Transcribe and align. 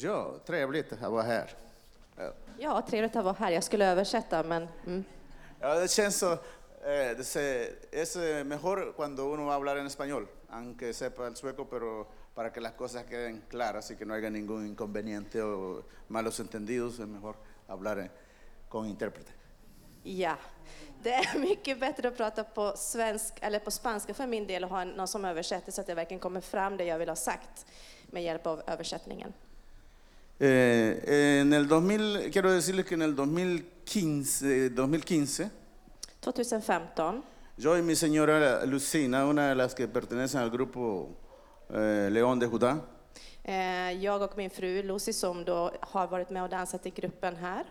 Ja, 0.00 0.34
trevligt 0.46 0.92
att 0.92 1.10
vara 1.10 1.22
här. 1.22 1.50
Ja. 2.58 2.82
Trevligt 2.82 3.16
att 3.16 3.24
vara 3.24 3.36
här. 3.38 3.50
Jag 3.50 3.64
skulle 3.64 3.86
översätta, 3.86 4.42
men... 4.42 4.68
Mm. 4.86 5.04
Ja, 5.60 5.74
det 5.74 5.90
känns 5.90 6.18
så... 6.18 6.32
Eh, 6.32 7.18
se- 7.22 7.72
es 7.90 8.16
eh, 8.16 8.44
mejor 8.44 8.92
cuando 8.96 9.24
uno 9.32 9.50
hablar 9.50 9.76
en 9.76 9.86
español, 9.86 10.28
aunque 10.50 10.92
sepa 10.94 11.26
el 11.26 11.36
sueco, 11.36 11.64
pero 11.64 12.06
para 12.34 12.52
que 12.52 12.60
las 12.60 12.72
cosas 12.72 13.04
queden 13.04 13.42
claras 13.50 13.90
y 13.90 13.96
que 13.96 14.04
no 14.06 14.14
haya 14.14 14.30
ningún 14.30 14.66
inconveniente 14.66 15.42
o 15.42 15.82
malos 16.08 16.40
entendidos, 16.40 16.98
es 17.00 17.06
mejor 17.06 17.34
hablar 17.66 17.98
eh, 17.98 18.10
con 18.68 18.86
intérprete. 18.86 19.32
Ja. 20.04 20.36
Det 21.02 21.12
är 21.14 21.38
mycket 21.38 21.80
bättre 21.80 22.08
att 22.08 22.16
prata 22.16 22.44
på 22.44 22.72
svensk 22.76 23.34
eller 23.40 23.58
på 23.58 23.70
spanska 23.70 24.14
för 24.14 24.26
min 24.26 24.46
del 24.46 24.64
och 24.64 24.70
ha 24.70 24.84
någon 24.84 25.08
som 25.08 25.24
översätter 25.24 25.72
så 25.72 25.80
att 25.80 25.86
det 25.86 25.94
verkligen 25.94 26.20
kommer 26.20 26.40
fram 26.40 26.76
det 26.76 26.84
jag 26.84 26.98
vill 26.98 27.08
ha 27.08 27.16
sagt 27.16 27.66
med 28.06 28.22
hjälp 28.22 28.46
av 28.46 28.62
översättningen. 28.66 29.32
Eh, 30.40 31.40
en 31.42 31.52
el 31.52 31.66
2000, 31.66 32.30
quiero 32.30 32.52
decirles 32.52 32.86
que 32.86 32.94
en 32.94 33.02
el 33.02 33.16
2015, 33.16 34.70
2015 34.70 35.42
eh, 35.42 35.50
2015 36.20 37.22
yo 37.56 37.76
y 37.76 37.82
mi 37.82 37.96
señora 37.96 38.64
Lucina, 38.64 39.26
una 39.26 39.48
de 39.48 39.56
las 39.56 39.74
que 39.74 39.88
pertenecen 39.88 40.40
al 40.40 40.50
grupo 40.50 41.16
eh, 41.70 42.08
León 42.12 42.38
de 42.38 42.46
Judá, 42.46 42.80
eh, 43.42 43.98
jag 44.00 44.22
och 44.22 44.36
min 44.36 44.50
fru 44.50 44.82
Lucy 44.82 45.12
som 45.12 45.44
då 45.44 45.72
har 45.80 46.06
varit 46.06 46.30
med 46.30 46.42
och 46.42 46.48
dansat 46.48 46.86
i 46.86 46.90
gruppen 46.90 47.36
här. 47.36 47.64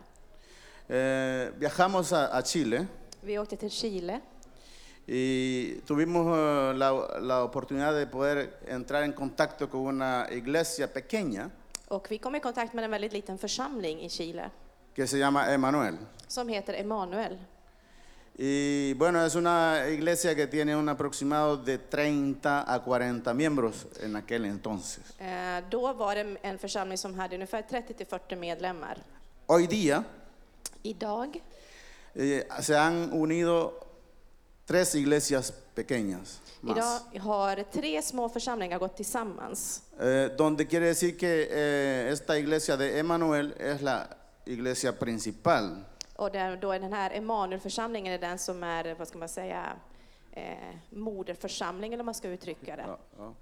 eh, 0.89 1.51
viajamos 1.57 2.11
a, 2.11 2.27
a 2.37 2.41
Chile 2.41 2.87
Vi 3.21 3.37
åkte 3.39 3.55
till 3.57 3.71
Chile 3.71 4.21
y 5.05 5.75
tuvimos 5.85 6.27
eh, 6.37 6.73
la, 6.77 7.19
la 7.21 7.43
oportunidad 7.43 7.93
de 7.95 8.07
poder 8.07 8.59
entrar 8.67 9.03
en 9.03 9.13
contacto 9.13 9.69
con 9.69 9.81
una 9.81 10.27
iglesia 10.31 10.91
pequeña 10.93 11.49
och 11.87 12.07
vi 12.11 12.17
kom 12.17 12.35
i 12.35 12.39
kontakt 12.39 12.73
med 12.73 12.83
en 12.83 12.91
väldigt 12.91 13.13
liten 13.13 13.37
församling 13.37 14.01
i 14.01 14.09
Chile 14.09 14.49
que 14.95 15.07
se 15.07 15.17
llama 15.17 15.45
Emanuel. 15.45 15.97
som 16.27 16.47
heter 16.47 16.73
Emanuel. 16.73 17.37
Y 18.39 18.93
bueno, 18.93 19.25
es 19.25 19.35
una 19.35 19.87
iglesia 19.87 20.35
que 20.35 20.47
tiene 20.47 20.75
un 20.75 20.89
aproximado 20.89 21.57
de 21.57 21.77
30 21.77 22.61
a 22.61 22.79
40 22.79 23.33
miembros 23.33 23.85
en 24.01 24.15
aquel 24.15 24.45
entonces. 24.45 25.03
Eh, 25.19 25.63
då 25.69 25.93
var 25.93 26.15
det 26.15 26.37
en 26.41 26.57
församling 26.59 26.97
som 26.97 27.19
hade 27.19 27.35
ungefär 27.35 27.61
30 27.61 27.93
till 27.93 28.05
40 28.05 28.35
medlemmar. 28.35 28.97
Hoy 29.47 29.67
día 29.67 30.03
Idag 30.83 31.41
eh, 32.13 32.43
se 32.61 32.75
han 32.75 33.11
unido 33.13 33.71
tres 34.67 34.95
iglesias 34.95 35.53
pequeñas 35.75 36.41
más. 36.61 36.77
Idag 36.77 37.21
har 37.21 37.63
tre 37.71 38.01
små 38.01 38.29
församlingar 38.29 38.79
gått 38.79 38.95
tillsammans. 38.95 39.81
Eh, 39.99 40.35
donde 40.37 40.65
quiere 40.67 40.85
decir 40.85 41.17
que 41.17 41.43
eh, 41.51 42.11
esta 42.13 42.37
iglesia 42.37 42.77
de 42.77 42.99
Emanuel 42.99 43.53
es 43.59 43.81
la 43.81 44.07
iglesia 44.45 44.91
principal. 44.93 45.83
Och 46.15 46.31
där, 46.31 46.57
då 46.57 46.71
är 46.71 46.79
den 46.79 46.93
här 46.93 47.11
Emanuelförsamlingen 47.11 48.13
är 48.13 48.19
den 48.19 48.37
som 48.39 48.63
är, 48.63 48.95
vad 48.95 49.07
ska 49.07 49.17
man 49.17 49.29
säga, 49.29 49.75
eh, 50.31 50.75
moderförsamlingen 50.89 51.99
om 51.99 52.05
man 52.05 52.15
ska 52.15 52.27
uttrycka 52.27 52.75
det. 52.75 52.85
Ja, 52.87 52.99
ja. 53.17 53.33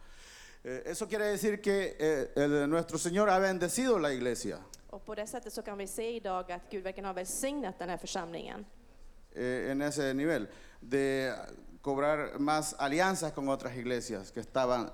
Eh, 0.64 0.92
eso 0.92 1.08
quiere 1.08 1.26
decir 1.26 1.58
que 1.62 1.96
eh, 2.00 2.44
el- 2.44 2.68
nuestro 2.70 2.98
Señor 2.98 3.28
ha 3.30 3.40
bendecido 3.40 4.00
la 4.00 4.12
iglesia 4.12 4.58
Och 4.90 5.06
på 5.06 5.16
det 5.16 5.28
sättet 5.28 5.54
så 5.54 5.62
kan 5.62 5.78
vi 5.78 5.88
se 5.88 6.16
idag 6.16 6.52
att 6.52 6.62
Gud 6.70 6.84
verkligen 6.84 7.06
har 7.06 7.14
välsignat 7.14 7.80
den 7.80 7.90
här 7.90 7.98
församlingen. 7.98 8.66
Eh, 9.36 9.72
en 9.72 9.82
ese 9.82 10.14
nivel 10.14 10.48
de 10.82 11.32
cobrar 11.82 12.40
más 12.40 12.76
alianzas 12.80 13.32
con 13.34 13.50
otras 13.50 13.76
iglesias 13.78 14.32
que 14.32 14.40
estaban 14.40 14.90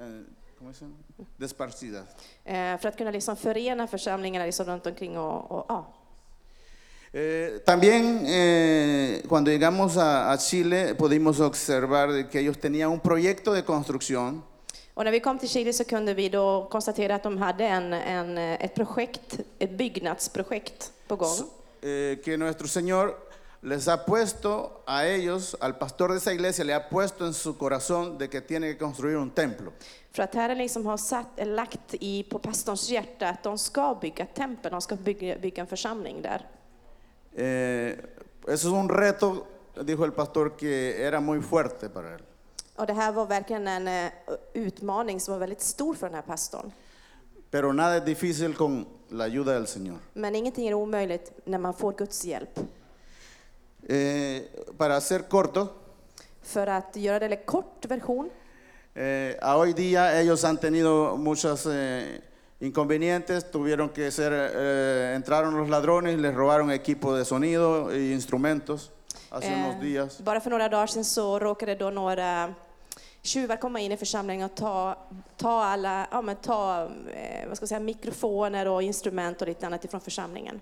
eh, 0.00 0.24
¿cómo 0.58 0.70
dicen? 0.70 0.94
desparcidas. 1.38 2.08
Eh, 2.44 2.78
för 2.78 2.88
att 2.88 2.96
kunna 2.96 3.10
liksom 3.10 3.36
förena 3.36 3.86
församlingarna 3.86 4.46
liksom 4.46 4.66
runt 4.66 4.86
omkring 4.86 5.18
och, 5.18 5.50
och 5.52 5.66
ja. 5.68 5.92
Eh, 7.12 7.58
también 7.64 8.26
eh, 8.26 9.20
cuando 9.28 9.50
llegamos 9.50 9.96
a, 9.96 10.32
a 10.32 10.38
Chile 10.38 10.94
pudimos 10.94 11.40
observar 11.40 12.30
que 12.30 12.38
ellos 12.40 12.58
tenían 12.58 12.90
un 12.90 13.00
proyecto 13.00 13.52
de 13.52 13.62
construcción 13.62 14.42
Och 14.94 15.04
när 15.04 15.12
vi 15.12 15.20
kom 15.20 15.38
till 15.38 15.48
Chile 15.48 15.72
så 15.72 15.84
kunde 15.84 16.14
vi 16.14 16.28
då 16.28 16.68
konstatera 16.70 17.14
att 17.14 17.22
de 17.22 17.38
hade 17.38 17.64
en, 17.66 17.92
en, 17.92 18.38
eh, 18.38 18.64
ett 18.64 18.74
projekt, 18.74 19.40
ett 19.58 19.70
byggnadsprojekt 19.70 20.92
på 21.08 21.16
gång. 21.16 21.36
eh, 21.82 22.16
que 22.24 22.36
nuestro 22.36 22.66
Señor 22.68 23.14
les 23.64 23.88
ha 23.88 24.04
puesto 24.04 24.82
a 24.86 25.06
ellos, 25.06 25.56
al 25.60 25.78
pastor 25.78 26.10
de 26.10 26.18
esa 26.18 26.32
iglesia, 26.32 26.64
le 26.64 26.74
ha 26.74 26.88
puesto 26.88 27.26
en 27.26 27.32
su 27.32 27.56
corazón 27.56 28.18
de 28.18 28.28
que 28.28 28.42
tiene 28.42 28.68
que 28.68 28.78
construir 28.78 29.16
un 29.16 29.30
templo. 29.30 29.72
För 30.12 30.22
att 30.22 30.34
Herren 30.34 30.58
liksom 30.58 30.86
har 30.86 30.96
satt, 30.96 31.38
eller 31.38 31.54
lagt 31.54 31.94
i, 31.94 32.22
på 32.22 32.38
pastorns 32.38 32.90
hjärta 32.90 33.28
att 33.28 33.42
de 33.42 33.58
ska 33.58 33.94
bygga 34.00 34.24
ett 34.24 34.34
tempel, 34.34 34.70
de 34.70 34.80
ska 34.80 34.96
bygga, 34.96 35.38
bygga 35.38 35.60
en 35.60 35.66
församling 35.66 36.22
där. 36.22 36.46
Eh, 37.34 37.98
eso 38.54 38.68
es 38.68 38.72
un 38.74 38.88
reto, 38.88 39.46
dijo 39.82 40.04
el 40.04 40.12
pastor, 40.12 40.56
que 40.56 41.06
era 41.06 41.20
muy 41.20 41.40
fuerte 41.40 41.88
para 41.88 42.14
él. 42.14 42.22
Och 42.76 42.86
det 42.86 42.92
här 42.92 43.12
var 43.12 43.26
verkligen 43.26 43.68
en 43.68 43.88
eh, 43.88 44.12
utmaning 44.52 45.20
som 45.20 45.32
var 45.32 45.38
väldigt 45.38 45.60
stor 45.60 45.94
för 45.94 46.06
den 46.06 46.14
här 46.14 46.22
pastorn. 46.22 46.72
Pero 47.50 47.72
nada 47.72 47.96
es 47.96 48.04
difícil 48.04 48.54
con 48.54 48.86
la 49.08 49.24
ayuda 49.24 49.52
del 49.52 49.66
Señor. 49.66 49.98
Men 50.12 50.34
ingenting 50.34 50.68
är 50.68 50.74
omöjligt 50.74 51.32
när 51.44 51.58
man 51.58 51.74
får 51.74 51.92
Guds 51.92 52.24
hjälp. 52.24 52.60
Eh, 53.88 54.42
para 54.76 55.00
ser 55.00 55.28
corto, 55.28 55.68
För 56.42 56.66
att 56.66 56.96
göra 56.96 57.18
det 57.18 57.36
en 57.36 57.44
kort 57.44 57.84
version, 57.86 58.30
eh, 58.94 59.34
a 59.42 59.56
hoy 59.56 59.72
día 59.72 60.20
ellos 60.20 60.44
han 60.44 60.56
tenido 60.56 61.16
muchos 61.16 61.66
eh, 61.66 62.20
inconvenientes, 62.60 63.50
tuvieron 63.50 63.88
que 63.88 64.10
ser, 64.10 64.32
eh, 64.32 65.14
entraron 65.14 65.56
los 65.56 65.68
ladrones 65.68 66.18
les 66.18 66.34
robaron 66.34 66.70
equipo 66.70 67.14
de 67.14 67.24
sonido 67.24 67.90
e 67.92 68.12
instrumentos 68.12 68.90
hace 69.30 69.48
Eh, 69.48 69.58
unos 69.58 69.80
días. 69.80 70.18
Bara 70.20 70.40
för 70.40 70.50
några 70.50 70.68
dagar 70.68 70.86
sedan 70.86 71.04
så 71.04 71.38
råkade 71.38 71.74
då 71.74 71.90
några 71.90 72.54
tjuvar 73.22 73.56
komma 73.56 73.80
in 73.80 73.92
i 73.92 73.96
församlingen 73.96 74.44
och 74.44 74.54
ta, 74.54 74.96
ta 75.36 75.64
alla, 75.64 76.06
ja 76.10 76.22
men 76.22 76.36
ta, 76.36 76.88
vad 77.48 77.56
ska 77.56 77.62
jag 77.62 77.68
säga, 77.68 77.80
mikrofoner 77.80 78.68
och 78.68 78.82
instrument 78.82 79.40
och 79.42 79.48
lite 79.48 79.66
annat 79.66 79.84
ifrån 79.84 80.00
församlingen. 80.00 80.60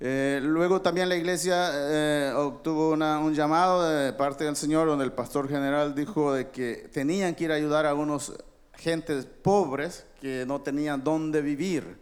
Eh, 0.00 0.38
luego 0.42 0.80
también 0.80 1.08
la 1.08 1.16
iglesia 1.16 1.70
eh, 1.74 2.32
obtuvo 2.36 2.90
una- 2.92 3.18
un 3.18 3.34
llamado 3.34 3.82
de 3.82 4.12
parte 4.12 4.44
del 4.44 4.54
Señor 4.54 4.86
donde 4.86 5.04
el 5.04 5.12
pastor 5.12 5.48
general 5.48 5.92
dijo 5.94 6.32
de 6.34 6.50
que 6.50 6.88
tenían 6.92 7.34
que 7.34 7.44
ir 7.44 7.50
a 7.52 7.54
ayudar 7.56 7.84
a 7.84 7.94
unos 7.94 8.32
gentes 8.74 9.26
pobres 9.42 10.04
que 10.20 10.44
no 10.46 10.60
tenían 10.60 11.02
dónde 11.02 11.42
vivir. 11.42 11.98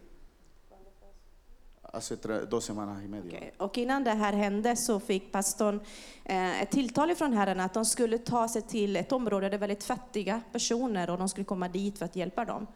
Hace 1.92 2.16
dos 2.50 2.64
semanas 2.64 3.02
y 3.02 3.08
media. 3.08 3.38
Okej. 3.38 3.52
Och 3.58 3.78
innan 3.78 4.04
det 4.04 4.10
här 4.14 4.32
hände 4.34 4.76
så 4.76 5.00
fick 5.00 5.32
pastorn 5.32 5.80
eh, 6.24 6.62
ett 6.62 6.70
tilltal 6.70 7.14
från 7.14 7.32
Herren 7.32 7.60
att 7.60 7.74
de 7.74 7.84
skulle 7.84 8.18
ta 8.18 8.48
sig 8.48 8.62
till 8.62 8.96
ett 8.96 9.12
område 9.12 9.48
där 9.48 9.58
väldigt 9.58 9.84
fattiga 9.84 10.40
personer 10.52 11.10
och 11.10 11.18
de 11.18 11.28
skulle 11.28 11.44
komma 11.44 11.68
dit 11.68 11.98
för 11.98 12.04
att 12.04 12.16
hjälpa 12.16 12.44
dem. 12.44 12.66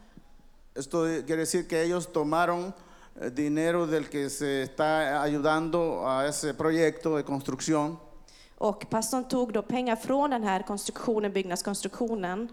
Esto 0.74 1.04
quiere 1.26 1.40
decir 1.42 1.68
que 1.68 1.82
ellos 1.82 2.06
tomaron 2.06 2.72
dinero 3.32 3.86
del 3.86 4.08
que 4.08 4.30
se 4.30 4.62
está 4.62 5.22
ayudando 5.22 6.06
a 6.08 6.26
ese 6.26 6.54
proyecto 6.54 7.16
de 7.16 7.22
construcción 7.24 7.98
Och 8.58 8.90
pastorn 8.90 9.24
tog 9.28 9.52
då 9.52 9.62
pengar 9.62 9.96
från 9.96 10.30
den 10.30 10.42
här 10.42 10.62
konstruktionen, 10.62 11.32
byggnadskonstruktionen 11.32 12.48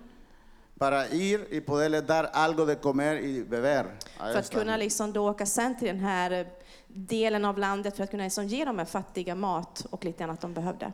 para 0.79 1.07
ir 1.07 1.47
y 1.51 1.61
poderles 1.61 2.07
dar 2.07 2.23
algo 2.33 2.65
de 2.65 2.75
comer 2.75 3.15
y 3.17 3.43
beber. 3.43 3.85
a 4.17 4.31
för 4.31 4.39
att 4.39 4.45
esta 4.45 4.59
kunna 4.59 4.77
liksom 4.77 5.13
då 5.13 5.29
åka 5.29 5.45
sen 5.45 5.77
till 5.77 5.87
den 5.87 5.99
här 5.99 6.31
eh, 6.31 6.45
delen 6.87 7.45
av 7.45 7.57
landet 7.57 7.95
för 7.95 8.03
att 8.03 8.11
kunna 8.11 8.23
liksom 8.23 8.47
ge 8.47 8.65
de 8.65 8.77
här 8.79 8.85
fattiga 8.85 9.35
mat 9.35 9.85
och 9.89 10.05
lite 10.05 10.23
annat 10.23 10.41
de 10.41 10.53
behövde. 10.53 10.91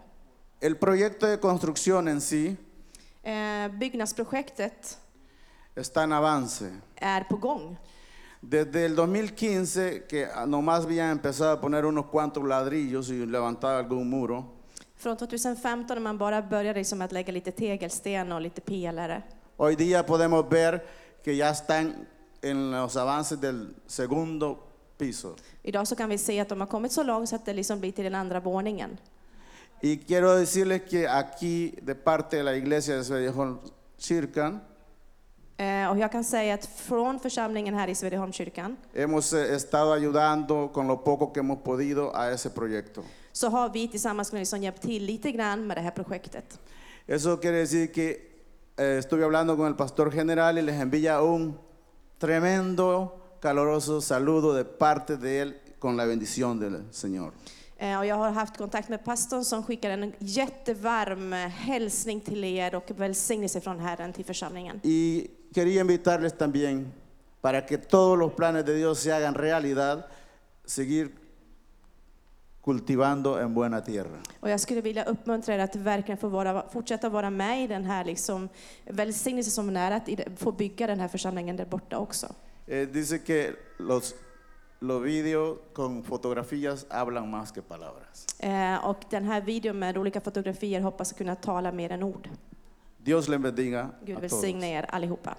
El 0.59 0.75
proyecto 0.75 1.27
de 1.27 1.37
construcción 1.37 2.07
en 2.07 2.21
sí 2.21 2.55
Eh, 3.25 3.67
byggnadsprojektet 3.71 4.97
está 5.75 6.03
en 6.03 6.11
avance. 6.13 6.65
är 6.95 7.23
på 7.23 7.37
gång. 7.37 7.77
Desde 8.45 8.85
el 8.85 8.95
2015, 8.95 10.03
que 10.05 10.27
nomás 10.47 10.83
habían 10.83 11.11
empezado 11.11 11.51
a 11.51 11.61
poner 11.61 11.85
unos 11.85 12.07
cuantos 12.07 12.43
ladrillos 12.43 13.09
y 13.09 13.25
levantar 13.25 13.75
algún 13.75 14.09
muro, 14.09 14.45
Från 14.95 15.17
2015 15.17 15.93
när 15.95 16.01
man 16.01 16.17
bara 16.17 16.41
började 16.41 16.79
liksom 16.79 17.01
att 17.01 17.11
lägga 17.11 17.31
lite 17.33 17.51
tegelsten 17.51 18.31
och 18.31 18.41
lite 18.41 18.61
pelare 18.61 19.23
hoy 19.57 19.75
día 19.75 20.05
podemos 20.05 20.49
ver 20.49 20.83
que 21.23 21.35
ya 21.35 21.49
están 21.49 22.07
en 22.41 22.71
los 22.71 22.95
avances 22.97 23.39
del 23.39 23.75
segundo 23.87 24.67
piso. 24.97 25.35
Idag 25.63 25.87
så 25.87 25.95
kan 25.95 26.09
vi 26.09 26.17
se 26.17 26.39
att 26.39 26.49
de 26.49 26.59
har 26.59 26.67
kommit 26.67 26.91
så 26.91 27.03
långt 27.03 27.29
så 27.29 27.35
att 27.35 27.45
det 27.45 27.53
liksom 27.53 27.79
blir 27.79 27.91
till 27.91 28.03
den 28.03 28.15
andra 28.15 28.39
våningen. 28.39 28.97
Y 29.81 29.97
quiero 29.97 30.35
decirles 30.35 30.81
que 30.89 31.07
aquí, 31.07 31.79
de 31.81 31.95
parte 31.95 32.37
de 32.37 32.43
la 32.43 32.55
iglesia 32.55 32.95
de 32.95 33.57
Kyrkan, 33.97 34.53
Eh, 34.55 34.72
och 35.91 35.97
jag 35.99 36.11
kan 36.11 36.23
säga 36.23 36.53
att 36.53 36.65
från 36.65 37.19
församlingen 37.19 37.73
här 37.73 37.87
i 37.87 37.95
Svedjeholmskyrkan 37.95 38.77
hemos 38.93 39.33
eh, 39.33 39.53
estado 39.55 39.91
ayudando 39.93 40.67
con 40.73 40.87
lo 40.87 40.97
poco 41.03 41.33
que 41.33 41.39
hemos 41.39 41.59
podido 41.63 42.11
a 42.15 42.31
ese 42.31 42.49
proyecto. 42.49 43.01
så 43.31 43.49
har 43.49 43.69
vi 43.69 43.87
tillsammans 43.87 44.31
med 44.31 44.39
liksom 44.39 44.61
hjälpt 44.61 44.81
till 44.81 45.03
lite 45.05 45.31
grann 45.31 45.67
med 45.67 45.77
det 45.77 45.81
här 45.81 45.91
projektet. 45.91 46.59
Eso 47.07 47.37
quiere 47.37 47.57
decir 47.57 47.87
que 47.93 48.17
eh, 48.77 48.97
estuve 48.99 49.23
hablando 49.23 49.57
con 49.57 49.67
el 49.67 49.75
pastor 49.75 50.11
general 50.11 50.57
y 50.57 50.61
les 50.61 50.75
envía 50.81 51.21
un 51.21 51.53
tremendo 52.19 53.11
caloroso 53.41 54.01
saludo 54.01 54.53
de 54.53 54.63
parte 54.63 55.17
de 55.17 55.41
él 55.41 55.53
con 55.79 55.97
la 55.97 56.05
bendición 56.05 56.59
del 56.59 56.83
Señor. 56.91 57.31
Eh, 57.77 57.97
Och 57.99 58.05
jag 58.05 58.15
har 58.15 58.31
haft 58.31 58.57
kontakt 58.57 58.89
med 58.89 59.03
pastorn 59.05 59.43
som 59.45 59.63
skickar 59.63 59.89
en 59.89 60.13
jättevarm 60.19 61.33
eh, 61.33 61.39
hälsning 61.49 62.21
till 62.21 62.43
er 62.43 62.75
och 62.75 62.91
välsignelse 62.95 63.61
från 63.61 63.79
Herren 63.79 64.13
till 64.13 64.25
församlingen. 64.25 64.79
Y 64.83 65.27
quería 65.53 65.81
invitarles 65.81 66.37
también 66.37 66.91
para 67.41 67.65
que 67.65 67.77
todos 67.77 68.17
los 68.17 68.33
planes 68.33 68.65
de 68.65 68.75
Dios 68.75 68.99
se 68.99 69.11
hagan 69.11 69.35
realidad, 69.35 70.07
seguir 70.65 71.23
cultivando 72.61 73.39
en 73.39 73.53
buena 73.53 73.83
tierra. 73.83 74.19
Och 74.39 74.49
jag 74.49 74.59
skulle 74.59 74.81
vilja 74.81 75.03
uppmuntra 75.03 75.55
er 75.55 75.59
att 75.59 75.75
verkligen 75.75 76.17
få 76.17 76.27
vara, 76.27 76.69
fortsätta 76.69 77.09
vara 77.09 77.29
med 77.29 77.63
i 77.63 77.67
den 77.67 77.85
här 77.85 78.05
liksom, 78.05 78.49
välsignelse 78.85 79.51
som 79.51 79.75
är 79.77 79.91
att 79.91 80.09
få 80.37 80.51
bygga 80.51 80.87
den 80.87 80.99
här 80.99 81.07
församlingen 81.07 81.57
där 81.57 81.65
borta 81.65 81.97
också. 81.97 82.27
Eh, 82.67 82.87
dice 82.87 83.19
que 83.19 83.55
los, 83.77 84.15
los 84.79 85.03
videos 85.03 85.57
con 85.73 86.03
fotografías 86.03 86.85
hablan 86.89 87.29
más 87.31 87.51
que 87.51 87.61
palabras. 87.61 88.25
Eh, 88.39 88.85
och 88.85 88.97
den 89.09 89.25
här 89.25 89.41
videon 89.41 89.79
med 89.79 89.97
olika 89.97 90.21
fotografier 90.21 90.81
hoppas 90.81 91.13
kunna 91.13 91.35
tala 91.35 91.71
mer 91.71 91.91
än 91.91 92.03
ord. 92.03 92.29
Dios 93.03 93.27
les 93.27 93.41
bendiga 93.41 93.99
Gud 94.01 94.11
a 94.15 94.15
todos. 94.15 94.21
välsigne 94.21 94.77
er 94.77 94.87
allihopa. 94.89 95.35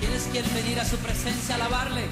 ¿Quiénes 0.00 0.28
quieren 0.32 0.54
venir 0.54 0.80
a 0.80 0.84
su 0.84 0.96
presencia 0.98 1.54
a 1.54 1.58
alabarle? 1.58 2.04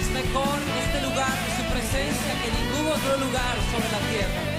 Es 0.00 0.10
mejor 0.10 0.58
este 0.84 1.00
lugar 1.08 1.61
que 1.92 1.98
ningún 1.98 2.90
otro 2.90 3.18
lugar 3.18 3.54
sobre 3.70 3.90
la 3.92 3.98
tierra. 4.10 4.52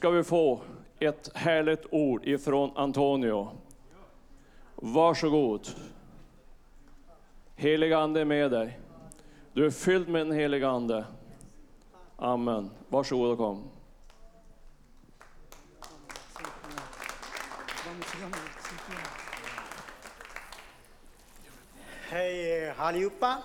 Ska 0.00 0.10
vi 0.10 0.24
få 0.24 0.60
ett 0.98 1.30
härligt 1.34 1.86
ord 1.90 2.26
ifrån 2.26 2.72
Antonio. 2.76 3.48
Varsågod. 4.74 5.68
Helig 7.56 7.92
Ande 7.92 8.20
är 8.20 8.24
med 8.24 8.50
dig. 8.50 8.78
Du 9.52 9.66
är 9.66 9.70
fylld 9.70 10.08
med 10.08 10.26
den 10.26 10.32
heliga 10.32 10.68
Ande. 10.68 11.04
Amen. 12.16 12.70
Varsågod 12.88 13.30
och 13.30 13.38
kom. 13.38 13.70
Hej 22.08 22.64
eh, 22.68 22.80
allihopa. 22.80 23.38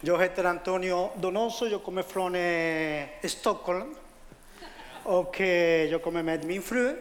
Jag 0.00 0.22
heter 0.22 0.44
Antonio 0.44 1.10
Donoso, 1.16 1.66
jag 1.66 1.82
kommer 1.82 2.02
från 2.02 2.34
eh, 2.34 3.28
Stockholm. 3.28 3.94
Och 5.04 5.40
eh, 5.40 5.84
jag 5.90 6.02
kommer 6.02 6.22
med 6.22 6.44
min 6.44 6.62
fru. 6.62 6.96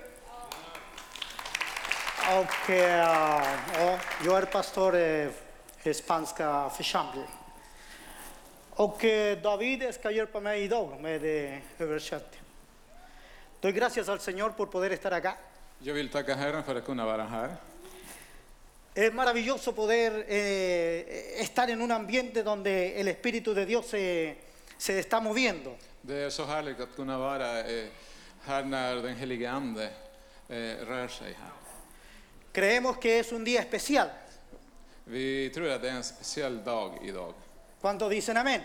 Och 2.39 2.69
eh, 2.69 3.43
ja, 3.73 3.99
jag 4.25 4.37
är 4.37 4.45
pastor 4.45 4.95
eh, 4.95 5.27
i 5.83 5.93
spanska 5.93 6.69
församlingen. 6.77 7.29
Och 8.69 9.05
eh, 9.05 9.37
David 9.37 9.93
ska 9.93 10.11
hjälpa 10.11 10.39
mig 10.39 10.63
idag 10.63 11.01
med 11.01 11.25
eh, 11.25 11.57
översättning. 11.79 12.41
Doy 13.61 13.71
gracias 13.71 14.09
al 14.09 14.19
Señor 14.19 14.49
por 14.49 14.67
poder 14.67 14.91
estar 14.91 15.11
acá. 15.11 15.37
Jag 15.79 15.93
vill 15.93 16.09
tacka 16.09 16.35
Herren 16.35 16.63
för 16.63 16.75
att 16.75 16.85
kunna 16.85 17.05
vara 17.05 17.23
här. 17.23 17.49
Es 18.95 19.13
maravilloso 19.13 19.71
poder 19.73 20.25
eh, 20.27 21.41
estar 21.41 21.67
en 21.67 21.81
un 21.81 21.91
ambiente 21.91 22.43
donde 22.43 22.99
el 22.99 23.07
Espíritu 23.07 23.53
de 23.53 23.65
Dios 23.65 23.87
se, 23.87 24.35
se 24.79 24.99
está 24.99 25.19
moviendo. 25.21 25.75
Det 26.01 26.15
är 26.15 26.29
så 26.29 26.45
härligt 26.45 26.79
att 26.79 26.95
kunna 26.95 27.17
vara 27.17 27.59
eh, 27.59 27.85
här 28.45 28.63
när 28.63 28.95
den 28.95 29.15
helige 29.15 29.51
Ande 29.51 29.83
eh, 30.49 30.55
rör 30.87 31.07
sig 31.07 31.33
här. 31.41 31.51
Creemos 32.53 32.97
que 33.01 33.19
es 33.19 33.31
un 33.31 33.43
día 33.43 33.59
especial. 33.61 34.07
Vi 35.05 35.49
tror 35.49 35.69
att 35.69 35.81
det 35.81 35.89
är 35.89 35.93
en 35.93 36.03
speciell 36.03 36.63
dag 36.63 36.99
idag. 37.03 37.33
¿Cuántos 37.81 38.09
dicen 38.09 38.37
amén? 38.37 38.61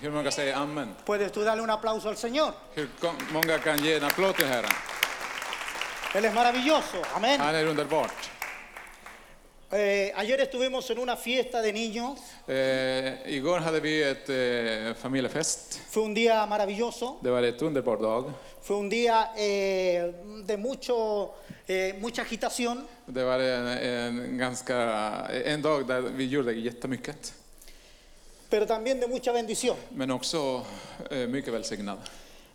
Hur 0.00 0.10
många 0.10 0.30
säger 0.30 0.54
amen? 0.56 0.94
Puedes 1.06 1.32
tú 1.32 1.44
darle 1.44 1.62
un 1.62 1.70
aplauso 1.70 2.08
al 2.08 2.16
Señor. 2.16 2.52
Hur 2.74 2.88
kom- 3.00 3.16
många 3.32 3.58
kan 3.58 3.78
ge 3.84 3.96
en 3.96 4.04
applåd 4.04 4.36
till 4.36 4.46
Herren? 4.46 4.70
Él 6.14 6.24
es 6.24 6.34
maravilloso. 6.34 7.02
Amén. 7.14 7.40
Han 7.40 7.54
är 7.54 7.64
underbart. 7.66 8.30
Eh, 9.72 10.12
ayer 10.14 10.40
estuvimos 10.40 10.88
en 10.90 10.98
una 10.98 11.16
fiesta 11.16 11.60
de 11.60 11.72
niños. 11.72 12.20
Eh, 12.46 13.22
igår 13.26 13.60
hade 13.60 13.80
vi 13.80 14.00
ett 14.02 14.28
eh, 14.28 14.94
familjefest. 14.94 15.80
Fue 15.90 16.02
un 16.04 16.14
día 16.14 16.46
maravilloso. 16.46 17.18
Det 17.20 17.30
var 17.30 17.42
ett 17.42 17.60
underbar 17.62 17.96
dag. 17.96 18.32
Fue 18.62 18.76
un 18.76 18.88
día 18.88 19.32
eh, 19.36 20.12
de 20.44 20.56
mucho, 20.56 21.34
mucha 22.00 22.22
agitación. 22.22 22.86
Det 23.06 23.24
var 23.24 23.40
en, 23.40 23.66
en, 23.66 24.38
ganska, 24.38 25.26
en 25.44 25.62
dag 25.62 25.86
där 25.86 26.00
vi 26.00 26.26
gjorde 26.26 26.52
jättemycket. 26.52 27.34
pero 28.48 28.66
también 28.66 29.00
de 29.00 29.08
mucha 29.08 29.32
bendición. 29.32 29.76
Men 29.90 30.10
också 30.10 30.64
mycket 31.28 31.52
välsignad. 31.52 31.98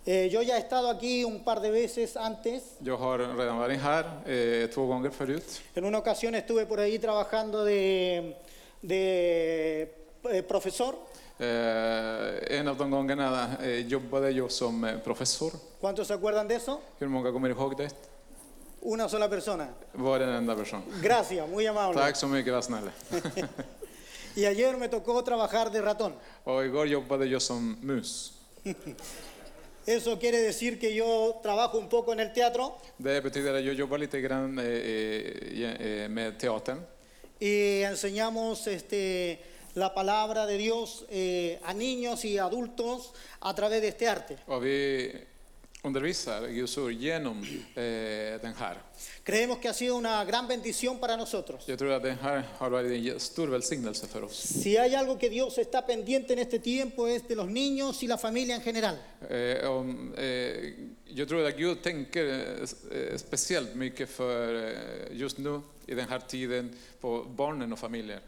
Eh, 0.05 0.29
yo 0.31 0.41
ya 0.41 0.55
he 0.55 0.60
estado 0.60 0.89
aquí 0.89 1.24
un 1.24 1.43
par 1.43 1.62
de 1.62 1.70
veces 1.70 2.17
antes. 2.17 2.63
Jag 2.79 2.98
har 2.98 3.20
redan 3.20 3.58
varit 3.58 3.79
här 3.79 4.05
eh, 4.25 4.67
två 4.70 4.86
gånger 4.86 5.10
förut. 5.10 5.62
En 5.75 5.86
una 5.86 5.98
ocasión 6.00 6.36
estuve 6.36 6.65
por 6.65 6.79
ahí 6.79 6.98
trabajando 7.00 7.63
de, 7.65 8.36
de 8.81 9.81
eh, 10.24 10.41
profesor. 10.48 10.96
Eh, 11.39 12.60
en 12.60 12.67
av 12.67 12.77
de 12.77 12.89
gångerna 12.89 13.58
eh, 13.63 13.88
jobbade 13.88 14.31
jag 14.31 14.51
som 14.51 14.84
eh, 14.84 14.98
professor. 15.03 15.51
¿Cuántos 15.79 16.08
se 16.08 16.13
acuerdan 16.13 16.48
de 16.48 16.55
eso? 16.55 16.79
Hur 17.00 17.08
många 17.08 17.31
kommer 17.31 17.50
ihåg 17.50 17.77
det? 17.77 17.89
Una 18.81 19.08
sola 19.10 19.29
persona. 19.29 19.67
Var 19.93 20.20
en 20.20 20.29
enda 20.29 20.55
person. 20.55 20.81
Gracias, 21.03 21.48
muy 21.50 21.67
amable. 21.67 22.01
Tack 22.01 22.15
så 22.15 22.27
mycket, 22.27 22.53
var 22.53 22.62
snälla. 22.62 22.91
Y 24.36 24.46
ayer 24.46 24.77
me 24.77 24.88
tocó 24.88 25.22
trabajar 25.24 25.70
de 25.72 25.81
ratón. 25.81 26.13
Och 26.43 26.65
igår 26.65 26.88
jobbade 26.88 27.25
jag 27.25 27.41
som 27.41 27.77
mus. 27.81 28.34
Eso 29.86 30.20
quiere 30.20 30.38
decir 30.40 30.78
que 30.80 30.94
yo 30.94 31.40
trabajo 31.42 31.78
un 31.78 31.90
poco 31.90 32.14
en 32.14 32.20
el 32.20 32.32
teatro 32.34 32.78
Det 32.98 33.22
betyder 33.24 33.54
att 33.56 33.64
jag 33.66 33.74
jobbar 33.76 33.98
lite 33.98 34.22
grann 34.22 34.60
eh, 34.60 34.66
eh, 34.66 36.04
eh, 36.04 36.10
med 36.10 36.38
teatern. 36.40 36.86
y 37.40 37.82
enseñamos 37.82 38.68
este, 38.68 39.40
la 39.74 39.94
palabra 39.96 40.46
de 40.46 40.58
Dios 40.58 41.06
eh, 41.10 41.60
a 41.64 41.74
niños 41.74 42.24
y 42.26 42.38
adultos 42.38 43.14
a 43.40 43.56
través 43.56 43.82
de 43.82 43.88
este 43.88 44.08
arte. 44.08 44.38
Och 44.46 44.64
vi 44.64 45.12
undervisar 45.84 46.48
Guds 46.48 46.78
ord 46.78 46.92
genom 46.94 47.44
eh, 47.76 48.42
den 48.42 48.54
här. 48.58 48.78
Creemos 49.24 49.58
que 49.60 49.68
ha 49.70 49.74
sido 49.74 49.96
una 49.96 50.24
gran 50.26 50.48
bendición 50.48 51.00
para 51.00 51.18
nosotros. 51.18 51.68
Jag 51.68 51.80
tror 51.80 51.92
att 51.92 52.04
den 52.04 52.18
här 52.20 52.44
har 52.58 52.70
varit 52.70 53.14
en 53.14 53.20
stor 53.20 53.48
välsignelse 53.48 54.08
för 54.08 54.24
oss. 54.24 54.36
Si 54.38 54.78
hay 54.78 54.96
algo 54.96 55.18
que 55.18 55.30
Dios 55.30 55.58
está 55.58 55.82
pendiente 55.86 56.34
en 56.34 56.40
este 56.40 56.60
tiempo 56.60 57.08
es 57.08 57.28
de 57.28 57.36
los 57.36 57.48
niños 57.48 58.04
y 58.04 58.08
la 58.08 58.18
familia 58.18 58.56
en 58.56 58.62
general. 58.62 58.96
Eh, 59.30 59.70
om, 59.70 60.14
eh, 60.18 60.74
jag 61.06 61.28
tror 61.28 61.46
att 61.48 61.58
Gud 61.58 61.82
tänker 61.84 62.26
eh, 62.92 63.18
speciellt 63.18 63.76
mycket 63.76 64.10
för 64.10 64.68
eh, 64.68 64.78
just 65.12 65.38
nu 65.38 65.62
i 65.88 65.94
den 65.96 66.08
här 66.10 66.20
tiden 66.20 66.76
på 67.00 67.24
barnen 67.24 67.74
och 67.74 67.80
familjer. 67.80 68.20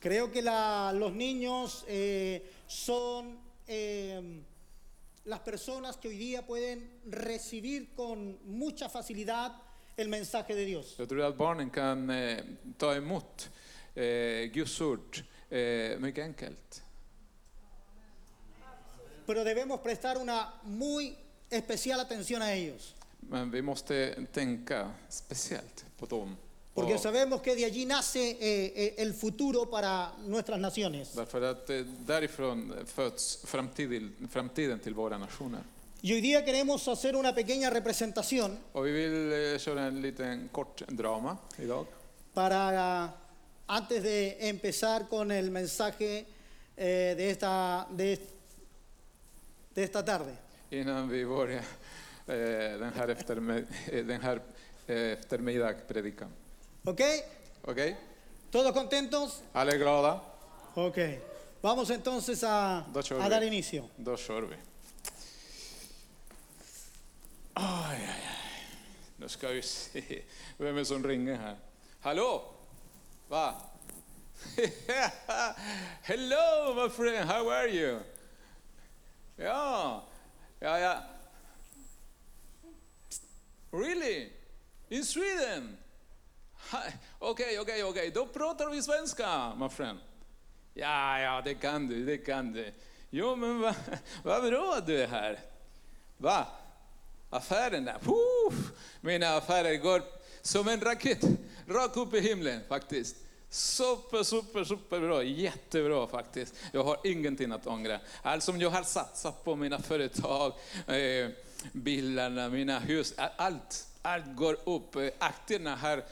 Creo 0.00 0.32
que 0.32 0.42
la- 0.42 0.92
los 0.92 1.12
niños 1.12 1.84
eh, 1.88 2.40
son 2.66 3.38
eh, 3.66 4.22
las 5.30 5.40
personas 5.40 5.96
que 5.96 6.08
hoy 6.08 6.18
día 6.18 6.44
pueden 6.44 6.90
recibir 7.06 7.94
con 7.94 8.38
mucha 8.44 8.88
facilidad 8.88 9.52
el 9.96 10.08
mensaje 10.08 10.54
de 10.54 10.64
Dios. 10.64 10.94
Jag 10.98 11.08
tror 11.08 11.22
att 11.22 11.36
barnen 11.36 11.70
kan 11.70 12.10
eh, 12.10 12.44
ta 12.76 12.96
emot 12.96 13.50
eh, 13.94 14.50
Guds 14.52 14.80
ord 14.80 15.24
eh, 15.50 15.98
mycket 15.98 16.24
enkelt. 16.24 16.82
Pero 19.26 19.44
debemos 19.44 19.80
prestar 19.80 20.18
una 20.18 20.54
muy 20.64 21.16
especial 21.50 22.00
atención 22.00 22.42
a 22.42 22.52
ellos. 22.52 22.94
Men 23.20 23.50
vi 23.50 23.62
måste 23.62 24.26
tänka 24.32 24.90
speciellt 25.08 25.84
på 25.98 26.06
dem. 26.06 26.36
Porque 26.80 26.94
Och 26.94 27.00
sabemos 27.00 27.40
que 27.42 27.54
de 27.54 27.64
allí 27.64 27.84
nace 27.86 28.30
eh, 28.30 28.72
eh, 28.76 28.94
el 28.98 29.12
futuro 29.14 29.68
para 29.70 30.12
nuestras 30.26 30.58
naciones. 30.60 31.14
därför 31.14 31.42
att 31.42 31.70
eh, 31.70 31.84
därifrån 32.06 32.74
föds 32.86 33.38
framtiden, 33.44 34.28
framtiden 34.30 34.78
till 34.78 34.94
våra 34.94 35.18
nationer. 35.18 35.60
Y 36.02 36.12
hoy 36.14 36.20
día 36.22 36.44
queremos 36.44 36.88
hacer 36.88 37.14
una 37.16 37.34
pequeña 37.34 37.68
representación 37.70 38.58
Och 38.72 38.86
vi 38.86 38.92
vill 38.92 39.32
eh, 39.32 39.58
köra 39.58 39.86
en 39.86 40.00
liten 40.02 40.48
kort 40.48 40.82
drama 40.88 41.36
idag. 41.58 41.86
para, 42.34 43.10
antes 43.66 44.02
de 44.02 44.48
empezar 44.48 45.08
con 45.08 45.30
el 45.30 45.50
mensaje 45.50 46.24
eh, 46.76 47.14
de, 47.16 47.30
esta, 47.30 47.86
de, 47.90 48.18
de 49.74 49.82
esta 49.82 50.02
tarde. 50.04 50.32
Innan 50.70 51.08
vi 51.08 51.24
börjar 51.24 51.64
eh, 52.26 52.78
den 52.78 52.92
här, 52.94 53.10
eh, 53.10 54.04
den 54.06 54.22
eh. 54.88 56.26
¿Ok? 56.84 57.00
Okej? 57.62 57.96
¿Todos 58.50 58.72
contentos? 58.72 59.42
Glada? 59.52 60.22
Ok. 60.74 60.98
Vamos 61.62 61.90
entonces 61.90 62.42
a, 62.42 62.86
dar 63.28 63.42
inicio. 63.44 63.88
Kör 64.26 64.46
vi. 64.46 64.56
Aj, 67.54 67.96
aj, 67.96 68.08
aj. 68.08 68.64
Nu 69.18 69.28
ska 69.28 69.48
vi 69.48 69.62
se 69.62 70.22
vem 70.58 70.74
är 70.74 70.78
det 70.78 70.84
som 70.84 71.06
ringer 71.06 71.36
här. 71.36 71.56
Hallå? 72.00 72.44
Va? 73.28 73.54
Hello 76.02 76.74
my 76.74 76.88
friend, 76.88 77.28
how 77.28 77.50
are 77.50 77.68
you? 77.68 78.00
Ja, 79.36 80.02
ja, 80.60 80.78
ja. 80.78 81.02
Really? 83.72 84.32
In 84.88 85.04
Sweden? 85.04 85.76
Hi. 86.72 86.92
Okej, 87.18 87.60
okej, 87.60 87.84
okej. 87.84 88.10
Då 88.10 88.26
pratar 88.26 88.70
vi 88.70 88.82
svenska, 88.82 89.52
my 89.54 89.68
friend. 89.68 89.98
Ja, 90.74 91.20
ja, 91.20 91.42
det 91.44 91.54
kan 91.54 91.88
du, 91.88 92.04
det 92.04 92.18
kan 92.18 92.52
du. 92.52 92.72
Jo, 93.10 93.36
men 93.36 93.60
vad 93.60 93.74
va 94.22 94.40
bra 94.40 94.80
du 94.86 95.02
är 95.02 95.06
här. 95.06 95.40
Va? 96.16 96.46
Affärerna? 97.30 97.98
Puh, 98.02 98.60
mina 99.00 99.36
affärer 99.36 99.74
går 99.74 100.02
som 100.42 100.68
en 100.68 100.80
raket, 100.80 101.24
rakt 101.68 101.96
upp 101.96 102.14
i 102.14 102.20
himlen 102.20 102.60
faktiskt. 102.68 103.16
Super, 103.48 104.22
super, 104.22 104.64
super 104.64 105.00
bra. 105.00 105.22
Jättebra 105.22 106.06
faktiskt. 106.06 106.54
Jag 106.72 106.84
har 106.84 106.96
ingenting 107.04 107.52
att 107.52 107.66
ångra. 107.66 108.00
Allt 108.22 108.42
som 108.42 108.60
jag 108.60 108.70
har 108.70 108.82
satsat 108.82 109.44
på 109.44 109.56
mina 109.56 109.78
företag, 109.78 110.52
eh, 110.86 111.28
bilarna, 111.72 112.48
mina 112.48 112.78
hus, 112.78 113.14
allt, 113.36 113.86
allt 114.02 114.36
går 114.36 114.56
upp. 114.64 114.96
Eh, 114.96 115.08
Aktierna 115.18 115.76
har 115.76 116.02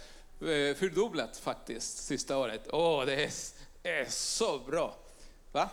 Eh, 0.40 0.74
fördubblat 0.76 1.36
faktiskt 1.36 1.98
sista 1.98 2.38
året. 2.38 2.68
Åh, 2.72 3.06
det 3.06 3.24
är, 3.24 3.30
är 3.82 4.04
så 4.08 4.58
bra. 4.58 4.96
Va? 5.52 5.70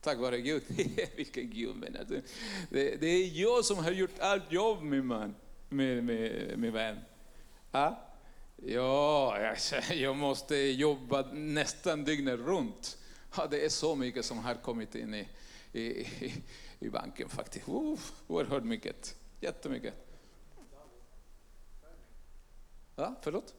Tack 0.00 0.18
vare 0.18 0.40
Gud. 0.40 0.62
Vilken 1.16 1.50
Gud 1.50 1.76
menar 1.76 2.04
du? 2.04 2.22
Det, 2.70 2.96
det 2.96 3.06
är 3.06 3.40
jag 3.40 3.64
som 3.64 3.78
har 3.78 3.90
gjort 3.90 4.18
allt 4.18 4.52
jobb 4.52 4.82
min 4.82 5.06
man, 5.06 5.34
min, 5.68 6.06
min, 6.06 6.52
min 6.56 6.72
vän. 6.72 6.96
Ha? 7.72 8.02
ja 8.56 9.36
alltså, 9.50 9.76
jag, 9.94 10.16
måste 10.16 10.56
jobba 10.56 11.22
nästan 11.32 12.04
dygnet 12.04 12.40
runt. 12.40 12.98
Ja, 13.36 13.46
det 13.46 13.64
är 13.64 13.68
så 13.68 13.94
mycket 13.94 14.24
som 14.24 14.38
har 14.38 14.54
kommit 14.54 14.94
in 14.94 15.14
i, 15.14 15.28
i, 15.72 16.06
i, 16.78 16.88
banken 16.88 17.28
faktiskt. 17.28 17.68
Oerhört 18.26 18.64
mycket. 18.64 19.16
Jättemycket. 19.40 20.05
Ja, 22.96 23.14
förlåt? 23.22 23.54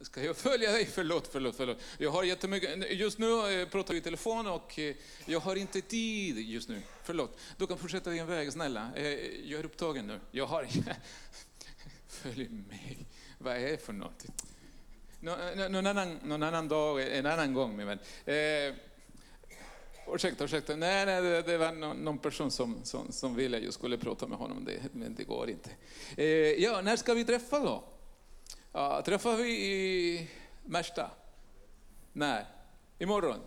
Ska 0.00 0.24
jag 0.24 0.36
följa 0.36 0.72
dig? 0.72 0.86
Förlåt, 0.86 1.28
förlåt, 1.32 1.56
förlåt. 1.56 1.78
Jag 1.98 2.10
har 2.10 2.24
jättemycket. 2.24 2.92
Just 2.92 3.18
nu 3.18 3.60
eh, 3.60 3.68
pratar 3.68 3.94
vi 3.94 3.98
i 3.98 4.02
telefon 4.02 4.46
och 4.46 4.78
eh, 4.78 4.94
jag 5.26 5.40
har 5.40 5.56
inte 5.56 5.80
tid 5.80 6.38
just 6.38 6.68
nu. 6.68 6.82
Förlåt. 7.02 7.38
Du 7.56 7.66
kan 7.66 7.78
fortsätta 7.78 8.10
din 8.10 8.26
väg, 8.26 8.52
snälla. 8.52 8.90
Eh, 8.96 9.06
jag 9.50 9.60
är 9.60 9.64
upptagen 9.64 10.06
nu. 10.06 10.20
Jag 10.30 10.46
har... 10.46 10.68
Följ 12.08 12.48
mig. 12.48 12.98
Vad 13.38 13.56
är 13.56 13.70
det 13.70 13.84
för 13.84 13.92
något? 13.92 14.24
Någon 15.20 15.86
annan, 15.86 16.18
någon 16.22 16.42
annan 16.42 16.68
dag, 16.68 17.18
en 17.18 17.26
annan 17.26 17.54
gång, 17.54 17.76
min 17.76 17.86
vän. 17.86 17.98
Ursäkta, 20.08 20.44
ursäkta. 20.44 20.76
Nej, 20.76 21.06
nej 21.06 21.22
det, 21.22 21.42
det 21.42 21.58
var 21.58 21.72
någon, 21.72 21.96
någon 21.96 22.18
person 22.18 22.50
som, 22.50 22.84
som, 22.84 23.12
som 23.12 23.34
ville 23.34 23.56
att 23.56 23.62
jag 23.62 23.74
skulle 23.74 23.98
prata 23.98 24.26
med 24.26 24.38
honom, 24.38 24.64
det, 24.64 24.80
men 24.92 25.14
det 25.14 25.24
går 25.24 25.50
inte. 25.50 25.70
Eh, 26.16 26.26
ja, 26.62 26.80
när 26.80 26.96
ska 26.96 27.14
vi 27.14 27.24
träffa 27.24 27.60
då? 27.60 27.84
Ja, 28.72 29.02
träffar 29.02 29.36
vi 29.36 29.50
i 29.50 30.28
Märsta? 30.64 31.10
Nej, 32.12 32.44
imorgon? 32.98 33.40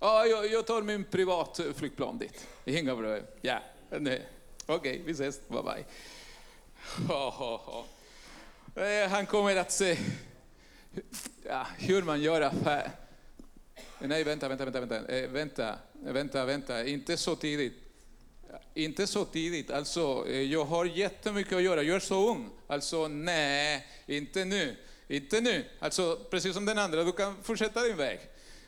Ja, 0.00 0.26
jag, 0.26 0.52
jag 0.52 0.66
tar 0.66 0.82
min 0.82 1.04
privat 1.04 1.58
eh, 1.58 1.72
flygplan 1.72 2.18
dit. 2.18 2.46
Inga 2.64 2.94
problem. 2.94 3.22
Ja, 3.40 3.58
nej. 3.90 4.26
okej, 4.66 5.02
vi 5.04 5.12
ses. 5.12 5.48
Bye 5.48 5.62
bye. 5.62 5.84
Oh, 7.08 7.42
oh, 7.42 7.68
oh. 7.68 7.84
Eh, 8.84 9.08
Han 9.08 9.26
kommer 9.26 9.56
att 9.56 9.72
se 9.72 9.98
ja, 11.46 11.66
hur 11.78 12.02
man 12.02 12.22
gör 12.22 12.40
affär. 12.40 12.90
Eh, 14.00 14.08
nej, 14.08 14.24
vänta, 14.24 14.48
vänta, 14.48 14.64
vänta, 14.64 14.80
vänta, 14.80 15.12
eh, 15.12 15.30
vänta, 15.30 15.78
vänta, 15.92 16.44
vänta, 16.44 16.86
inte 16.86 17.16
så 17.16 17.36
tidigt. 17.36 17.72
Inte 18.74 19.06
så 19.06 19.24
tidigt, 19.24 19.70
alltså 19.70 20.24
eh, 20.28 20.40
jag 20.40 20.64
har 20.64 20.84
jättemycket 20.84 21.52
att 21.52 21.62
göra, 21.62 21.82
jag 21.82 21.96
är 21.96 22.00
så 22.00 22.30
ung. 22.30 22.50
Alltså 22.66 23.08
nej, 23.08 23.86
inte 24.06 24.44
nu. 24.44 24.76
inte 25.08 25.40
nu. 25.40 25.64
Alltså, 25.78 26.20
precis 26.30 26.54
som 26.54 26.64
den 26.64 26.78
andra, 26.78 27.04
du 27.04 27.12
kan 27.12 27.42
fortsätta 27.42 27.82
din 27.82 27.96
väg. 27.96 28.20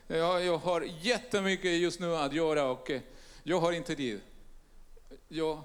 Jag, 0.06 0.44
jag 0.44 0.58
har 0.58 0.88
jättemycket 1.00 1.70
just 1.70 2.00
nu 2.00 2.16
att 2.16 2.32
göra 2.32 2.70
och 2.70 2.90
eh, 2.90 3.00
jag 3.42 3.60
har 3.60 3.72
inte 3.72 3.96
tid. 3.96 4.20
Jag... 5.28 5.62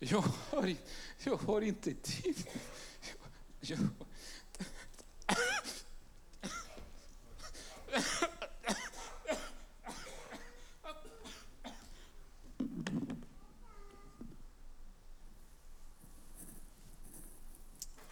Jag 0.00 0.24
har, 0.50 0.74
jag 1.24 1.36
har 1.36 1.60
inte 1.60 1.94
tid. 1.94 2.36
Jag, 3.60 3.78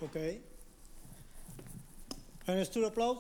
Okej. 0.01 0.43
En 2.47 2.67
stor 2.67 2.87
applaus. 2.87 3.19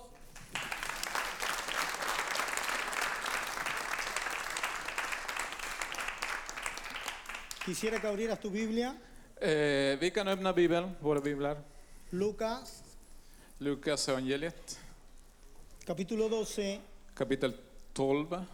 Quisiera 7.64 7.98
que 7.98 8.06
abrieras 8.06 8.40
tu 8.40 8.50
Biblia, 8.50 8.94
eh, 9.40 9.98
vi 10.00 10.10
kan 10.10 10.28
öppna 10.28 10.52
Bibeln, 10.52 10.96
våra 11.00 11.20
biblar. 11.20 11.75
Lucas, 12.10 12.84
Lukas 13.58 14.08
evangeliet, 14.08 14.78
capítulo 15.84 16.28
12, 16.28 16.80
kapitel 17.14 17.52
12, 17.92 18.46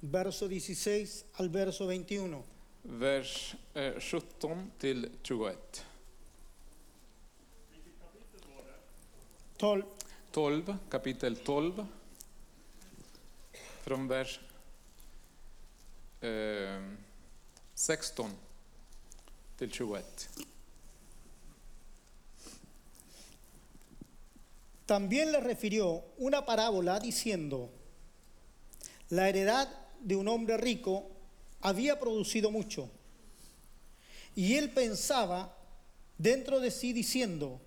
verso 0.00 0.48
16 0.48 1.26
al 1.34 1.48
verso 1.48 1.86
21. 1.86 2.42
vers 2.82 3.54
eh, 3.74 4.00
17 4.00 4.72
till 4.78 5.10
21. 5.22 5.84
12, 9.56 9.86
12, 10.32 10.78
kapitel 10.88 11.36
12. 11.36 11.86
Från 13.84 14.08
vers 14.08 14.40
eh, 16.20 16.82
16 17.74 18.51
till 19.68 19.86
21. 19.86 20.04
También 24.86 25.32
le 25.32 25.40
refirió 25.40 26.04
una 26.18 26.44
parábola 26.44 27.00
diciendo, 27.00 27.70
la 29.08 29.28
heredad 29.28 29.68
de 30.00 30.16
un 30.16 30.28
hombre 30.28 30.56
rico 30.56 31.10
había 31.60 31.98
producido 31.98 32.50
mucho. 32.50 32.90
Y 34.34 34.56
él 34.56 34.70
pensaba 34.70 35.56
dentro 36.18 36.60
de 36.60 36.70
sí 36.70 36.92
diciendo, 36.92 37.60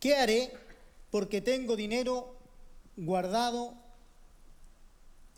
¿qué 0.00 0.14
haré 0.14 0.52
porque 1.10 1.40
tengo 1.40 1.76
dinero 1.76 2.36
guardado? 2.96 3.74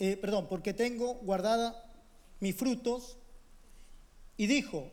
eh, 0.01 0.17
perdón, 0.17 0.47
porque 0.49 0.73
tengo 0.73 1.15
guardada 1.17 1.85
mis 2.41 2.57
frutos. 2.57 3.19
Y 4.39 4.47
dijo, 4.47 4.91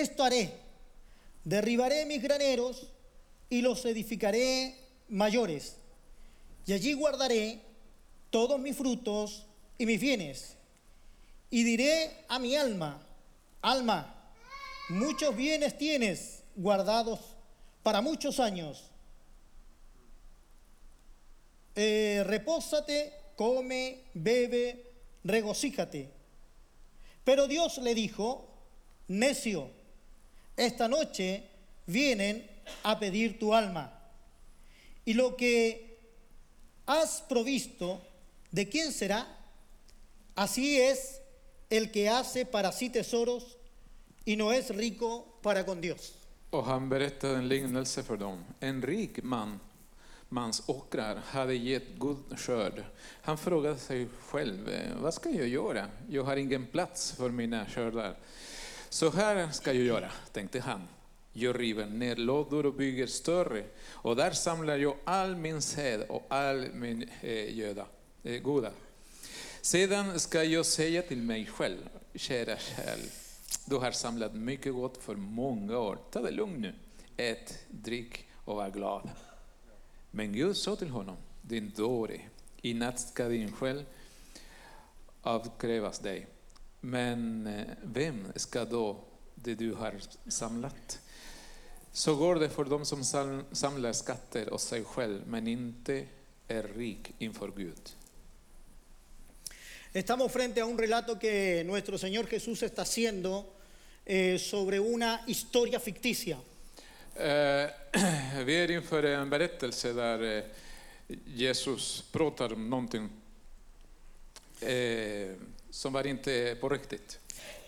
esto 0.00 0.24
haré, 0.24 0.52
derribaré 1.44 2.06
mis 2.06 2.22
graneros 2.22 2.88
y 3.50 3.60
los 3.60 3.84
edificaré 3.84 4.74
mayores. 5.08 5.76
Y 6.66 6.72
allí 6.72 6.94
guardaré 6.94 7.60
todos 8.30 8.58
mis 8.58 8.76
frutos 8.76 9.46
y 9.78 9.86
mis 9.86 10.00
bienes. 10.00 10.56
Y 11.50 11.64
diré 11.64 12.24
a 12.28 12.38
mi 12.38 12.56
alma, 12.56 13.06
alma, 13.60 14.32
muchos 14.88 15.36
bienes 15.36 15.76
tienes 15.76 16.42
guardados 16.56 17.20
para 17.82 18.00
muchos 18.00 18.40
años. 18.40 18.84
Eh, 21.74 22.22
repósate, 22.26 23.12
come, 23.36 24.04
bebe, 24.14 24.92
regocíjate. 25.24 26.10
Pero 27.24 27.46
Dios 27.46 27.78
le 27.78 27.94
dijo, 27.94 28.48
necio, 29.08 29.70
esta 30.56 30.88
noche 30.88 31.48
vienen 31.86 32.46
a 32.82 32.98
pedir 32.98 33.38
tu 33.38 33.54
alma. 33.54 33.92
Y 35.04 35.14
lo 35.14 35.36
que 35.36 35.98
has 36.86 37.22
provisto, 37.28 38.00
¿de 38.50 38.68
quién 38.68 38.92
será? 38.92 39.26
Así 40.34 40.80
es 40.80 41.20
el 41.70 41.90
que 41.90 42.08
hace 42.08 42.46
para 42.46 42.72
sí 42.72 42.90
tesoros 42.90 43.58
y 44.24 44.36
no 44.36 44.52
es 44.52 44.68
rico 44.74 45.38
para 45.42 45.64
con 45.64 45.80
Dios. 45.80 46.14
Och 46.50 46.66
han 46.66 46.88
berättade 46.88 47.38
en 47.38 47.48
lignelse 47.48 48.02
för 48.02 48.16
dem. 48.16 48.44
En 48.60 48.82
rik 48.82 49.22
man, 49.22 49.60
mans 50.28 50.62
åkrar 50.66 51.16
hade 51.16 51.54
gett 51.54 51.98
god 51.98 52.38
skörd. 52.38 52.84
Han 53.22 53.38
frågade 53.38 53.78
sig 53.78 54.08
själv, 54.20 54.68
eh, 54.68 54.96
vad 54.96 55.14
ska 55.14 55.30
jag 55.30 55.48
göra? 55.48 55.88
Jag 56.08 56.24
har 56.24 56.36
ingen 56.36 56.66
plats 56.66 57.12
för 57.12 57.30
mina 57.30 57.66
skördar. 57.66 58.16
Så 58.92 59.10
här 59.10 59.50
ska 59.50 59.72
jag 59.72 59.84
göra, 59.84 60.10
tänkte 60.32 60.60
han. 60.60 60.88
Jag 61.32 61.60
river 61.60 61.86
ner 61.86 62.16
lådor 62.16 62.66
och 62.66 62.74
bygger 62.74 63.06
större 63.06 63.64
och 63.90 64.16
där 64.16 64.30
samlar 64.30 64.76
jag 64.76 64.96
all 65.04 65.36
min 65.36 65.62
säd 65.62 66.02
och 66.08 66.26
all 66.28 66.72
min 66.72 67.08
eh, 67.20 67.58
göda, 67.58 67.86
eh, 68.22 68.40
goda. 68.40 68.70
Sedan 69.60 70.20
ska 70.20 70.44
jag 70.44 70.66
säga 70.66 71.02
till 71.02 71.22
mig 71.22 71.46
själv, 71.46 71.88
kära 72.14 72.56
själ, 72.56 73.00
du 73.66 73.76
har 73.76 73.90
samlat 73.90 74.34
mycket 74.34 74.74
gott 74.74 74.96
för 74.96 75.14
många 75.14 75.78
år. 75.78 75.98
Ta 76.10 76.22
det 76.22 76.30
lugnt 76.30 76.58
nu. 76.58 76.74
Ät, 77.16 77.58
drick 77.68 78.26
och 78.44 78.56
var 78.56 78.70
glad. 78.70 79.10
Men 80.10 80.32
Gud 80.32 80.56
sa 80.56 80.76
till 80.76 80.90
honom, 80.90 81.16
din 81.42 81.72
dåre, 81.76 82.20
i 82.62 82.74
natt 82.74 83.00
ska 83.00 83.28
din 83.28 83.52
själ 83.52 83.84
avkrävas 85.22 85.98
dig. 85.98 86.26
Men 86.84 87.46
eh, 87.46 87.66
vem 87.82 88.26
ska 88.36 88.64
då 88.64 88.96
det 89.34 89.54
du 89.54 89.72
har 89.72 89.94
samlat? 90.28 90.98
Så 91.92 92.16
går 92.16 92.34
det 92.34 92.48
för 92.48 92.64
dem 92.64 92.84
som 92.84 93.04
sam- 93.04 93.44
samlar 93.52 93.92
skatter 93.92 94.52
åt 94.52 94.60
sig 94.60 94.84
själv, 94.84 95.22
men 95.26 95.46
inte 95.46 96.04
är 96.48 96.62
rik 96.62 97.14
inför 97.18 97.52
Gud. 97.56 97.90
Estamos 99.92 100.32
frente 100.32 100.60
a 100.60 100.64
un 100.64 100.78
relato 100.78 101.18
que 101.18 101.64
nuestro 101.64 101.98
Señor 101.98 102.26
Jesús 102.26 102.62
está 102.62 102.82
haciendo 102.82 103.44
eh, 104.04 104.38
sobre 104.38 104.80
una 104.80 105.20
historia 105.26 105.78
ficticia. 105.78 106.38
Eh, 107.14 107.70
vi 108.44 108.54
är 108.56 108.70
inför 108.70 109.02
en 109.02 109.30
berättelse 109.30 109.92
där 109.92 110.36
eh, 110.38 110.44
Jesus 111.26 112.04
pratar 112.12 112.52
om 112.52 112.70
någonting 112.70 113.08
eh, 114.62 115.34
som 115.70 115.92
var 115.92 116.06
inte 116.06 116.56
på 116.60 116.68
riktigt. 116.68 117.18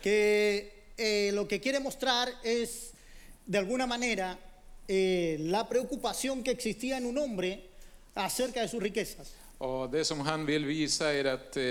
que 0.03 0.71
eh, 0.97 1.33
lo 1.33 1.49
que 1.49 1.61
quiere 1.61 1.81
mostrar 1.81 2.29
es, 2.43 2.93
de 3.47 3.59
alguna 3.59 3.87
manera, 3.87 4.39
eh, 4.87 5.37
la 5.41 5.67
preocupación 5.69 6.43
que 6.43 6.51
existía 6.51 6.99
en 6.99 7.07
un 7.07 7.17
hombre 7.19 7.61
acerca 8.15 8.61
de 8.61 8.69
sus 8.69 8.83
riquezas. 8.83 9.33
Och 9.59 9.91
det 9.91 10.05
som 10.05 10.21
han 10.21 10.47
vill 10.47 10.65
visa 10.65 11.13
är 11.13 11.25
att, 11.25 11.57
eh, 11.57 11.63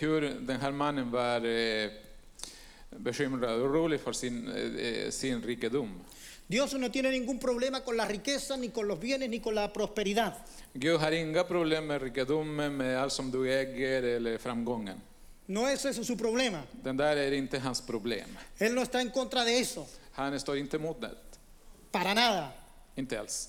hur 0.00 0.20
den 0.40 0.60
här 0.60 0.72
mannen 0.72 1.10
var 1.10 1.44
eh, 1.46 1.90
bekymrad 2.90 3.60
och 3.60 3.66
orolig 3.70 4.00
för 4.00 4.12
sin, 4.12 4.48
eh, 4.78 5.10
sin 5.10 5.42
rikedom. 5.42 6.00
Dios 6.48 6.72
no 6.74 6.90
tiene 6.90 7.10
ningún 7.10 7.38
problema 7.38 7.84
con 7.84 7.96
la 7.96 8.06
riqueza, 8.06 8.56
ni 8.56 8.70
con 8.70 8.88
los 8.88 8.98
bienes, 8.98 9.28
ni 9.28 9.38
con 9.40 9.54
la 9.54 9.70
prosperidad. 9.72 10.34
Gud 10.74 10.98
har 11.00 11.12
inga 11.12 11.44
problem 11.44 11.86
med 11.86 12.02
rikedomen, 12.02 12.76
med 12.76 12.96
allt 12.98 13.12
som 13.12 13.30
du 13.30 13.52
äger 13.52 14.02
eller 14.02 14.38
framgången. 14.38 15.00
No 15.46 15.68
es 15.68 15.84
ese 15.84 16.04
su 16.04 16.16
problema. 16.16 16.62
Den 16.72 16.96
där 16.96 17.16
är 17.16 17.32
inte 17.32 17.58
hans 17.58 17.80
problem. 17.80 18.38
Él 18.58 18.74
no 18.74 18.82
está 18.82 19.00
en 19.00 19.10
contra 19.10 19.44
de 19.44 19.58
eso, 19.60 19.86
Han 20.12 20.40
står 20.40 20.58
inte 20.58 20.76
emot 20.76 21.00
det. 21.00 21.10
para 21.92 22.14
nada. 22.14 22.52
Inte 22.96 23.18
alls. 23.20 23.48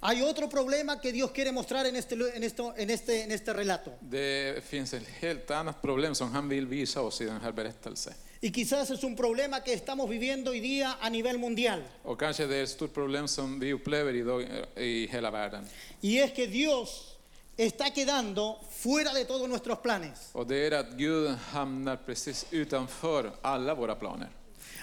Hay 0.00 0.22
otro 0.22 0.48
problema 0.48 1.00
que 1.00 1.12
Dios 1.12 1.30
quiere 1.30 1.52
mostrar 1.52 1.86
en 1.86 1.96
este, 1.96 2.14
en 2.14 2.42
esto, 2.42 2.74
en 2.76 2.90
este, 2.90 3.22
en 3.24 3.32
este 3.32 3.52
relato. 3.52 3.92
Det 4.00 4.64
finns 4.64 4.94
ett 4.94 5.06
helt 5.20 5.50
annat 5.50 5.82
problem 5.82 6.14
som 6.14 6.32
han 6.32 6.48
vill 6.48 6.66
visa 6.66 7.00
oss 7.00 7.20
i 7.20 7.24
den 7.24 7.40
här 7.40 7.52
berättelsen. 7.52 8.12
Y 8.40 8.50
quizás 8.52 8.90
es 8.90 9.02
un 9.04 9.16
problema 9.16 9.62
que 9.64 9.72
estamos 9.72 10.08
viviendo 10.10 10.50
hoy 10.50 10.60
día 10.60 10.96
a 11.00 11.08
nivel 11.10 11.38
mundial. 11.38 11.82
Och 12.02 12.18
kanske 12.20 12.46
det 12.46 12.56
är 12.56 12.62
ett 12.62 12.68
stort 12.70 12.94
problem 12.94 13.28
som 13.28 13.60
vi 13.60 13.72
upplever 13.72 14.14
idag 14.14 14.46
i 14.76 15.06
hela 15.06 15.30
världen. 15.30 15.64
Y 16.02 16.18
es 16.18 16.32
que 16.32 16.46
Dios 16.46 17.16
está 17.56 17.90
quedando 17.90 18.58
fuera 18.70 19.12
de 19.14 19.24
todos 19.24 19.48
nuestros 19.48 19.78
planes. 19.82 20.30
Och 20.32 20.46
det 20.46 20.66
är 20.66 20.70
att 20.72 20.90
Gud 20.92 21.30
hamnar 21.30 21.96
precis 21.96 22.46
utanför 22.50 23.30
alla 23.42 23.74
våra 23.74 23.94
planer. 23.94 24.28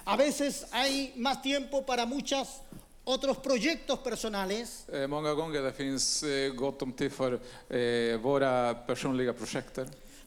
A 0.05 0.17
veces 0.17 0.65
hay 0.71 1.11
más 1.15 1.41
tiempo 1.41 1.81
para 1.85 2.05
muchos 2.05 2.47
otros 3.05 3.37
proyectos 3.37 3.99
personales 3.99 4.85
Eh, 4.93 5.07
Många 5.07 5.33
gånger 5.33 5.61
det 5.61 5.71
finns 5.73 6.23
eh, 6.23 6.49
gott 6.53 6.81
om 6.81 6.91
tid 6.91 7.11
för 7.11 7.39
eh, 7.69 8.17
våra 8.17 8.73
personliga 8.73 9.33
projekt. 9.33 9.79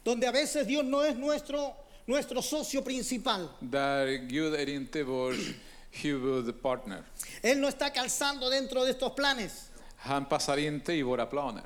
donde 0.05 0.29
a 0.29 0.33
veces 0.33 0.67
Dios 0.67 0.85
no 0.85 1.03
es 1.05 1.17
nuestro 1.17 1.75
nuestro 2.07 2.43
socio 2.43 2.83
principal. 2.83 3.49
Där 3.61 4.07
Gud 4.07 4.55
är 4.55 4.69
inte 4.69 5.03
vår 5.03 5.35
huvudpartner. 5.91 7.03
Él 7.43 7.61
no 7.61 7.69
está 7.69 7.91
calzando 7.93 8.49
dentro 8.51 8.85
de 8.85 8.91
estos 8.91 9.15
planes. 9.15 9.71
Han 9.97 10.25
passar 10.25 10.57
inte 10.57 10.93
i 10.93 11.03
våra 11.03 11.27
planer. 11.27 11.65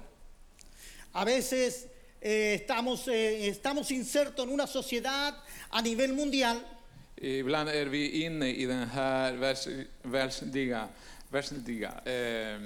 A 1.13 1.25
veces 1.25 1.87
eh, 2.21 2.55
estamos, 2.55 3.09
eh, 3.09 3.49
estamos 3.49 3.91
insertos 3.91 4.47
en 4.47 4.53
una 4.53 4.67
sociedad 4.67 5.35
a 5.71 5.81
nivel 5.81 6.13
mundial 6.13 6.61
Ibland 7.23 7.69
är 7.69 7.87
vi 7.87 8.25
inne 8.25 8.49
i 8.49 8.67
den 8.67 8.89
här 8.89 9.33
världs, 9.33 9.69
världsliga, 10.03 10.89
världsliga 11.29 11.93
eh, 12.05 12.61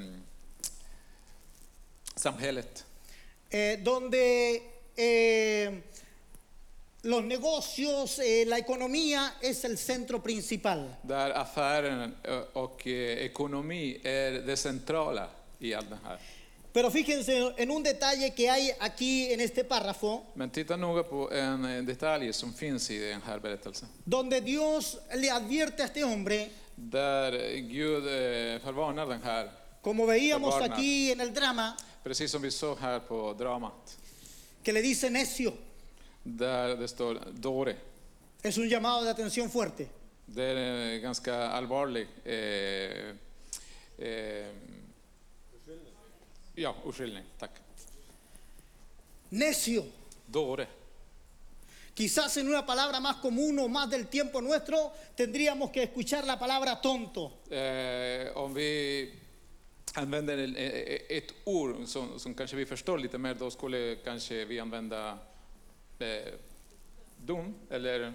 samhället 2.15 2.87
donde 3.85 4.17
los 7.05 7.23
negocios, 7.25 8.19
eh, 8.19 8.45
la 8.47 8.59
economía 8.59 9.35
es 9.41 9.65
el 9.65 9.77
centro 9.79 10.23
principal. 10.23 10.95
där 11.03 11.31
affären 11.31 12.15
eh, 12.23 12.39
och 12.53 12.87
eh, 12.87 13.19
ekonomi 13.25 14.01
är 14.05 14.33
det 14.33 14.57
centrala 14.57 15.29
i 15.59 15.75
allt 15.75 15.91
det 15.91 15.99
här. 16.05 16.19
Pero 16.73 16.91
fíjense 16.91 17.53
en 17.57 17.71
un 17.71 17.83
detalle 17.83 18.31
que 18.31 18.49
hay 18.51 18.73
aquí 18.81 19.33
en 19.33 19.41
este 19.41 19.65
párrafo, 19.65 20.23
Men 20.35 20.51
titta 20.51 20.77
noga 20.77 21.03
på 21.03 21.31
en 21.33 21.65
eh, 21.65 21.83
detalj 21.83 22.33
som 22.33 22.53
finns 22.55 22.91
i 22.91 22.99
den 22.99 23.23
här 23.23 23.39
berättelsen. 23.39 23.89
donde 24.05 24.41
Dios 24.41 24.97
le 25.15 25.31
advierte 25.31 25.83
a 25.83 25.87
este 25.87 26.03
hombre, 26.03 26.49
Där 26.77 27.33
Gud 27.59 28.05
förvarnar 28.63 29.07
den 29.07 29.23
här, 29.23 29.51
como 29.83 30.07
veíamos 30.07 30.55
Varnar. 30.55 30.77
aquí 30.77 31.13
en 31.13 31.21
el 31.21 31.35
drama, 31.35 31.73
precis 32.05 32.31
som 32.33 32.43
vi 32.43 32.51
såg 32.51 32.79
här 32.79 32.99
på 33.01 33.33
dramat. 33.39 33.97
que 34.65 34.73
le 34.73 34.83
dice 34.83 35.11
necio. 35.11 35.53
Där 36.25 36.77
det 36.77 36.89
står 36.89 37.19
dåre. 37.33 37.77
Es 38.43 38.59
un 38.59 38.69
llamado 38.69 39.05
de 39.05 39.11
atención 39.11 39.51
fuerte. 39.51 39.87
Det 40.27 40.43
är 40.45 40.57
en 40.57 41.01
ganska 41.03 41.35
allvarlig 41.49 42.07
eh, 42.25 43.11
eh, 43.99 44.47
ja, 46.55 46.75
urskiljning. 46.85 47.25
Tack. 47.39 47.51
Necio. 49.29 49.85
Dåre. 50.27 50.67
Quizás 51.95 52.37
en 52.37 52.49
una 52.49 52.67
palabra 52.67 53.01
más 53.01 53.17
común 53.17 53.59
o 53.59 53.69
más 53.69 53.89
del 53.91 54.07
tiempo 54.07 54.41
nuestro 54.41 54.93
tendríamos 55.17 55.71
que 55.71 55.83
escuchar 55.83 56.25
la 56.25 56.39
palabra 56.39 56.81
tonto. 56.81 57.33
Eh, 57.51 58.31
om 58.35 58.55
vi 58.55 59.13
använder 59.95 60.39
en- 60.39 60.57
eh, 60.57 61.01
ett 61.09 61.33
ord 61.45 61.87
som, 61.87 62.19
som 62.19 62.35
kanske 62.35 62.57
vi 62.57 62.67
förstår 62.67 62.99
lite 62.99 63.19
mer, 63.19 63.35
då 63.35 63.51
skulle 63.51 63.97
kanske 64.05 64.45
vi 64.45 64.61
använda 64.61 65.19
eh, 66.01 66.35
dum 67.27 67.55
eller 67.71 68.13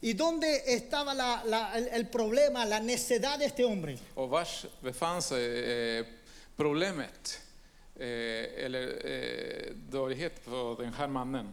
¿Y 0.00 0.14
dónde 0.14 0.62
estaba 0.66 1.14
la- 1.14 1.42
la- 1.44 1.78
el, 1.78 1.88
el 1.88 2.06
problema, 2.08 2.64
la 2.64 2.80
necedad 2.80 3.38
de 3.38 3.46
este 3.46 3.64
hombre? 3.64 3.98
och 4.14 4.28
vars 4.30 4.66
befann 4.82 5.22
sig 5.22 5.44
eh, 6.00 6.04
problemet 6.56 7.40
eh, 7.96 8.64
eller 8.64 9.06
eh, 9.06 9.72
dålighet 9.90 10.44
på 10.44 10.76
den 10.80 10.92
här 10.92 11.06
mannen. 11.08 11.52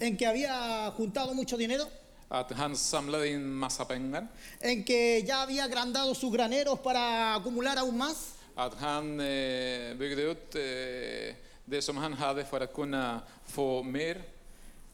En 0.00 0.16
que 0.16 0.26
había 0.26 0.92
juntado 0.96 1.34
mucho 1.34 1.56
dinero, 1.56 1.84
Att 2.30 2.52
han 2.52 2.76
samlade 2.76 3.28
in 3.28 3.52
massa 3.52 3.84
pengar, 3.84 4.28
en 4.60 4.84
que 4.84 5.22
ya 5.26 5.42
había 5.42 5.64
agrandado 5.64 6.14
sus 6.14 6.30
graneros 6.32 6.78
para 6.80 7.34
acumular 7.34 7.78
aún 7.78 7.98
más, 7.98 8.34
att 8.54 8.74
han 8.74 9.20
eh, 9.20 9.94
byggde 9.98 10.22
ut 10.22 10.54
eh, 10.54 11.34
det 11.68 11.82
som 11.82 11.96
han 11.96 12.12
hade 12.12 12.44
för 12.44 12.60
att 12.60 12.72
kunna 12.74 13.20
få 13.46 13.82
mer. 13.82 14.22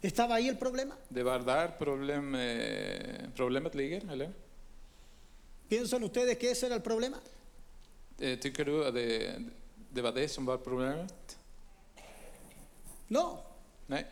¿estaba 0.03 0.35
ahí 0.35 0.49
el 0.49 0.57
problema? 0.57 0.95
Det 1.09 1.23
var 1.23 1.39
där 1.39 1.69
problem, 1.79 2.35
eh, 2.35 3.31
problemet 3.37 3.75
ligger, 3.75 4.13
eller? 4.13 4.33
¿Piensan 5.69 6.05
ustedes 6.05 6.39
que 6.39 6.51
ese 6.51 6.67
era 6.67 6.75
el 6.75 6.81
problema? 6.81 7.17
Eh, 8.21 8.39
Tycker 8.39 8.65
du 8.65 8.87
att 8.89 8.95
det, 8.95 9.33
det 9.93 10.03
var 10.03 10.13
det 10.13 10.29
som 10.29 10.47
var 10.47 10.57
problemet? 10.59 11.39
No, 13.09 13.39
Nej, 13.87 14.07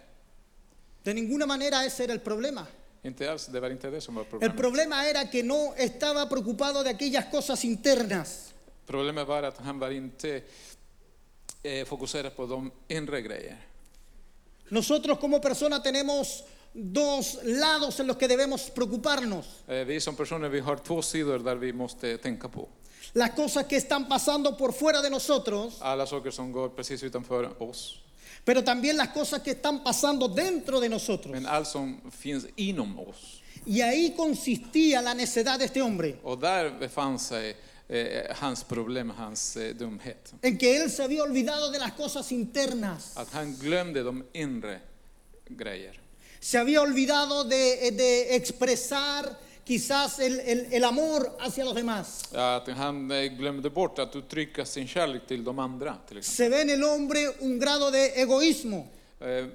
de 1.03 1.15
ninguna 1.15 1.47
manera 1.47 1.85
ese 1.85 2.05
era 2.05 2.13
el 2.13 2.19
problema. 2.21 2.67
inte 3.03 3.31
alls. 3.31 3.47
Det 3.47 3.61
var 3.61 3.71
inte 3.71 3.91
det 3.91 4.01
som 4.01 4.15
var 4.15 4.23
El 4.23 4.29
problemet. 4.31 4.57
problema 4.57 5.05
era 5.07 5.25
que 5.27 5.43
no 5.43 5.75
estaba 5.77 6.27
preocupado 6.29 6.83
de 6.85 6.91
aquellas 6.91 7.25
cosas 7.31 7.65
internas. 7.65 8.53
Problemet 8.87 9.27
var 9.29 9.43
att 9.43 9.59
han 9.59 9.79
var 9.79 9.91
inte 9.91 10.43
eh, 11.63 11.85
fokuserad 11.87 12.37
på 12.37 12.47
de 12.47 12.71
inre 12.97 13.23
grejer. 13.23 13.57
Nosotros 14.71 15.19
como 15.19 15.41
personas 15.41 15.83
tenemos 15.83 16.45
dos 16.75 17.39
lados 17.45 18.01
en 18.01 18.07
los 18.07 18.17
que 18.17 18.29
debemos 18.29 18.71
preocuparnos. 18.71 19.47
Eh, 19.69 19.85
vi 19.85 20.01
som 20.01 20.17
personer 20.17 20.49
vi 20.49 20.61
har 20.61 20.77
två 20.77 21.03
sidor 21.03 21.39
där 21.39 21.57
vi 21.57 21.73
måste 21.73 22.19
tänka 22.19 22.49
på. 22.49 22.69
Las 23.15 23.31
cosas 23.31 23.67
que 23.67 23.77
están 23.77 24.09
pasando 24.09 24.57
por 24.57 24.73
fuera 24.73 25.03
de 25.03 25.11
nosotros, 25.11 25.79
Alla 25.83 26.07
saker 26.07 26.31
som 26.31 26.53
går 26.53 26.69
precis 26.69 27.03
utanför 27.03 27.63
oss. 27.63 27.99
pero 28.45 28.63
también 28.65 28.97
las 28.97 29.09
cosas 29.09 29.43
que 29.43 29.51
están 29.51 29.85
pasando 29.85 30.29
dentro 30.29 30.81
de 30.81 30.89
nosotros. 30.89 31.31
Men 31.33 31.47
allt 31.47 31.67
som 31.69 32.01
finns 32.11 32.47
inom 32.57 32.99
oss. 32.99 33.43
Y 33.67 33.81
ahí 33.83 34.15
consistía 34.17 35.03
la 35.03 35.15
necedad 35.15 35.59
de 35.59 35.67
este 35.67 35.81
hombre, 35.83 36.17
Och 36.23 36.39
där 36.39 36.71
befann 36.81 37.19
sig 37.19 37.57
eh, 37.95 38.35
hans 38.41 38.65
problem, 38.65 39.11
hans 39.11 39.57
eh, 39.57 39.75
dumhet. 39.75 40.33
en 40.43 40.57
que 40.59 40.77
él 40.77 40.91
se 40.91 41.03
había 41.03 41.23
olvidado 41.23 41.71
de 41.71 41.79
las 41.79 41.93
cosas 41.93 42.33
internas, 42.33 43.13
Att 43.17 43.33
han 43.35 43.57
glömde 43.59 44.03
de 44.03 44.23
inre 44.33 44.81
grejer. 45.49 46.01
se 46.41 46.59
había 46.59 46.81
olvidado 46.83 47.45
de, 47.45 47.91
de 47.93 48.35
expresar 48.37 49.39
quizás 49.65 50.19
el, 50.19 50.41
el- 50.41 50.67
el 50.73 50.85
amor 50.85 51.37
hacia 51.41 51.65
los 51.65 51.75
demás. 51.75 52.23
Att 52.35 52.69
han 52.69 53.11
eh, 53.11 53.29
glömde 53.39 53.71
bort 53.71 53.99
att 53.99 54.17
uttrycka 54.17 54.65
sin 54.65 54.87
kärlek 54.89 55.27
till 55.27 55.45
de 55.45 55.59
andra. 55.59 55.97
Till 56.09 56.19
exempel. 56.19 56.37
Se 56.37 56.49
ve 56.49 56.63
en 56.63 56.71
el 56.71 56.83
hombre 56.85 57.29
un 57.41 57.59
grado 57.59 57.91
de 57.91 58.07
egoísmo. 58.23 58.89
Eh, 59.21 59.47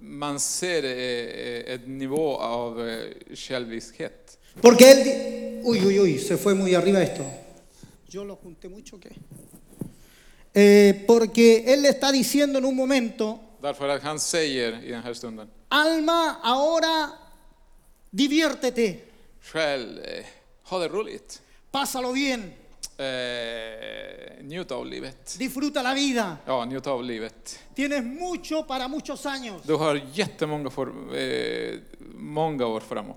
Man 0.00 0.38
ser 0.38 0.84
eh, 0.84 1.80
nivå 1.86 2.36
av 2.36 2.88
eh, 2.88 3.14
själviskhet. 3.34 4.38
Porque 4.60 4.90
él... 4.92 5.60
Uy, 5.64 5.84
uy, 5.86 5.98
uy, 6.00 6.18
se 6.18 6.36
fue 6.36 6.54
muy 6.54 6.74
arriba 6.74 7.02
esto. 7.02 7.24
Yo 8.08 8.24
lo 8.24 8.36
junté 8.36 8.68
mucho, 8.68 8.98
¿qué? 9.00 9.10
Eh, 10.54 11.04
porque 11.06 11.64
él 11.72 11.82
le 11.82 11.88
está 11.90 12.10
diciendo 12.12 12.58
en 12.58 12.64
un 12.64 12.74
momento, 12.76 13.38
Därför 13.62 13.88
att 13.88 14.02
han 14.02 14.18
säger 14.20 14.84
i 14.84 14.90
den 14.90 15.02
här 15.02 15.14
stunden, 15.14 15.48
alma, 15.68 16.36
ahora 16.42 17.10
diviértete, 18.10 18.96
själ, 19.42 19.98
eh, 20.04 20.24
ha 20.70 20.78
det 20.78 20.88
roligt. 20.88 21.42
pásalo 21.70 22.12
bien, 22.12 22.52
Eh, 23.00 24.42
njut 24.44 24.70
av 24.72 24.86
livet. 24.86 25.36
disfruta 25.38 25.82
la 25.82 25.94
vida. 25.94 26.36
Ja, 26.46 26.64
njut 26.64 26.86
av 26.86 27.04
livet. 27.04 27.58
Tienes 27.74 28.02
mucho 28.04 28.62
para 28.66 28.88
muchos 28.88 29.26
años. 29.26 29.62
Du 29.66 29.74
har 29.76 30.00
jättemånga 30.14 30.70
för, 30.70 30.86
eh, 31.16 31.78
många 32.14 32.66
år 32.66 32.80
framåt. 32.80 33.16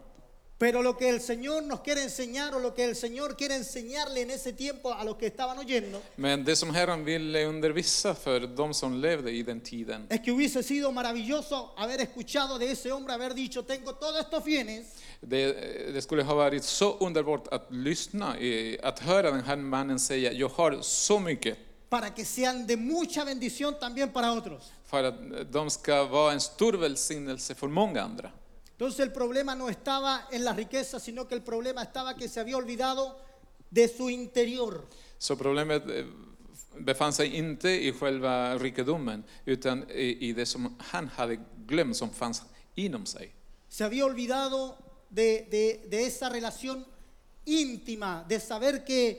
Pero 0.61 0.83
lo 0.83 0.95
que 0.95 1.09
el 1.09 1.19
Señor 1.21 1.63
nos 1.63 1.79
quiere 1.79 2.03
enseñar 2.03 2.53
o 2.53 2.59
lo 2.59 2.75
que 2.75 2.85
el 2.85 2.95
Señor 2.95 3.35
quiere 3.35 3.55
enseñarle 3.55 4.21
en 4.21 4.29
ese 4.29 4.53
tiempo 4.53 4.93
a 4.93 5.03
los 5.03 5.15
que 5.15 5.25
estaban 5.25 5.57
oyendo 5.57 5.99
Men 6.17 6.45
det 6.45 6.55
som 6.55 6.75
Herren 6.75 7.03
ville 7.03 7.47
undervisa 7.47 8.13
för 8.13 8.39
de 8.39 8.73
som 8.73 9.01
levde 9.01 9.31
i 9.31 9.43
den 9.43 9.59
tiden, 9.59 10.05
es 10.09 10.21
que 10.21 10.31
hubiese 10.31 10.61
sido 10.63 10.91
maravilloso 10.91 11.73
haber 11.77 12.01
escuchado 12.01 12.59
de 12.59 12.71
ese 12.71 12.91
hombre 12.91 13.13
haber 13.13 13.33
dicho, 13.33 13.63
tengo 13.63 13.95
todos 13.95 14.19
estos 14.19 14.43
bienes, 14.43 14.85
det, 15.21 15.53
det 15.93 16.01
skulle 16.01 16.23
ha 16.23 16.35
varit 16.35 16.63
så 16.63 16.97
underbart 16.99 17.47
att 17.47 17.65
lyssna, 17.71 18.37
eh, 18.37 18.77
att 18.83 18.99
höra 18.99 19.31
den 19.31 19.43
här 19.43 19.55
mannen 19.55 19.99
säga, 19.99 20.31
jag 20.31 20.49
har 20.49 20.81
så 20.81 21.19
mycket 21.19 21.57
para 21.89 22.09
que 22.09 22.23
sean 22.23 22.67
de 22.67 22.77
mucha 22.77 23.25
bendición 23.25 23.73
también 23.79 24.09
para 24.09 24.31
otros. 24.31 24.71
för 24.85 25.03
att 25.03 25.51
de 25.51 25.69
ska 25.69 26.03
vara 26.03 26.33
en 26.33 26.41
stor 26.41 26.73
välsignelse 26.73 27.55
för 27.55 27.67
många 27.67 28.01
andra. 28.01 28.31
Entonces 28.81 29.01
el 29.05 29.11
problema 29.11 29.53
no 29.53 29.69
estaba 29.69 30.27
en 30.31 30.43
la 30.43 30.53
riqueza, 30.53 30.99
sino 30.99 31.27
que 31.27 31.35
el 31.35 31.43
problema 31.43 31.83
estaba 31.83 32.15
que 32.15 32.27
se 32.27 32.39
había 32.39 32.57
olvidado 32.57 33.15
de 33.69 33.87
su 33.87 34.09
interior. 34.09 34.87
Så 35.19 35.37
problemet 35.37 35.83
eh, 35.87 36.03
befann 36.79 37.13
sig 37.13 37.35
inte 37.37 37.69
i 37.69 37.91
själva 37.93 38.57
rikedomen, 38.57 39.23
utan 39.45 39.85
i, 39.93 40.33
det 40.33 40.47
som 40.47 40.75
han 40.79 41.07
hade 41.15 41.37
glömt 41.67 41.95
som 41.95 42.09
fanns 42.09 42.41
inom 42.75 43.05
sig. 43.05 43.29
Se 43.69 43.83
había 43.83 44.03
olvidado 44.03 44.75
de, 45.11 45.45
de- 45.51 45.85
de 45.87 46.05
esa 46.07 46.29
relación 46.29 46.83
íntima, 47.45 48.25
de 48.27 48.39
saber 48.39 48.83
que 48.83 49.09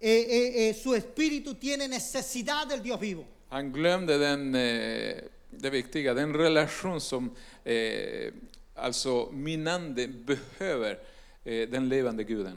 eh, 0.00 0.26
eh, 0.28 0.68
eh, 0.70 0.74
su 0.74 0.92
espíritu 0.92 1.54
tiene 1.54 1.86
necesidad 1.86 2.66
del 2.66 2.82
Dios 2.82 2.98
vivo. 2.98 3.24
Han 3.50 3.70
glömde 3.72 4.18
den, 4.18 4.52
eh, 4.56 5.28
det 5.52 5.70
viktiga, 5.70 6.14
den 6.14 6.34
relation 6.34 7.00
som 7.00 7.30
eh, 7.64 8.32
alltså 8.74 9.28
min 9.32 9.68
ande 9.68 10.08
behöver 10.08 10.98
eh, 11.44 11.68
den 11.70 11.88
levande 11.88 12.24
guden. 12.24 12.56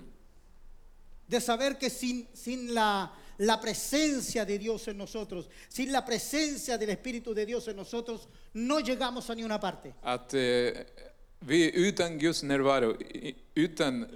de 1.27 1.41
saber 1.41 1.73
que 1.79 1.89
sin, 1.89 2.25
sin 2.33 2.73
la, 2.73 3.09
la 3.37 3.57
presencia 3.61 4.45
de 4.45 4.57
Dios 4.57 4.87
en 4.87 4.97
nosotros, 4.97 5.49
sin 5.67 5.91
la 5.91 6.05
presencia 6.05 6.77
del 6.77 6.89
Espíritu 6.89 7.33
de 7.33 7.45
Dios 7.45 7.67
en 7.67 7.75
nosotros, 7.75 8.27
no 8.53 8.79
llegamos 8.79 9.29
a 9.29 9.35
ni 9.35 9.43
una 9.43 9.59
parte. 9.59 9.93
Att 10.03 10.33
eh, 10.33 10.85
vi 11.39 11.71
utan 11.87 12.17
Guds 12.17 12.43
närvaro, 12.43 12.91
i- 13.01 13.35
utan 13.55 14.07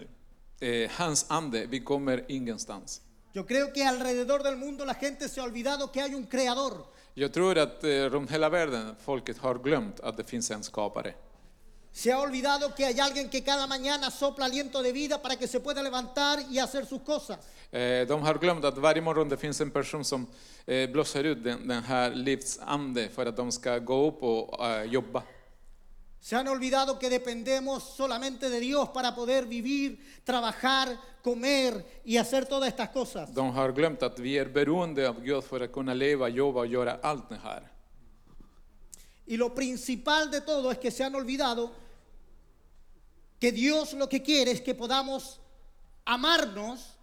eh, 0.62 0.90
hans 0.92 1.26
ande, 1.30 1.66
vi 1.66 1.80
kommer 1.82 2.24
ingenstans. 2.28 3.02
Yo 3.34 3.46
creo 3.46 3.74
que 3.74 3.84
alrededor 3.84 4.42
del 4.44 4.56
mundo 4.58 4.86
la 4.86 4.94
gente 4.94 5.28
se 5.30 5.40
ha 5.42 5.44
olvidado 5.44 5.92
que 5.92 6.02
hay 6.02 6.14
un 6.16 6.26
creador. 6.28 6.86
Jag 7.14 7.34
tror 7.34 7.58
att 7.58 7.84
eh, 7.84 8.10
runt 8.10 8.32
hela 8.32 8.50
världen, 8.50 8.96
folket 9.04 9.38
har 9.38 9.56
glömt 9.60 10.00
att 10.00 10.18
det 10.18 10.24
finns 10.24 10.52
en 10.52 10.64
skapare. 10.64 11.14
Se 11.94 12.12
ha 12.12 12.20
olvidado 12.20 12.74
que 12.74 12.86
hay 12.86 13.00
alguien 13.00 13.30
que 13.30 13.44
cada 13.44 13.68
mañana 13.68 14.10
sopla 14.10 14.46
aliento 14.46 14.82
de 14.82 14.92
vida 14.94 15.22
para 15.22 15.36
que 15.36 15.48
se 15.48 15.60
pueda 15.60 15.84
levantar 15.84 16.40
y 16.50 16.60
hacer 16.60 16.86
sus 16.86 17.02
cosas. 17.02 17.40
Eh, 17.72 18.06
de 18.08 18.22
har 18.22 18.38
glömt 18.38 18.66
att 18.66 18.78
varje 18.78 19.02
morgon 19.02 19.30
det 19.30 19.38
finns 19.38 19.62
en 19.62 19.72
person 19.72 20.06
som 20.06 20.28
eh, 20.66 20.90
blossar 20.90 21.24
ut 21.24 21.44
den, 21.44 21.68
den 21.68 21.84
här 21.84 22.12
livsande 22.12 23.10
för 23.10 23.26
att 23.26 23.38
de 23.38 23.52
ska 23.52 23.80
gå 23.80 24.08
upp 24.08 24.24
och 24.24 24.66
eh, 24.68 24.84
jobba. 24.84 25.24
Se 26.22 26.36
han 26.36 26.48
olvidado 26.48 27.00
que 27.00 27.10
dependemos 27.10 27.96
solamente 27.96 28.50
de 28.50 28.60
Dios 28.60 28.90
para 28.90 29.16
poder 29.16 29.46
vivir, 29.46 29.98
trabajar, 30.24 30.98
comer 31.24 31.84
y 32.04 32.18
hacer 32.18 32.46
todas 32.46 32.68
estas 32.68 32.90
cosas. 32.90 33.30
De 33.34 33.52
har 33.52 33.72
glömt 33.72 34.04
att 34.04 34.20
vi 34.20 34.38
är 34.38 34.46
beroende 34.46 35.10
av 35.10 35.22
Gud 35.22 35.44
för 35.44 35.62
att 35.62 35.72
kunna 35.72 35.94
leva, 35.94 36.30
jobba 36.30 36.60
och 36.60 36.68
göra 36.68 36.98
allt 37.02 37.30
det 37.30 37.40
här. 37.44 37.72
Y 39.32 39.38
lo 39.38 39.56
principal 39.56 40.30
de 40.30 40.42
todo 40.42 40.72
es 40.72 40.78
que 40.78 40.92
se 40.92 41.06
han 41.06 41.16
olvidado 41.16 41.72
que 43.40 43.54
Dios 43.54 43.94
lo 43.94 44.10
que 44.10 44.22
quiere 44.22 44.52
es 44.52 44.60
que 44.60 44.76
podamos 44.76 45.40
amarnos 46.04 46.98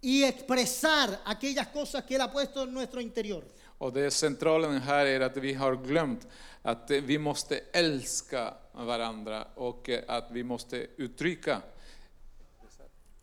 y 0.00 0.24
expresar 0.24 1.20
aquellas 1.26 1.66
cosas 1.66 2.04
que 2.04 2.14
Él 2.14 2.22
ha 2.22 2.32
puesto 2.32 2.62
en 2.62 2.72
nuestro 2.72 3.02
interior. 3.02 3.44
Och 3.78 3.92
det 3.92 4.10
centrala 4.10 4.78
här 4.78 5.06
är 5.06 5.20
att 5.20 5.36
vi 5.36 5.52
har 5.52 5.76
glömt 5.76 6.26
att 6.62 6.90
vi 6.90 7.18
måste 7.18 7.60
älska 7.72 8.54
varandra 8.72 9.48
och 9.54 9.90
att 10.08 10.30
vi 10.30 10.42
måste 10.42 10.86
uttrycka, 10.96 11.62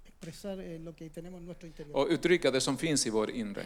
Expresar 0.05 0.59
eh, 0.59 0.79
lo 0.79 0.93
que 0.93 1.09
tenemos 1.09 1.39
en 1.39 1.45
nuestro 1.45 1.67
interior. 1.67 1.97
och 1.97 2.07
uttrycka 2.09 2.51
det 2.51 2.61
som 2.61 2.77
finns 2.77 3.07
i 3.07 3.09
vår 3.09 3.31
inre. 3.31 3.65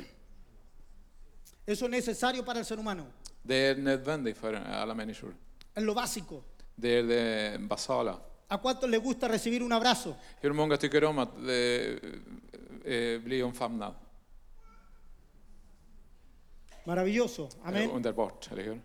Eso 1.68 1.86
es 1.86 1.92
necesario 1.92 2.46
para 2.46 2.60
el 2.60 2.66
ser 2.66 2.78
humano. 2.80 3.06
Det 3.44 3.56
är 3.56 3.76
nödvändigt 3.76 4.38
för 4.38 4.54
alla 4.54 4.94
människor. 4.94 5.36
Es 5.76 5.84
lo 5.84 5.94
básico. 5.94 6.44
Det 6.76 6.88
är 6.90 7.04
det 7.04 7.60
basala. 7.60 8.20
¿A 8.48 8.58
cuántos 8.62 8.90
les 8.90 9.04
gusta 9.04 9.28
recibir 9.28 9.62
un 9.62 9.72
abrazo? 9.72 10.16
Hur 10.42 10.54
många 10.54 10.78
tycker 10.78 11.04
om 11.04 11.20
att 11.20 11.30
eh, 11.38 12.94
eh, 12.94 13.20
bli 13.22 13.44
omfamnad? 13.44 13.94
Maravilloso. 16.86 17.44
Eh, 17.44 17.68
Amén. 17.68 17.90
Underbart, 17.92 18.52
eller 18.52 18.64
hur? 18.64 18.82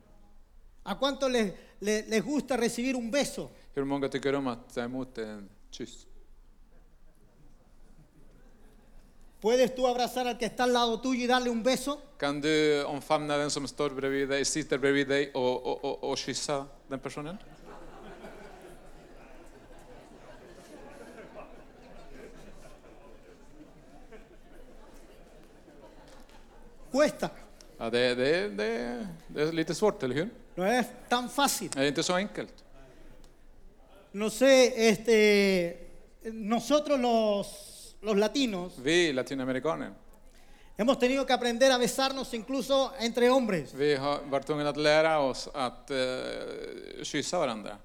¿A 0.83 0.99
cuántos 0.99 1.31
les, 1.31 1.53
les, 1.79 2.09
les 2.09 2.25
gusta 2.25 2.57
recibir 2.57 2.97
un 2.97 3.11
beso? 3.11 3.51
Hur 3.75 3.85
många 3.85 4.09
tycker 4.09 4.35
om 4.35 4.47
att 4.47 4.75
ta 4.75 4.83
emot 4.83 5.19
en 5.19 5.49
kyss? 5.71 6.07
¿Puedes 9.43 9.75
tú 9.75 9.89
abrazar 9.89 10.29
al 10.29 10.39
que 10.39 10.45
está 10.45 10.63
al 10.63 10.73
lado 10.73 11.01
tuyo 11.01 11.25
y 11.25 11.27
darle 11.27 11.51
un 11.51 11.65
beso? 11.65 12.01
Kan 12.17 12.41
du 12.41 12.85
omfamna 12.87 13.37
den 13.37 13.51
som 13.51 13.67
står 13.67 13.91
bredvid 13.91 14.29
dig, 14.29 14.45
sitter 14.45 14.79
bredvid 14.79 15.09
dig 15.09 15.31
och, 15.35 15.67
och, 15.67 15.85
och, 15.85 16.11
och 16.11 16.19
kyssa 16.19 16.67
den 16.89 17.01
personen? 17.01 17.39
Cuesta. 26.93 27.31
Ja, 27.79 27.91
det, 27.91 28.15
det, 28.15 28.49
det, 28.49 29.09
det 29.29 29.43
är 29.43 29.53
lite 29.53 29.75
svårt, 29.75 30.03
eller 30.03 30.15
hur? 30.15 30.29
No 30.55 30.65
es 30.65 30.87
tan 31.09 31.29
fácil. 31.29 31.71
Det 31.75 31.81
är 31.81 31.89
inte 31.89 32.03
så 32.03 32.15
enkelt. 32.15 32.65
No 34.13 34.31
sé, 34.31 34.89
este, 34.89 35.79
nosotros 36.23 37.01
los, 37.01 37.72
los 38.03 38.17
latinos 38.17 38.73
Vi 38.83 39.13
latinamerikaner, 39.13 39.93
hemos 40.77 40.99
tenido 40.99 41.25
que 41.27 41.33
aprender 41.33 41.71
a 41.73 41.79
besarnos 41.79 42.33
incluso 42.35 42.93
entre 43.01 43.29
hombres. 43.31 43.73
vi 43.75 43.95
har 43.95 44.21
varit 44.31 44.47
tvungna 44.47 44.69
att 44.69 44.77
lära 44.77 45.19
oss 45.21 45.49
att 45.55 45.91
eh, 45.91 47.03
kyssa 47.03 47.39
varandra. 47.39 47.77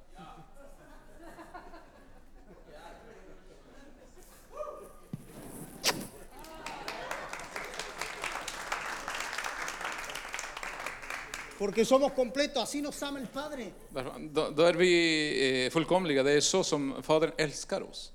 Porque 11.58 11.86
somos 11.86 12.12
completos, 12.14 12.62
así 12.64 12.82
nos 12.82 13.02
ama 13.02 13.20
el 13.20 13.28
Padre. 13.28 13.72
Därför- 13.90 14.14
Då, 14.20 14.50
då 14.50 14.64
är 14.64 14.74
vi 14.74 15.66
eh, 15.66 15.70
fullkomliga, 15.72 16.24
det 16.24 16.32
är 16.32 16.42
så 16.42 16.64
som 16.64 17.04
Fadern 17.04 17.32
älskar 17.38 17.82
oss. 17.82 18.12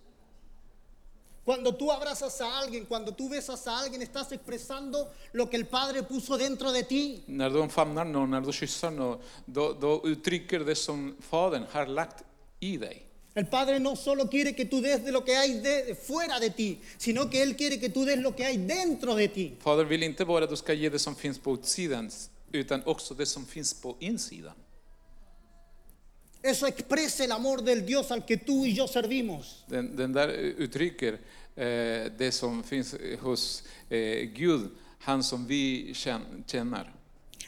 Cuando 1.44 1.74
tú 1.74 1.90
abrazas 1.90 2.40
a 2.40 2.58
alguien, 2.58 2.84
cuando 2.84 3.12
tú 3.12 3.28
besas 3.28 3.66
a 3.66 3.80
alguien, 3.80 4.00
estás 4.02 4.30
expresando 4.30 5.10
lo 5.32 5.50
que 5.50 5.56
el 5.56 5.66
Padre 5.66 6.04
puso 6.04 6.38
dentro 6.38 6.70
de 6.70 6.84
ti. 6.84 7.22
När 7.26 7.50
du 7.50 7.58
omfamnar 7.60 8.04
någon, 8.04 8.30
när 8.30 8.40
du 8.40 8.52
kysser 8.52 8.90
någon, 8.90 9.18
då, 9.46 9.72
då 9.72 10.00
uttrycker 10.04 10.60
det 10.60 10.74
som 10.74 11.16
Fadern 11.20 11.64
har 11.70 11.86
lagt 11.86 12.24
i 12.60 12.76
dig. 12.76 13.02
El 13.34 13.46
Padre 13.46 13.80
no 13.80 13.96
solo 13.96 14.28
quiere 14.28 14.54
que 14.54 14.66
tú 14.66 14.80
des 14.80 15.04
de 15.04 15.10
lo 15.10 15.24
que 15.24 15.34
hay 15.34 15.60
de, 15.60 15.94
fuera 15.94 16.38
de 16.38 16.50
ti, 16.50 16.80
sino 16.98 17.30
que 17.30 17.42
Él 17.42 17.56
quiere 17.56 17.80
que 17.80 17.88
tú 17.88 18.04
des 18.04 18.18
lo 18.18 18.36
que 18.36 18.44
hay 18.44 18.58
dentro 18.58 19.14
de 19.14 19.28
ti. 19.28 19.56
Fadern 19.58 19.88
vill 19.88 20.02
inte 20.02 20.24
bara 20.24 20.44
att 20.44 20.50
du 20.50 20.56
ska 20.56 20.72
ge 20.72 20.88
det 20.90 20.98
som 20.98 21.14
finns 21.14 21.38
på 21.38 21.54
utsidan, 21.54 22.10
utan 22.52 22.82
också 22.84 23.14
det 23.14 23.26
som 23.26 23.46
finns 23.46 23.74
på 23.74 23.96
insidan. 24.00 24.54
Eso 26.42 26.66
expresa 26.66 27.24
el 27.24 27.32
amor 27.32 27.62
del 27.62 27.86
Dios 27.86 28.10
al 28.10 28.24
que 28.24 28.36
tú 28.36 28.66
y 28.66 28.74
yo 28.74 28.88
servimos. 28.88 29.64
Den, 29.68 29.96
den 29.96 30.12
där 30.12 30.28
uttrycker 30.58 31.20
eh, 31.56 32.10
det 32.18 32.32
som 32.32 32.62
finns 32.62 32.94
hos 33.20 33.62
eh, 33.88 34.28
Gud, 34.34 34.70
han 34.98 35.22
som 35.22 35.46
vi. 35.46 35.94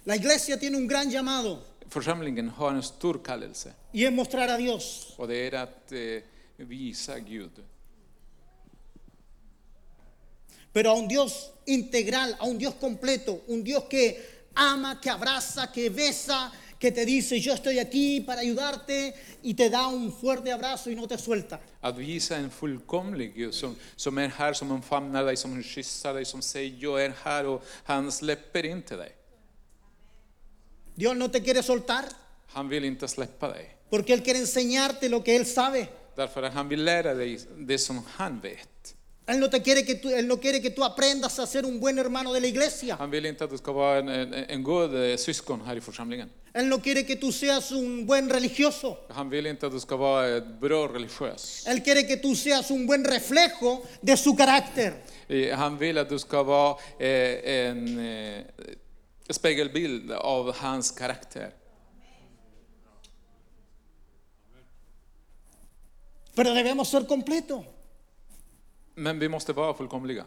La 0.05 0.17
iglesia 0.17 0.59
tiene 0.59 0.77
un 0.77 0.87
gran 0.87 1.11
llamado 1.11 1.59
Församlingen 1.89 2.49
har 2.49 2.75
en 2.75 2.83
stor 2.83 3.21
kallelse 3.25 3.73
y 3.93 4.05
es 4.05 4.13
mostrar 4.13 4.49
a 4.49 4.57
Dios. 4.57 5.15
och 5.17 5.29
det 5.29 5.47
är 5.47 5.53
att 5.53 5.93
eh, 5.93 6.23
visa 6.57 7.19
Gud. 7.19 7.51
Pero 10.73 10.91
a 10.91 10.95
un 10.95 11.09
Dios 11.09 11.53
integral, 11.67 12.37
a 12.39 12.45
un 12.47 12.59
Dios 12.59 12.75
completo, 12.75 13.43
un 13.47 13.63
Dios 13.63 13.85
que 13.85 14.35
ama, 14.55 15.01
que 15.01 15.11
abraza, 15.11 15.71
que 15.73 15.91
besa, 15.91 16.51
que 16.85 16.93
te 16.93 17.07
dice 17.07 17.41
yo 17.41 17.55
estoy 17.55 17.79
aquí 17.79 18.21
para 18.21 18.41
ayudarte 18.43 19.15
y 19.43 19.55
te 19.55 19.71
da 19.71 19.87
un 19.89 20.13
fuerte 20.13 20.53
abrazo 20.53 20.91
y 20.91 20.95
no 20.95 21.09
te 21.09 21.17
suelta. 21.17 21.59
Att 21.81 21.97
visa 21.97 22.37
en 22.37 22.51
fullkomlig 22.51 23.35
Gud 23.35 23.55
som, 23.55 23.77
som 23.97 24.19
är 24.19 24.29
här, 24.29 24.53
som 24.53 24.71
omfamnar 24.71 25.25
dig, 25.25 25.37
som 25.37 25.63
kysser 25.63 26.15
dig, 26.15 26.25
som 26.25 26.43
säger 26.43 26.77
jag 26.79 27.05
är 27.05 27.15
här 27.23 27.47
och 27.47 27.65
han 27.85 28.13
släpper 28.13 28.67
inte 28.67 28.97
dig. 28.97 29.13
Dios 30.95 31.17
no 31.17 31.29
te 31.29 31.41
quiere 31.41 31.63
soltar 31.63 32.05
Han 32.49 32.69
vill 32.69 32.85
inte 32.85 33.09
släppa 33.09 33.49
dig. 33.49 33.77
porque 33.91 34.13
Él 34.13 34.23
quiere 34.23 34.39
enseñarte 34.39 35.09
lo 35.09 35.23
que 35.25 35.37
Él 35.37 35.47
sabe. 35.47 35.89
Därför 36.17 36.43
att 36.43 36.53
han 36.55 36.69
vill 36.69 36.85
lära 36.85 37.15
dig 37.15 37.41
det 37.57 37.79
som 37.79 38.03
han 38.07 38.41
vet. 38.41 38.94
Él 39.27 39.41
no, 39.41 39.49
te 39.49 39.63
quiere 39.63 39.87
que 39.87 39.95
tú, 39.95 40.11
él 40.11 40.29
no 40.29 40.39
quiere 40.39 40.61
que 40.61 40.71
tú 40.71 40.85
aprendas 40.85 41.39
a 41.39 41.47
ser 41.47 41.65
un 41.65 41.81
buen 41.81 41.99
hermano 41.99 42.33
de 42.35 42.41
la 42.41 42.47
iglesia. 42.47 42.97
Han 43.01 43.11
vill 43.11 43.25
inte 43.27 43.45
att 43.45 43.51
du 43.51 43.59
ska 43.59 43.73
vara 43.73 43.99
en, 43.99 44.09
en, 44.09 44.35
en 44.35 44.63
god 44.63 44.95
eh, 44.95 45.17
syskon 45.17 45.61
här 45.67 45.77
i 45.77 45.81
församlingen. 45.81 46.31
Él 46.53 46.69
no 46.69 46.79
quiere 46.81 47.05
que 47.05 47.17
tú 47.17 47.33
seas 47.33 47.73
un 47.73 48.07
buen 48.07 48.29
religioso. 48.31 48.97
Han 49.09 49.31
vill 49.31 49.47
inte 49.47 49.67
att 49.67 49.73
du 49.73 49.81
ska 49.81 49.97
vara 49.97 50.29
ett 50.37 50.61
bra 50.61 50.87
religiös. 50.89 51.65
Él 51.67 51.83
quiere 51.83 52.03
que 52.07 52.17
tú 52.17 52.35
seas 52.35 52.71
un 52.71 52.87
buen 52.87 53.05
reflejo 53.05 53.83
de 54.03 54.17
su 54.17 54.37
carácter. 54.37 54.95
Eh, 55.29 55.57
Han 55.57 55.79
vill 55.79 55.99
att 55.99 56.09
du 56.09 56.19
ska 56.19 56.43
vara 56.43 56.77
eh, 56.99 57.67
en 57.69 57.99
eh, 57.99 58.43
spegelbild 59.31 60.13
av 60.13 60.55
hans 60.55 60.91
karaktär. 60.91 61.51
Pero 66.35 66.53
debemos 66.55 66.89
ser 66.91 67.07
completos. 67.07 67.65
Men 68.95 69.19
vi 69.19 69.29
måste 69.29 69.53
vara 69.53 69.75
fullkomliga. 69.75 70.25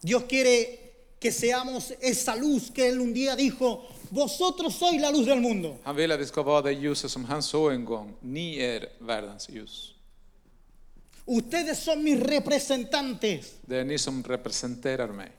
Dios 0.00 0.22
quiere 0.28 0.78
que 1.18 1.32
seamos 1.32 1.92
esa 2.00 2.36
luz 2.36 2.70
que 2.70 2.88
Él 2.88 3.00
un 3.00 3.12
día 3.12 3.36
dijo, 3.36 3.86
vosotros 4.10 4.74
sois 4.74 5.00
la 5.00 5.10
luz 5.10 5.26
del 5.26 5.40
mundo. 5.40 5.78
Han 5.84 5.96
vill 5.96 6.12
att 6.12 6.20
vi 6.20 6.26
ska 6.26 6.42
vara 6.42 6.62
det 6.62 6.72
ljuset 6.72 7.10
som 7.10 7.24
han 7.24 7.42
såg 7.42 7.72
en 7.72 7.84
gång. 7.84 8.14
Ni 8.20 8.58
är 8.58 8.88
världens 8.98 9.48
ljus. 9.48 9.94
Ustedes 11.26 11.78
son 11.78 12.02
mis 12.04 12.20
representantes. 12.20 13.52
Det 13.60 13.76
är 13.76 13.84
ni 13.84 13.98
som 13.98 14.22
representerar 14.22 15.08
mig. 15.08 15.32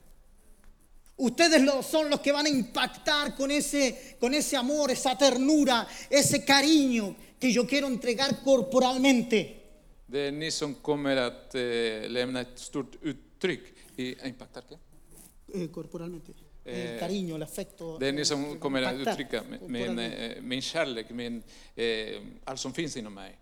Ustedes 1.15 1.85
son 1.85 2.09
los 2.09 2.19
que 2.21 2.31
van 2.31 2.45
a 2.45 2.49
impactar 2.49 3.35
con 3.35 3.51
ese, 3.51 4.15
con 4.19 4.33
ese 4.33 4.55
amor, 4.55 4.91
esa 4.91 5.17
ternura, 5.17 5.87
ese 6.09 6.45
cariño 6.45 7.15
que 7.39 7.51
yo 7.53 7.65
quiero 7.67 7.87
entregar 7.87 8.43
corporalmente. 8.43 9.55
Det 10.07 10.27
är 10.27 10.31
ni 10.31 10.51
som 10.51 10.75
kommer 10.75 11.17
att 11.17 11.55
eh, 11.55 11.61
lämna 12.09 12.41
ett 12.41 12.59
stort 12.59 12.95
uttryck 13.01 13.61
i 13.95 14.27
impactar. 14.27 14.63
¿qué? 14.69 14.77
eh, 15.63 15.67
corporalmente. 15.69 16.31
Eh, 16.65 16.93
el 16.93 16.99
cariño, 16.99 17.35
el 17.35 17.43
afecto. 17.43 17.97
Det 17.99 18.07
är 18.07 18.11
ni 18.11 18.21
eh, 18.21 18.25
som 18.25 18.59
kommer 18.59 18.81
att 18.81 18.95
uttrycka 18.95 19.43
min, 19.67 19.99
eh, 19.99 20.41
min 20.41 20.61
kärlek, 20.61 21.09
min, 21.09 21.43
eh, 21.75 22.21
allt 22.45 22.59
som 22.59 22.73
finns 22.73 22.97
inom 22.97 23.13
mig. 23.13 23.37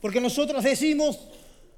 Porque 0.00 0.20
nosotros 0.20 0.62
decimos, 0.64 1.16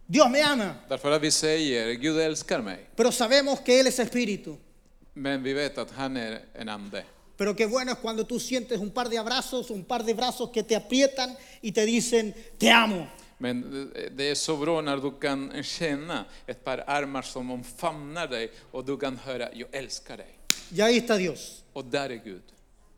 Dios 0.07 0.31
me 0.31 0.42
ama, 0.42 0.75
Därför 0.88 1.11
att 1.11 1.23
vi 1.23 1.31
säger 1.31 1.92
Gud 1.95 2.19
älskar 2.19 2.61
mig, 2.62 2.87
pero 2.97 3.12
sabemos 3.12 3.61
que 3.61 3.81
Él 3.81 3.87
es 3.87 3.99
espíritu. 3.99 4.57
men 5.14 5.42
vi 5.42 5.53
vet 5.53 5.79
att 5.79 5.90
han 5.90 6.16
är 6.16 6.40
en 6.55 6.69
ande. 6.69 7.05
Pero 7.37 7.55
qué 7.55 7.66
bueno 7.66 7.92
es 7.92 7.99
cuando 7.99 8.25
tú 8.27 8.40
sientes 8.40 8.79
un 8.81 8.90
par 8.90 9.09
de 9.09 9.18
abrazos, 9.18 9.70
un 9.70 9.85
par 9.85 10.03
de 10.05 10.14
brazos 10.14 10.51
que 10.51 10.62
te 10.62 10.75
aprietan 10.77 11.37
y 11.62 11.72
te 11.72 11.85
dicen, 11.85 12.35
te 12.59 12.70
amo. 12.70 13.07
Men 13.38 13.62
det- 13.92 14.11
det 14.16 14.31
är 14.31 14.35
så 14.35 14.57
bra 14.57 14.81
när 14.81 14.96
du 14.96 15.11
kan 15.20 15.62
känna 15.62 16.25
ett 16.46 16.64
par 16.64 16.85
armar 16.87 17.22
som 17.22 17.51
omfamnar 17.51 18.27
dig 18.29 18.51
och 18.72 18.85
du 18.85 18.96
kan 18.96 19.16
höra 19.16 19.49
jag 19.55 19.68
älskar 19.72 20.16
dig. 20.16 20.33
Y 20.75 20.81
ahí 20.81 20.96
está 20.96 21.16
Dios. 21.16 21.62
Och 21.72 21.85
där 21.85 22.11
är 22.11 22.16
Gud. 22.25 22.42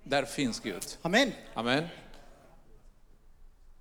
Där 0.05 0.25
finns 0.25 0.61
Gud. 0.61 0.85
Amén. 1.03 1.33
Amen. 1.55 1.85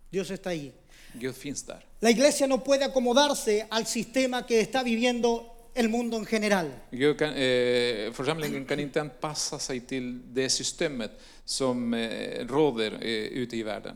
Dios 0.10 0.32
está 0.32 0.50
ahí. 0.50 0.72
Gud 1.14 1.36
finns 1.36 1.64
där. 1.64 1.86
La 2.00 2.10
iglesia 2.10 2.48
no 2.48 2.58
puede 2.64 2.86
acomodarse 2.86 3.66
al 3.70 3.86
sistema 3.86 4.46
que 4.46 4.60
está 4.62 4.84
viviendo 4.84 5.46
el 5.78 5.90
mundo 5.90 6.18
en 6.18 6.26
general. 6.26 6.72
Kan, 7.18 7.34
eh, 7.34 8.12
församlingen 8.14 8.66
kan 8.66 8.80
inte 8.80 9.02
anpassa 9.02 9.60
sig 9.60 9.80
till 9.80 10.34
det 10.34 10.50
systemet 10.50 11.12
som 11.46 11.94
eh, 11.94 12.46
råder 12.48 12.92
eh, 12.92 13.42
ute 13.42 13.58
i 13.58 13.64
världen. 13.64 13.96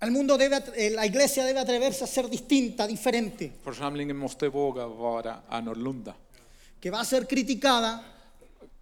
El 0.00 0.10
mundo 0.10 0.36
debe, 0.36 0.56
eh, 0.76 0.92
la 0.92 1.04
iglesia 1.06 1.44
debe 1.44 1.60
atreverse 1.60 2.04
a 2.04 2.06
ser 2.06 2.28
distinta, 2.28 2.86
diferente, 2.86 3.50
Församlingen 3.62 4.16
måste 4.16 4.48
våga 4.48 4.86
vara 4.86 5.36
annorlunda. 5.48 6.14
que 6.80 6.90
va 6.90 7.00
a 7.00 7.04
ser 7.04 7.24
criticada, 7.24 7.98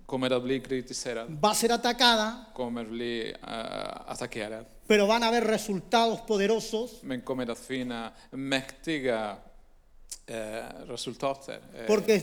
Kommer 0.06 0.30
att 0.30 0.42
bli 0.42 0.60
kritiserad, 0.60 1.30
va 1.40 1.50
a 1.50 1.54
ser 1.54 1.72
atacada, 1.72 2.44
kommer 2.54 2.82
att 2.82 2.90
bli 2.90 3.30
eh, 3.42 4.10
attackerad, 4.10 4.64
pero 4.86 5.06
van 5.06 5.22
a 5.22 5.26
haber 5.26 5.40
resultados 5.44 6.20
poderosos 6.26 6.90
men 7.02 7.20
kommer 7.20 7.50
att 7.50 7.58
finna 7.58 8.10
mäktiga 8.30 9.36
eh, 10.26 10.36
resultat. 10.88 11.46
där. 11.46 11.60
Eh, 11.74 11.86
porque, 11.86 12.22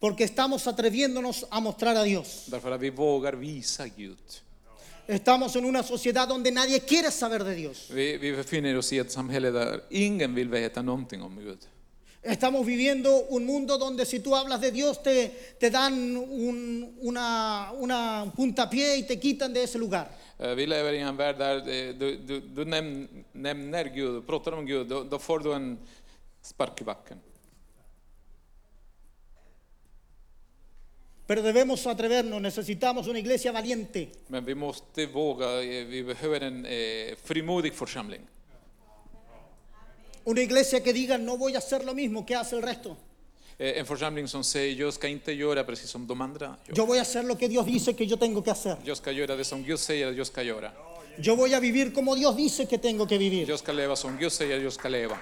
porque 0.00 0.24
estamos 0.24 0.66
atreviéndonos 0.66 1.46
a 1.50 1.60
mostrar 1.60 1.96
a 1.96 2.02
Dios. 2.02 2.46
Därför 2.50 2.70
att 2.70 2.80
vi 2.80 2.90
vågar 2.90 3.32
visa 3.32 3.86
Gud. 3.88 4.18
Estamos 5.08 5.54
en 5.56 5.64
una 5.64 5.82
sociedad 5.82 6.28
donde 6.28 6.50
nadie 6.50 6.80
quiere 6.80 7.10
saber 7.10 7.38
de 7.44 7.54
Dios. 7.54 7.90
Vi, 7.90 8.16
vi 8.18 8.32
befinner 8.32 8.76
oss 8.76 8.92
i 8.92 8.98
ett 8.98 9.12
samhälle 9.12 9.50
där 9.50 9.80
ingen 9.90 10.34
vill 10.34 10.48
veta 10.48 10.82
någonting 10.82 11.22
om 11.22 11.36
Gud. 11.36 11.58
Estamos 12.22 12.66
viviendo 12.66 13.24
un 13.28 13.46
mundo 13.46 13.78
donde 13.78 14.04
si 14.04 14.18
tú 14.18 14.34
hablas 14.34 14.60
de 14.60 14.72
Dios 14.72 15.00
te, 15.00 15.28
te 15.60 15.70
dan 15.70 16.16
un, 16.16 16.96
una, 17.00 17.70
una 17.78 18.22
un 18.24 18.32
puntapié 18.32 18.96
y 18.96 19.02
te 19.04 19.20
quitan 19.20 19.52
de 19.52 19.62
ese 19.62 19.78
lugar. 19.78 20.08
Eh, 20.40 20.54
Vi 20.54 20.66
lever 20.66 20.94
i 20.94 20.98
en 20.98 21.16
värld 21.16 21.38
där 21.38 21.56
eh, 21.68 21.94
du, 21.94 22.16
du, 22.16 22.40
du 22.40 22.64
näm, 22.64 23.08
nämner 23.32 23.84
Gud, 23.84 24.26
pratar 24.26 24.52
om 24.52 24.66
Gud, 24.66 24.86
då, 24.88 25.04
då 25.04 25.18
får 25.18 25.38
du 25.38 25.52
en 25.52 25.78
spark 26.46 26.80
i 26.80 26.84
backen. 26.84 27.20
Pero 31.26 31.42
debemos 31.42 31.86
atrevernos, 31.86 32.40
necesitamos 32.40 33.08
una 33.08 33.18
iglesia 33.18 33.50
valiente, 33.52 34.08
Men 34.28 34.44
vi 34.44 34.54
måste 34.54 35.06
våga, 35.06 35.60
eh, 35.62 35.84
vi 35.84 36.02
behöver 36.02 36.42
en 36.42 36.66
eh, 36.68 37.16
frimodig 37.24 37.72
församling. 37.74 38.20
una 40.24 40.40
iglesia 40.40 40.80
que 40.82 40.92
diga 40.92 41.18
no 41.18 41.36
voy 41.36 41.54
a 41.54 41.58
hacer 41.58 41.84
lo 41.84 41.94
mismo 41.94 42.24
que 42.26 42.34
hace 42.34 42.56
el 42.56 42.62
resto. 42.62 42.96
Eh, 43.58 43.78
En 43.80 43.86
församling 43.86 44.28
som 44.28 44.44
säger, 44.44 44.76
jag 44.80 44.94
ska 44.94 45.08
inte 45.08 45.32
göra 45.32 45.64
precis 45.64 45.90
som 45.90 46.06
de 46.06 46.20
andra 46.20 46.56
gör. 46.68 46.76
Yo 46.76 46.86
voy 46.86 46.98
a 46.98 47.02
hacer 47.02 47.22
lo 47.24 47.36
que 47.36 47.48
Dios 47.48 47.66
dice 47.66 47.94
que 47.96 48.06
yo 48.06 48.16
tengo 48.16 48.42
que 48.42 48.50
hacer. 48.50 48.76
Jag 48.84 48.96
ska 48.96 49.10
göra 49.12 49.36
det 49.36 49.44
som 49.44 49.62
Gud 49.62 49.78
säger 49.78 50.06
att 50.08 50.16
jag 50.16 50.26
ska 50.26 50.42
göra. 50.42 50.70
Yo 51.18 51.36
voy 51.36 51.54
a 51.54 51.60
vivir 51.60 51.92
como 51.94 52.14
Dios 52.14 52.36
dice 52.36 52.66
que 52.66 52.78
tengo 52.78 53.06
que 53.06 53.18
vivir. 53.18 53.48
Jag 53.48 53.58
ska 53.58 53.72
leva 53.72 53.96
som 53.96 54.16
Gud 54.18 54.32
säger 54.32 54.60
jag 54.60 54.72
ska 54.72 54.88
leva. 54.88 55.18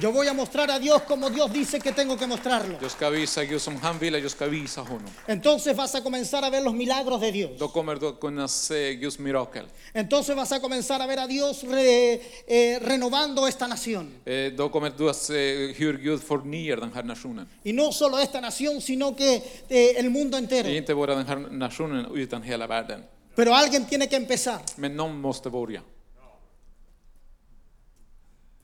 Yo 0.00 0.10
voy 0.10 0.26
a 0.26 0.34
mostrar 0.34 0.68
a 0.72 0.78
Dios 0.80 1.02
como 1.02 1.30
Dios 1.30 1.52
dice 1.52 1.78
que 1.78 1.92
tengo 1.92 2.16
que 2.16 2.26
mostrarlo. 2.26 2.78
Jag 2.82 2.90
ska 2.90 3.10
visa 3.10 3.44
Gud 3.44 3.60
som 3.60 3.76
han 3.76 3.98
vill 3.98 4.14
att 4.14 4.22
jag 4.22 4.30
ska 4.30 4.46
visa 4.46 4.80
honom. 4.80 5.10
Entonces 5.28 5.76
vas 5.76 5.94
a 5.94 6.02
comenzar 6.02 6.42
a 6.42 6.50
ver 6.50 6.62
los 6.62 6.74
milagros 6.74 7.20
de 7.20 7.30
Dios. 7.30 7.50
Då 7.58 7.68
kommer 7.68 7.94
du 7.96 8.08
att 8.08 8.20
kunna 8.20 8.48
se 8.48 8.94
Guds 8.94 9.18
mirakel. 9.18 9.66
Entonces 9.92 10.34
vas 10.36 10.50
a 10.52 10.60
comenzar 10.60 11.00
a 11.00 11.06
ver 11.06 11.18
a 11.18 11.26
Dios 11.28 11.62
re- 11.64 12.20
eh, 12.46 12.80
renovando 12.80 13.46
esta 13.46 13.68
nación. 13.68 14.10
Eh, 14.24 14.52
Då 14.56 14.68
kommer 14.68 14.90
du 14.98 15.08
att 15.10 15.16
se 15.16 15.72
hur 15.76 15.98
Gud 15.98 16.20
förnyar 16.22 16.76
den 16.76 16.92
här 16.92 17.02
nationen. 17.04 17.46
Y 17.62 17.72
no 17.72 17.92
solo 17.92 18.18
esta 18.18 18.40
nación, 18.40 18.80
sino 18.80 19.14
que 19.16 19.34
eh, 19.68 19.96
el 20.00 20.10
mundo 20.10 20.36
Det 20.40 20.56
är 20.56 20.58
entero. 20.60 20.68
inte 20.76 20.94
bara 20.94 21.14
den 21.14 21.26
här 21.26 21.36
nationen 21.36 22.06
utan 22.14 22.42
hela 22.42 22.66
världen. 22.66 23.04
Pero 23.36 23.54
alguien 23.54 23.84
tiene 23.86 24.08
que 24.08 24.16
empezar. 24.16 24.60
Men 24.76 24.96
någon 24.96 25.20
måste 25.20 25.50
börja. 25.50 25.82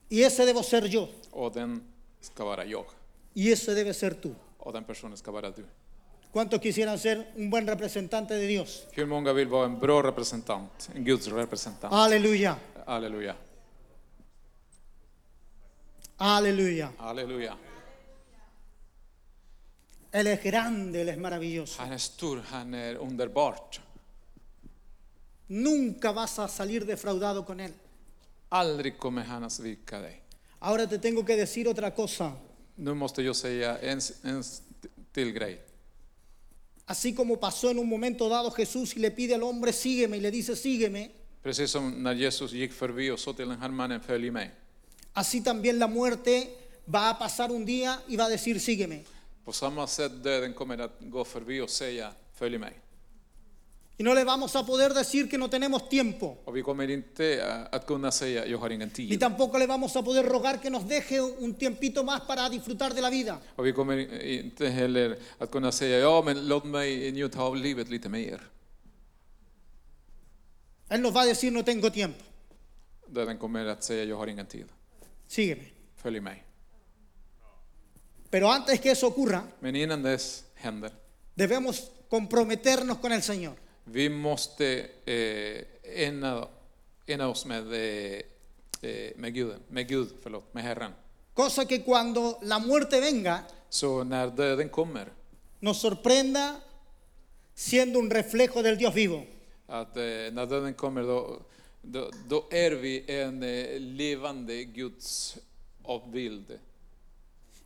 Y 0.09 0.23
ese 0.23 0.45
debo 0.45 0.61
ser 0.61 0.85
yo. 0.89 1.07
Och 1.31 1.51
den 1.51 1.83
ska 2.21 2.45
vara 2.45 2.65
jag. 2.65 2.85
Y 3.33 3.51
ese 3.51 3.73
debe 3.73 3.93
ser 3.93 4.11
tú. 4.11 4.35
Och 4.57 4.73
den 4.73 4.83
personen 4.83 5.17
ska 5.17 5.31
vara 5.31 5.49
du. 5.51 5.65
¿Cuántos 6.31 6.61
quisieran 6.61 6.99
ser 6.99 7.33
un 7.35 7.49
buen 7.49 7.67
representante 7.67 8.35
de 8.35 8.47
Dios? 8.47 8.87
Hur 8.91 9.05
många 9.05 9.33
vill 9.33 9.47
vara 9.47 9.65
en 9.65 9.79
bra 9.79 10.01
representant? 10.01 10.89
En 10.95 11.03
Guds 11.03 11.27
representant? 11.27 11.93
Aleluya. 11.93 12.57
Halleluja. 12.85 13.35
Aleluya. 16.17 16.91
Halleluja. 16.97 17.57
Él 20.11 20.27
es 20.27 20.43
grande, 20.43 21.01
Él 21.01 21.09
es 21.09 21.17
maravilloso. 21.17 21.81
Han 21.81 21.91
är 21.91 21.97
stor, 21.97 22.41
han 22.45 22.73
är 22.73 22.95
underbart. 22.95 23.81
Nunca 25.47 26.11
vas 26.11 26.39
a 26.39 26.47
salir 26.47 26.85
defraudado 26.85 27.45
con 27.45 27.59
Él. 27.59 27.73
Aldrig 28.49 28.97
kommer 28.97 29.23
han 29.23 29.43
att 29.43 29.51
svika 29.51 29.99
dig. 29.99 30.20
Ahora 30.61 30.87
te 30.87 30.97
tengo 30.99 31.25
que 31.25 31.35
decir 31.35 31.67
otra 31.67 31.91
cosa. 31.93 32.33
Nu 32.75 32.93
måste 32.93 33.21
jag 33.23 33.35
säga 33.35 33.77
en, 33.81 33.99
en 34.23 34.43
till 35.11 35.31
grej. 35.33 35.59
Así 36.85 37.13
como 37.15 37.37
pasó 37.37 37.71
en 37.71 37.79
un 37.79 37.89
momento 37.89 38.29
dado 38.29 38.51
Jesús 38.51 38.95
y 38.95 38.99
le 38.99 39.11
pide 39.11 39.35
al 39.35 39.43
hombre, 39.43 39.73
sígueme, 39.73 40.17
y 40.17 40.21
le 40.21 40.31
dice, 40.31 40.55
sígueme, 40.55 41.11
Precis 41.43 41.71
som 41.71 42.03
när 42.03 42.13
Jesus 42.13 42.51
gick 42.51 42.71
förbi 42.73 43.11
och 43.11 43.19
sa 43.19 43.33
till 43.33 43.49
den 43.49 43.57
här 43.59 43.69
mannen, 43.69 44.01
följ 44.01 44.31
mig. 44.31 44.51
así 45.13 45.41
también 45.41 45.79
la 45.79 45.87
muerte 45.87 46.47
va 46.85 47.09
a 47.09 47.17
pasar 47.19 47.51
un 47.51 47.65
día 47.65 47.99
y 48.07 48.15
va 48.17 48.25
a 48.25 48.29
decir, 48.29 48.59
sígueme. 48.59 49.03
På 49.45 49.51
samma 49.51 49.87
sätt 49.87 50.23
döden 50.23 50.53
kommer 50.53 50.77
att 50.77 50.91
gå 50.99 51.23
förbi 51.25 51.61
och 51.61 51.69
säga, 51.69 52.13
följ 52.35 52.57
mig. 52.57 52.73
Y 54.01 54.03
no 54.03 54.15
le 54.15 54.23
vamos 54.23 54.55
a 54.55 54.65
poder 54.65 54.95
decir 54.95 55.29
que 55.29 55.37
no 55.37 55.47
tenemos 55.47 55.87
tiempo, 55.87 56.37
Och 56.45 56.55
vi 56.55 56.63
kommer 56.63 56.89
inte 56.89 57.39
eh, 57.39 57.67
att 57.71 57.85
kunna 57.85 58.11
säga, 58.11 58.45
jag 58.47 58.57
har 58.57 58.69
ingen 58.71 58.87
ni 58.87 58.93
tid. 58.95 59.19
tampoco 59.19 59.59
le 59.59 59.67
vamos 59.67 59.95
a 59.95 60.01
poder 60.01 60.23
rogar 60.23 60.59
que 60.59 60.71
nos 60.71 60.87
deje 60.87 61.21
un 61.21 61.53
tiempito 61.53 62.03
más 62.03 62.21
para 62.21 62.49
disfrutar 62.49 62.95
de 62.95 63.01
la 63.01 63.11
vida. 63.11 63.37
Och 63.55 63.63
vi 63.65 63.73
kommer 63.73 64.23
inte 64.23 64.69
heller 64.69 65.17
att 65.37 65.51
kunna 65.51 65.71
säga, 65.71 65.99
ja 65.99 66.21
men 66.25 66.47
låt 66.47 66.63
mig 66.65 67.11
njuta 67.11 67.41
av 67.41 67.55
livet 67.55 67.89
lite 67.89 68.09
mer. 68.09 68.41
Él 70.89 71.01
nos 71.01 71.13
va 71.13 71.21
a 71.21 71.25
decir, 71.25 71.51
no 71.51 71.63
tengo 71.63 71.91
tiempo, 71.91 72.23
Döden 73.07 73.37
kommer 73.37 73.65
att 73.65 73.83
säga, 73.83 74.03
jag 74.03 74.17
har 74.17 74.27
ingen 74.27 74.45
tid. 74.47 74.65
sígueme. 75.27 75.63
Följ 75.95 76.19
mig. 76.19 76.43
Pero 78.31 78.49
antes 78.51 78.79
que 78.79 78.91
eso 78.91 79.07
ocurra, 79.07 79.43
Men 79.59 79.75
innan 79.75 80.01
dess 80.03 80.43
händer, 80.55 80.91
debemos 81.35 81.91
comprometernos 82.09 82.97
con 82.97 83.11
el 83.11 83.21
Señor. 83.21 83.53
Vi 83.91 84.09
måste 84.09 84.85
eh, 85.05 85.61
ena, 85.83 86.47
ena 87.05 87.27
oss 87.29 87.45
med, 87.45 87.73
eh, 88.81 89.11
med 89.15 89.33
Gud, 89.33 89.53
med 89.69 89.87
Gud, 89.87 90.09
förlåt, 90.23 90.53
med 90.53 90.63
Herren. 90.63 90.91
Cosa 91.33 91.65
que 91.65 91.79
cuando 91.83 92.39
la 92.41 92.59
muerte 92.59 92.99
venga, 92.99 93.39
Så 93.69 94.03
när 94.03 94.27
döden 94.27 94.69
kommer, 94.69 95.07
nos 95.59 95.81
sorprenda 95.81 96.55
siendo 97.55 97.99
un 97.99 98.09
reflejo 98.11 98.61
del 98.61 98.77
Dios 98.77 98.95
vivo. 98.95 99.25
att 99.67 99.97
eh, 99.97 100.03
när 100.31 100.45
döden 100.45 100.73
kommer 100.73 101.01
då, 101.03 101.39
då, 101.81 102.11
då 102.27 102.45
är 102.51 102.71
vi 102.71 103.03
en 103.07 103.43
eh, 103.43 103.79
levande 103.79 104.63
Guds 104.63 105.37
avbild. 105.83 106.59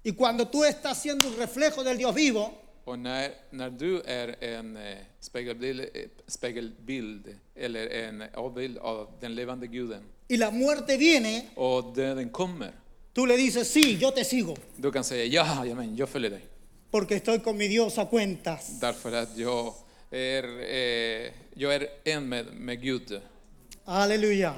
Y 0.04 0.12
cuando 0.12 0.46
tú 0.48 0.64
estás 0.64 1.02
siendo 1.02 1.28
un 1.28 1.36
reflejo 1.38 1.84
del 1.84 1.98
Dios 1.98 2.16
vivo, 2.16 2.54
Och 2.86 3.00
när, 3.00 3.32
när 3.50 3.70
du 3.70 4.02
är 4.02 4.44
en 4.44 4.78
spegelbild, 5.20 5.86
spegelbild 6.28 7.36
eller 7.56 7.88
en 7.88 8.24
avbild 8.34 8.78
av 8.78 9.08
den 9.20 9.36
levande 9.36 9.68
guden 9.68 10.04
y 10.28 10.38
la 10.38 10.52
muerte 10.52 10.98
viene, 10.98 11.46
och 11.56 11.94
döden 11.96 12.30
kommer, 12.30 12.72
tú 13.14 13.26
le 13.26 13.38
dices, 13.38 13.68
sí, 13.68 13.98
yo 14.02 14.12
te 14.12 14.24
sigo, 14.24 14.58
du 14.76 14.92
kan 14.92 15.04
säga 15.04 15.26
ja, 15.26 15.66
jamen, 15.66 15.96
jag 15.96 16.10
följer 16.10 16.32
dig. 16.32 16.42
porque 16.92 17.16
estoy 17.16 17.40
con 17.40 17.58
mi 17.58 17.68
Dios 17.68 17.98
a 17.98 18.06
cuentas. 18.06 18.80
Därför 18.80 19.12
att 19.12 19.38
jag 19.38 19.74
är, 20.12 20.44
eh, 20.44 21.32
jag 21.54 21.76
är 21.76 21.88
en 22.04 22.30
med, 22.30 22.46
med 22.54 22.82
Gud. 22.82 23.22
Aleluya. 23.86 24.54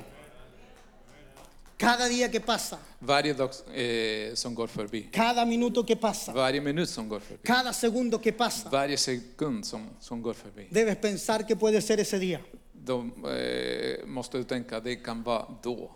Cada 1.77 2.07
día 2.09 2.29
que 2.31 2.39
pasa, 2.39 2.77
Varje 2.99 3.33
dag 3.33 3.51
eh, 3.73 4.31
som 4.35 4.55
går 4.55 4.67
förbi. 4.67 5.09
cada 5.11 5.45
minuto 5.45 5.83
que 5.85 5.95
pasa, 5.95 6.33
Varje 6.33 6.61
minut 6.61 6.89
som 6.89 7.07
går 7.09 7.19
förbi. 7.19 7.39
cada 7.43 7.73
segundo 7.73 8.17
que 8.21 8.31
pasa, 8.33 8.69
Varje 8.69 8.97
sekund 8.97 9.65
som, 9.65 9.89
som 9.99 10.21
går 10.21 10.33
förbi. 10.33 10.67
debes 10.71 10.97
pensar 10.97 11.45
que 11.47 11.55
puede 11.55 11.81
ser 11.81 11.99
ese 11.99 12.19
día. 12.19 12.39
Då 12.73 13.05
eh, 13.29 14.05
måste 14.05 14.37
du 14.37 14.43
tänka 14.43 14.79
det 14.79 14.95
kan 14.95 15.23
vara 15.23 15.45
då. 15.63 15.91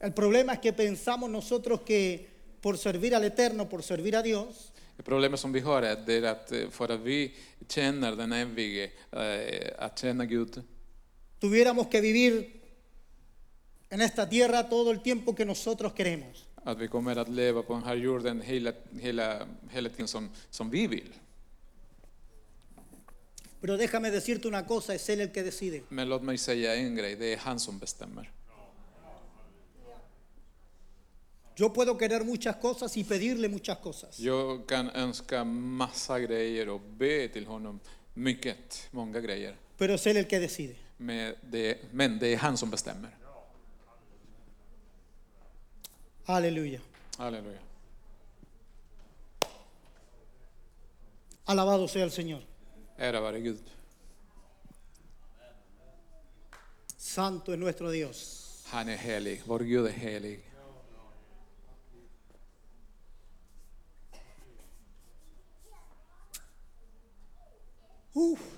El 0.00 0.12
problema 0.12 0.52
es 0.52 0.60
que 0.60 0.72
pensamos 0.72 1.28
nosotros 1.30 1.80
que 1.80 2.28
por 2.60 2.76
servir 2.78 3.14
al 3.14 3.24
Eterno, 3.24 3.68
por 3.68 3.82
servir 3.82 4.14
a 4.16 4.22
Dios, 4.22 4.72
Det 4.96 5.02
problemet 5.04 5.38
som 5.40 5.52
vi 5.52 5.60
har 5.60 5.82
är, 5.82 5.96
det 6.06 6.14
är 6.16 6.22
att 6.22 6.52
för 6.70 6.88
att 6.88 7.00
vi 7.00 7.34
känner 7.68 8.16
den 8.16 8.32
evige, 8.32 8.90
eh, 9.12 9.84
att 9.84 9.98
känna 9.98 10.24
Gud, 10.24 10.62
tuviéramos 11.38 11.86
que 11.88 12.00
vivir 12.00 12.60
en 13.90 14.00
esta 14.00 14.28
tierra 14.28 14.68
todo 14.68 14.90
el 14.90 15.00
tiempo 15.00 15.34
que 15.34 15.44
nosotros 15.44 15.92
queremos. 15.92 16.48
att 16.64 16.78
vi 16.78 16.88
kommer 16.88 17.16
att 17.16 17.28
leva 17.28 17.62
på 17.62 17.74
den 17.74 17.82
här 17.82 17.96
jorden 17.96 18.40
hela, 18.40 18.72
hela, 19.00 19.46
hela 19.70 19.88
tiden 19.88 20.08
som, 20.08 20.30
som 20.50 20.70
vi 20.70 20.86
vill. 20.86 21.12
Pero 23.60 23.76
déjame 23.76 24.10
decirte 24.10 24.48
una 24.48 24.66
cosa, 24.66 24.94
es 24.94 25.08
Él 25.08 25.20
el 25.20 25.32
que 25.32 25.42
decide. 25.42 25.82
Men 25.88 26.08
låt 26.08 26.22
mig 26.22 26.38
säga 26.38 26.74
en 26.74 26.94
grej, 26.94 27.16
det 27.16 27.32
är 27.32 27.36
han 27.36 27.60
som 27.60 27.78
bestämmer. 27.78 28.30
Yo 31.56 31.72
puedo 31.72 31.98
querer 31.98 32.24
muchas 32.24 32.56
cosas 32.56 32.96
y 32.96 33.04
pedirle 33.04 33.48
muchas 33.48 33.78
cosas. 33.78 34.20
Jag 34.20 34.66
kan 34.66 34.90
önska 34.90 35.44
massa 35.44 36.20
grejer 36.20 36.68
och 36.68 36.80
be 36.80 37.28
till 37.28 37.46
honom 37.46 37.80
mycket, 38.14 38.88
många 38.90 39.20
grejer. 39.20 39.56
Pero 39.76 39.94
es 39.94 40.06
Él 40.06 40.16
el 40.16 40.26
que 40.26 40.38
decide. 40.38 40.76
Men 41.00 41.34
det, 41.42 41.78
men 41.92 42.18
det 42.18 42.26
är 42.26 42.36
han 42.36 42.56
som 42.56 42.70
bestämmer. 42.70 43.10
Aleluya. 46.24 46.80
Halleluja. 47.16 47.58
Alabado 51.44 51.88
sea 51.88 52.04
el 52.04 52.10
Señor. 52.10 52.42
Ära 52.96 53.20
vare 53.20 53.40
Gud. 53.40 53.62
Santo 56.96 57.52
es 57.52 57.58
nuestro 57.58 57.90
Dios. 57.90 58.64
Han 58.66 58.88
är 58.88 58.96
helig, 58.96 59.42
vår 59.46 59.60
Gud 59.60 59.86
är 59.86 59.90
helig. 59.90 60.44
Uf. 68.12 68.57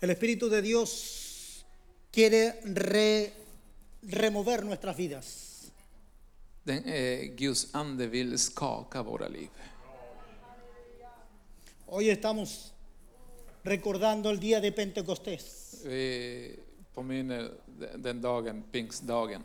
El 0.00 0.10
Espíritu 0.10 0.48
de 0.48 0.62
Dios 0.62 1.64
quiere 2.12 2.60
re- 2.64 3.32
remover 4.02 4.64
nuestras 4.64 4.96
vidas. 4.96 5.72
Den, 6.64 6.82
eh, 6.86 7.34
Guds 7.38 7.70
ande 7.72 8.06
vill 8.06 8.38
skaka 8.38 9.00
våra 9.02 9.28
liv. 9.28 9.48
Hoy 11.86 12.10
estamos 12.10 12.72
recordando 13.64 14.30
el 14.30 14.38
día 14.38 14.60
de 14.60 14.70
Pentecostés. 14.72 15.80
Vi 15.84 16.56
påminner 16.94 17.50
den- 17.66 18.02
den 18.02 18.20
dagen, 18.20 18.62
pingstdagen. 18.70 19.42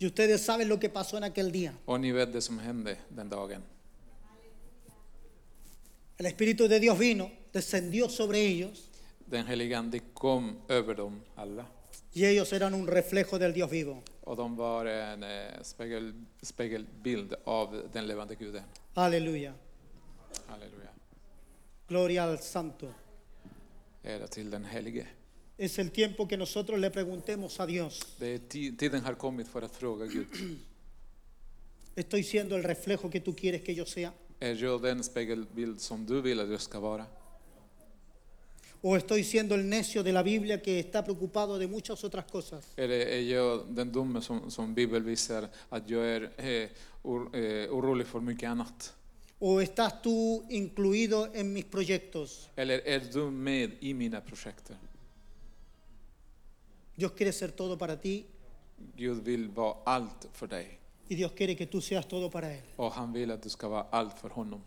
Y 0.00 0.06
ustedes 0.06 0.42
saben 0.42 0.68
lo 0.68 0.78
que 0.78 0.88
pasó 0.90 1.16
en 1.16 1.24
aquel 1.24 1.52
día. 1.52 1.72
Och 1.86 2.00
ni 2.00 2.10
vet 2.12 2.32
det 2.32 2.42
som 2.42 2.58
hände 2.58 2.98
den 3.10 3.30
dagen. 3.30 3.62
El 6.18 6.26
Espíritu 6.26 6.68
de 6.68 6.80
Dios 6.80 6.98
vino, 6.98 7.30
descendió 7.52 8.08
sobre 8.08 8.40
ellos 8.40 8.88
Den 9.26 9.46
helige 9.46 9.78
ande 9.78 9.98
kom 10.14 10.56
över 10.68 10.94
dem 10.94 11.20
alla. 11.36 11.66
y 12.12 12.24
ellos 12.24 12.52
eran 12.52 12.74
un 12.74 12.86
reflejo 12.86 13.38
del 13.38 13.52
Dios 13.52 13.70
vivo. 13.70 14.02
Och 14.20 14.36
de 14.36 14.56
var 14.56 14.86
en 14.86 15.22
eh, 15.22 15.62
spegel, 15.62 16.12
spegelbild 16.42 17.34
av 17.44 17.82
den 17.92 18.06
levande 18.06 18.34
guden. 18.34 18.62
Aleluya. 18.94 19.52
Halleluja. 20.46 20.88
Gloria 21.88 22.24
al 22.24 22.38
Santo. 22.38 22.92
Ära 24.02 24.26
till 24.26 24.50
den 24.50 24.64
helige. 24.64 25.06
Es 25.58 25.78
el 25.78 25.90
tiempo 25.90 26.26
que 26.28 26.36
nosotros 26.36 26.78
le 26.80 26.90
preguntemos 26.90 27.60
a 27.60 27.66
Dios, 27.66 28.16
Det 28.18 28.26
är 28.34 28.38
ti- 28.38 28.76
tiden 28.76 29.00
har 29.04 29.14
kommit 29.14 29.48
för 29.48 29.62
att 29.62 29.76
fråga 29.76 30.06
Gud. 30.06 30.26
¿estoy 31.96 32.22
siendo 32.24 32.56
el 32.56 32.62
reflejo 32.64 33.10
que 33.10 33.20
tú 33.20 33.34
quieres 33.36 33.62
que 33.62 33.74
yo 33.74 33.86
sea? 33.86 34.12
Är 34.40 34.54
jag 34.64 34.82
den 34.82 35.02
spegelbild 35.04 35.80
som 35.80 36.06
du 36.06 36.20
vill 36.20 36.40
att 36.40 36.50
jag 36.50 36.60
ska 36.60 36.80
vara? 36.80 37.06
¿O 38.86 38.96
estoy 38.96 39.24
siendo 39.24 39.54
el 39.54 39.66
necio 39.66 40.02
de 40.02 40.12
la 40.12 40.22
Biblia 40.22 40.60
que 40.60 40.78
está 40.78 41.02
preocupado 41.02 41.58
de 41.58 41.66
muchas 41.66 42.04
otras 42.04 42.26
cosas? 42.26 42.66
Eller 42.76 43.00
är 43.00 43.20
jag 43.20 43.66
den 43.68 43.92
dumme 43.92 44.20
som, 44.20 44.50
som 44.50 44.74
Bibeln 44.74 45.04
visar 45.04 45.48
att 45.70 45.90
jag 45.90 46.06
är 46.06 46.22
eh, 46.36 46.68
or, 47.02 47.36
eh, 47.36 47.72
orolig 47.72 48.06
för 48.06 48.20
mycket 48.20 48.48
annat? 48.48 48.94
¿O 49.38 49.60
estás 49.60 50.02
tú 50.02 50.44
incluido 50.50 51.28
en 51.34 51.52
mis 51.52 51.64
proyectos? 51.64 52.48
Eller 52.56 52.78
är 52.86 53.00
du 53.12 53.30
med 53.30 53.70
i 53.80 53.94
mina 53.94 54.20
projekt? 54.20 54.70
Dios 56.94 57.12
quiere 57.12 57.32
ser 57.32 57.48
todo 57.48 57.78
para 57.78 57.96
ti 57.96 58.24
Gud 58.96 59.24
vill 59.24 59.48
vara 59.48 59.76
allt 59.84 60.28
för 60.32 60.46
dig 60.46 60.78
y 61.08 61.14
Dios 61.14 61.32
quiere 61.32 61.56
que 61.56 61.66
tú 61.66 61.80
seas 61.80 62.06
todo 62.06 62.30
para 62.30 62.52
Él. 62.54 62.62
och 62.76 62.92
han 62.92 63.12
vill 63.12 63.30
att 63.30 63.42
du 63.42 63.48
ska 63.48 63.68
vara 63.68 63.86
allt 63.90 64.18
för 64.18 64.28
honom. 64.28 64.60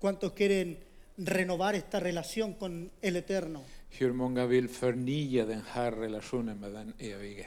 ¿Cuántos 0.00 0.32
quieren 0.32 0.76
renovar 1.24 1.74
esta 1.74 2.00
relación 2.00 2.54
con 2.54 2.90
el 3.02 3.16
Eterno? 3.16 3.62
Hur 3.98 4.12
många 4.12 4.46
vill 4.46 4.68
förnya 4.68 5.46
den 5.46 5.62
här 5.72 5.92
relationen 5.92 6.60
med 6.60 6.72
den 6.72 6.94
evige? 6.98 7.46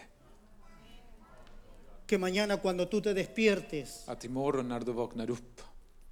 Que 2.05 2.17
mañana 2.17 2.57
cuando 2.57 2.87
tú 2.87 3.01
te 3.01 3.13
despiertes 3.13 4.09
Att 4.09 4.25
imorgon 4.25 4.67
när 4.67 4.79
du 4.79 4.91
vaknar 4.91 5.29
upp, 5.29 5.61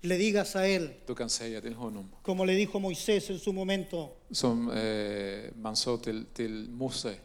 le 0.01 0.15
digas 0.17 0.55
a 0.55 0.67
Él, 0.67 0.89
du 1.07 1.15
kan 1.15 1.29
säga 1.29 1.61
till 1.61 1.73
honom, 1.75 2.11
como 2.21 2.45
le 2.45 2.53
dijo 2.53 2.79
Moisés 2.79 3.29
en 3.29 3.39
su 3.39 3.53
momento, 3.53 4.09
som 4.31 4.71
eh, 4.71 5.51
man 5.55 5.75
sa 5.75 5.97
till, 5.97 6.25
till 6.33 6.69
Mose, 6.69 7.15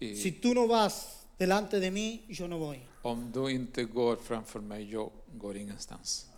i, 0.00 0.16
si 0.16 0.32
tú 0.32 0.54
no 0.54 0.66
vas 0.66 1.24
delante 1.38 1.80
de 1.80 1.90
mí, 1.90 2.24
yo 2.28 2.48
no 2.48 2.58
voy. 2.58 2.80
om 3.02 3.30
du 3.32 3.50
inte 3.50 3.84
går 3.84 4.16
framför 4.16 4.60
mig, 4.60 4.92
jag 4.92 5.10
går 5.34 5.56
ingenstans. 5.56 6.29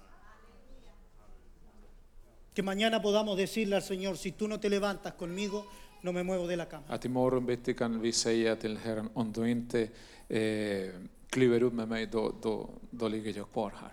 Que 2.55 2.63
mañana 2.63 3.01
podamos 3.01 3.37
decirle 3.37 3.77
al 3.77 3.83
Señor, 3.83 4.19
si 4.19 4.33
tú 4.33 4.47
no 4.47 4.61
te 4.61 4.69
levantas 4.69 5.15
conmigo, 5.15 5.67
no 6.03 6.13
me 6.13 6.23
muevo 6.23 6.47
de 6.47 6.57
la 6.57 6.69
cama. 6.69 6.85
Att 6.89 7.05
imorgon 7.05 7.47
bitti 7.47 7.75
kan 7.75 8.01
vi 8.01 8.13
säga 8.13 8.57
till 8.57 8.77
Herren, 8.79 9.09
om 9.15 9.33
du 9.33 9.51
inte 9.51 9.89
eh, 10.29 10.91
kliver 11.31 11.63
upp 11.63 11.73
med 11.73 11.89
mig, 11.89 12.07
då, 12.07 12.35
då, 12.43 12.71
då 12.91 13.09
ligger 13.09 13.37
jag 13.37 13.51
kvar 13.53 13.73
här. 13.81 13.93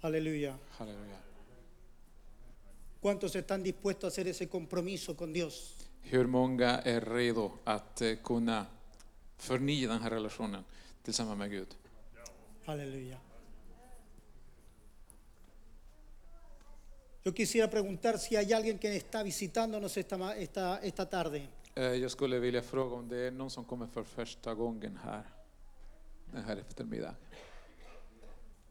Aleluya. 0.00 0.54
Halleluja. 0.70 1.18
¿Cuántos 3.00 3.36
están 3.36 3.62
dispuestos 3.62 4.04
a 4.04 4.08
hacer 4.08 4.26
ese 4.28 4.48
compromiso 4.48 5.16
con 5.16 5.32
Dios? 5.32 5.74
Hur 6.02 6.26
många 6.26 6.80
är 6.80 7.00
redo 7.00 7.52
att 7.64 8.00
eh, 8.02 8.16
kunna 8.24 8.66
förnya 9.36 9.88
den 9.88 10.02
här 10.02 10.10
relationen 10.10 10.64
tillsammans 11.02 11.38
med 11.38 11.50
Gud? 11.50 11.68
Aleluya. 12.64 13.18
Yo 17.28 17.34
quisiera 17.34 17.68
preguntar 17.68 18.18
si 18.18 18.36
hay 18.36 18.54
alguien 18.54 18.78
que 18.78 18.96
está 18.96 19.22
visitándonos 19.22 19.96
esta, 19.96 20.36
esta, 20.36 20.78
esta 20.78 21.06
tarde. 21.10 21.48
Jag 21.74 22.10
skulle 22.10 22.38
vilja 22.38 22.62
fråga 22.62 22.96
om 22.96 23.08
det 23.08 23.16
är 23.16 23.30
någon 23.30 23.50
som 23.50 23.64
kommer 23.64 23.86
för 23.86 24.02
första 24.02 24.54
gången 24.54 24.98
här 25.04 25.22
den 26.32 26.44
här 26.44 26.56
eftermiddagen 26.56 27.14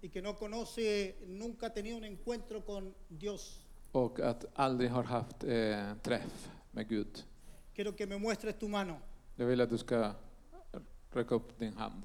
y 0.02 0.10
que 0.10 0.22
no 0.22 0.36
conoce, 0.36 1.16
nunca 1.28 1.68
ha 1.68 1.74
tenido 1.74 1.98
un 1.98 2.04
encuentro 2.04 2.62
con 2.62 2.94
Dios. 3.10 3.60
och 3.92 4.20
att 4.20 4.46
aldrig 4.56 4.90
har 4.90 5.04
haft 5.04 5.44
eh, 5.44 5.94
träff 6.04 6.52
med 6.72 6.88
Gud. 6.90 7.24
Quiero 7.76 7.96
que 7.96 8.08
me 8.08 8.18
muestres 8.18 8.60
tu 8.60 8.68
mano. 8.68 8.98
Jag 9.36 9.46
vill 9.46 9.62
att 9.62 9.70
du 9.70 9.78
ska 9.78 10.12
räcka 11.12 11.36
upp 11.36 11.60
din 11.60 11.74
hand. 11.74 12.04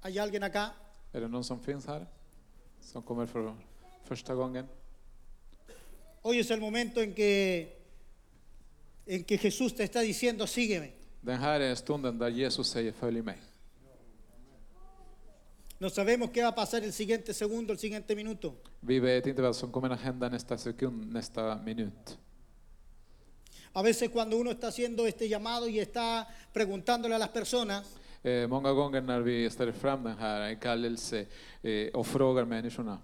¿Hay 0.00 0.18
alguien 0.18 0.42
acá? 0.42 0.70
Är 1.12 1.20
det 1.20 1.28
någon 1.28 1.44
som 1.44 1.60
finns 1.60 1.86
här? 1.86 2.06
Som 2.80 3.02
kommer 3.02 3.26
för 3.26 3.71
första 4.04 4.34
gången? 4.34 4.66
Hoy 6.22 6.38
es 6.38 6.50
el 6.50 6.60
momento 6.60 7.00
en 7.00 7.14
que, 7.14 7.76
en 9.06 9.24
que 9.24 9.38
Jesús 9.38 9.74
te 9.74 9.82
está 9.82 10.00
diciendo, 10.00 10.46
sígueme. 10.46 10.92
Den 11.20 11.38
här 11.38 11.60
är 11.60 11.74
stunden 11.74 12.18
där 12.18 12.28
Jesus 12.30 12.68
säger 12.68 12.92
följ 12.92 13.22
mig. 13.22 13.38
No 15.78 15.90
sabemos 15.90 16.30
qué 16.30 16.42
va 16.42 16.48
a 16.48 16.54
pasar 16.54 16.84
el 16.84 16.92
siguiente 16.92 17.34
segundo, 17.34 17.72
el 17.72 17.78
siguiente 17.78 18.14
minuto. 18.14 18.54
Vi 18.80 19.00
vet 19.00 19.26
inte 19.26 19.42
vad 19.42 19.56
som 19.56 19.72
kommer 19.72 19.90
att 19.90 20.00
hända 20.00 20.28
nästa 20.28 20.58
sekund, 20.58 21.12
nästa 21.12 21.58
minut. 21.64 22.18
A 23.72 23.82
veces 23.82 24.10
cuando 24.10 24.36
uno 24.36 24.50
está 24.50 24.68
haciendo 24.68 25.06
este 25.06 25.28
llamado 25.28 25.68
y 25.68 25.80
está 25.80 26.28
preguntándole 26.52 27.14
a 27.14 27.18
las 27.18 27.30
personas, 27.30 27.84
Eh, 28.24 28.48
många 28.48 28.72
gånger 28.72 29.00
när 29.00 29.20
vi 29.20 29.50
ställer 29.50 29.72
fram 29.72 30.02
den 30.02 30.18
här 30.18 30.54
kallelse 30.54 31.26
eh, 31.62 31.88
och 31.88 32.06
frågar 32.06 32.44
människorna 32.44 32.98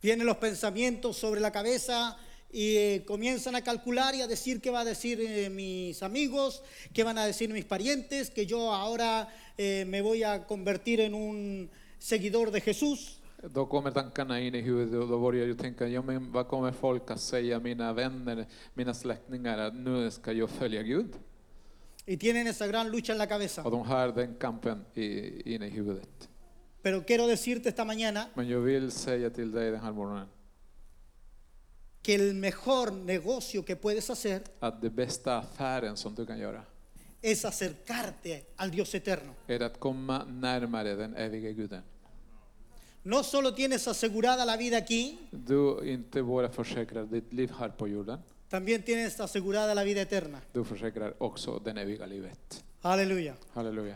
Vienen 0.00 0.26
los 0.26 0.36
pensamientos 0.36 1.16
sobre 1.16 1.40
la 1.40 1.50
cabeza 1.50 2.16
y 2.50 2.76
eh, 2.76 3.04
comienzan 3.06 3.56
a 3.56 3.62
calcular 3.62 4.14
y 4.14 4.22
a 4.22 4.26
decir 4.26 4.60
qué 4.60 4.70
va 4.70 4.80
a 4.80 4.84
decir 4.84 5.20
eh, 5.20 5.50
mis 5.50 6.02
amigos, 6.02 6.62
qué 6.94 7.04
van 7.04 7.18
a 7.18 7.26
decir 7.26 7.52
mis 7.52 7.64
parientes, 7.64 8.30
que 8.30 8.46
yo 8.46 8.72
ahora 8.72 9.28
eh, 9.56 9.84
me 9.86 10.00
voy 10.00 10.22
a 10.22 10.46
convertir 10.46 11.00
en 11.00 11.14
un 11.14 11.70
seguidor 11.98 12.50
de 12.50 12.60
Jesús. 12.60 13.20
Då 13.42 13.66
kommer 13.68 13.92
tankarna 13.92 14.40
in 14.40 14.54
i 14.54 14.60
huvudet 14.60 14.94
och 14.94 15.08
då 15.08 15.18
börjar 15.18 15.46
jag 15.46 15.58
tänka, 15.58 15.86
ja 15.86 16.02
men 16.02 16.32
vad 16.32 16.48
kommer 16.48 16.72
folk 16.72 17.10
att 17.10 17.20
säga, 17.20 17.60
mina 17.60 17.92
vänner, 17.92 18.46
mina 18.74 18.94
släktingar, 18.94 19.58
att 19.58 19.74
nu 19.74 20.10
ska 20.10 20.32
jag 20.32 20.50
följa 20.50 20.82
Gud? 20.82 21.14
Y 22.06 22.16
tienen 22.16 22.46
esa 22.46 22.66
gran 22.66 22.90
lucha 22.90 23.12
en 23.12 23.18
la 23.18 23.26
cabeza. 23.26 23.62
Och 23.62 23.70
de 23.70 23.82
har 23.82 24.08
den 24.08 24.34
kampen 24.34 24.84
i, 24.94 25.54
inne 25.54 25.66
i 25.66 25.70
huvudet. 25.70 26.27
Pero 26.88 27.04
quiero 27.04 27.26
decirte 27.26 27.68
esta 27.68 27.84
mañana 27.84 28.30
Men 28.34 28.48
jag 28.48 28.60
vill 28.60 28.90
säga 28.90 29.30
till 29.30 29.52
dig 29.52 29.70
den 29.70 29.80
här 29.80 29.92
morgonen 29.92 30.26
que 32.02 32.14
el 32.14 32.34
mejor 32.34 32.92
negocio 32.92 33.62
que 33.62 33.76
puedes 33.76 34.08
hacer 34.08 34.42
att 34.60 34.80
det 34.80 34.90
bästa 34.90 35.36
affären 35.38 35.96
som 35.96 36.14
du 36.14 36.26
kan 36.26 36.38
göra 36.38 36.62
es 37.20 37.44
acercarte 37.44 38.42
al 38.56 38.70
Dios 38.70 38.94
eterno. 38.94 39.34
är 39.46 39.60
att 39.60 39.78
komma 39.80 40.24
närmare 40.24 40.94
den 40.94 41.14
evige 41.14 41.52
Guden. 41.52 41.82
No 43.02 43.22
solo 43.22 43.50
tienes 43.52 43.88
asegurada 43.88 44.44
la 44.44 44.56
vida 44.56 44.76
aquí, 44.78 45.18
Du 45.30 45.80
inte 45.84 46.22
bara 46.22 46.48
försäkrar 46.48 47.04
ditt 47.04 47.32
liv 47.32 47.52
här 47.58 47.68
på 47.68 47.88
jorden, 47.88 48.18
también 48.48 48.82
tienes 48.82 49.20
asegurada 49.20 49.74
la 49.74 49.84
vida 49.84 50.00
eterna. 50.00 50.38
du 50.52 50.64
försäkrar 50.64 51.14
också 51.22 51.58
den 51.58 51.78
eviga 51.78 52.06
livet. 52.06 52.64
Aleluya. 52.82 53.34
Halleluja. 53.52 53.94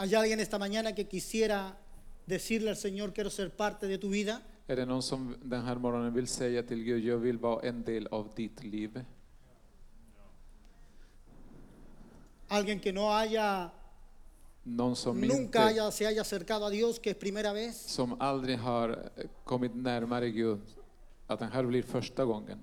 ¿Hay 0.00 0.14
alguien 0.14 0.38
esta 0.38 0.60
mañana 0.60 0.94
que 0.94 1.08
quisiera 1.08 1.76
decirle 2.24 2.70
al 2.70 2.76
Señor, 2.76 3.12
quiero 3.12 3.30
ser 3.30 3.50
parte 3.50 3.88
de 3.88 3.98
tu 3.98 4.08
vida? 4.10 4.40
Är 4.68 4.76
det 4.76 4.86
någon 4.86 5.02
som 5.02 5.36
den 5.42 5.64
här 5.64 5.74
morgonen 5.74 6.14
vill 6.14 6.26
säga 6.26 6.62
till 6.62 6.84
Gud, 6.84 7.04
jag 7.04 7.18
vill 7.18 7.38
vara 7.38 7.68
en 7.68 7.82
del 7.82 8.06
av 8.06 8.30
ditt 8.36 8.64
liv? 8.64 9.04
Alguien 12.48 12.80
que 12.80 12.92
no 12.92 13.00
haya, 13.00 13.70
Någon 14.62 14.96
som, 14.96 15.20
nunca 15.20 15.36
inte, 15.36 15.58
haya, 15.58 15.90
se 15.90 16.04
haya 16.04 16.20
acercado 16.20 16.66
a 16.66 16.70
Dios, 16.70 16.98
que 17.00 17.10
es 17.10 17.16
primera 17.16 17.52
vez. 17.52 17.76
som 17.76 18.20
aldrig 18.20 18.58
har 18.58 19.10
kommit 19.44 19.74
närmare 19.74 20.30
Gud, 20.30 20.60
att 21.26 21.38
den 21.38 21.52
här 21.52 21.64
blir 21.64 21.82
första 21.82 22.24
gången. 22.24 22.58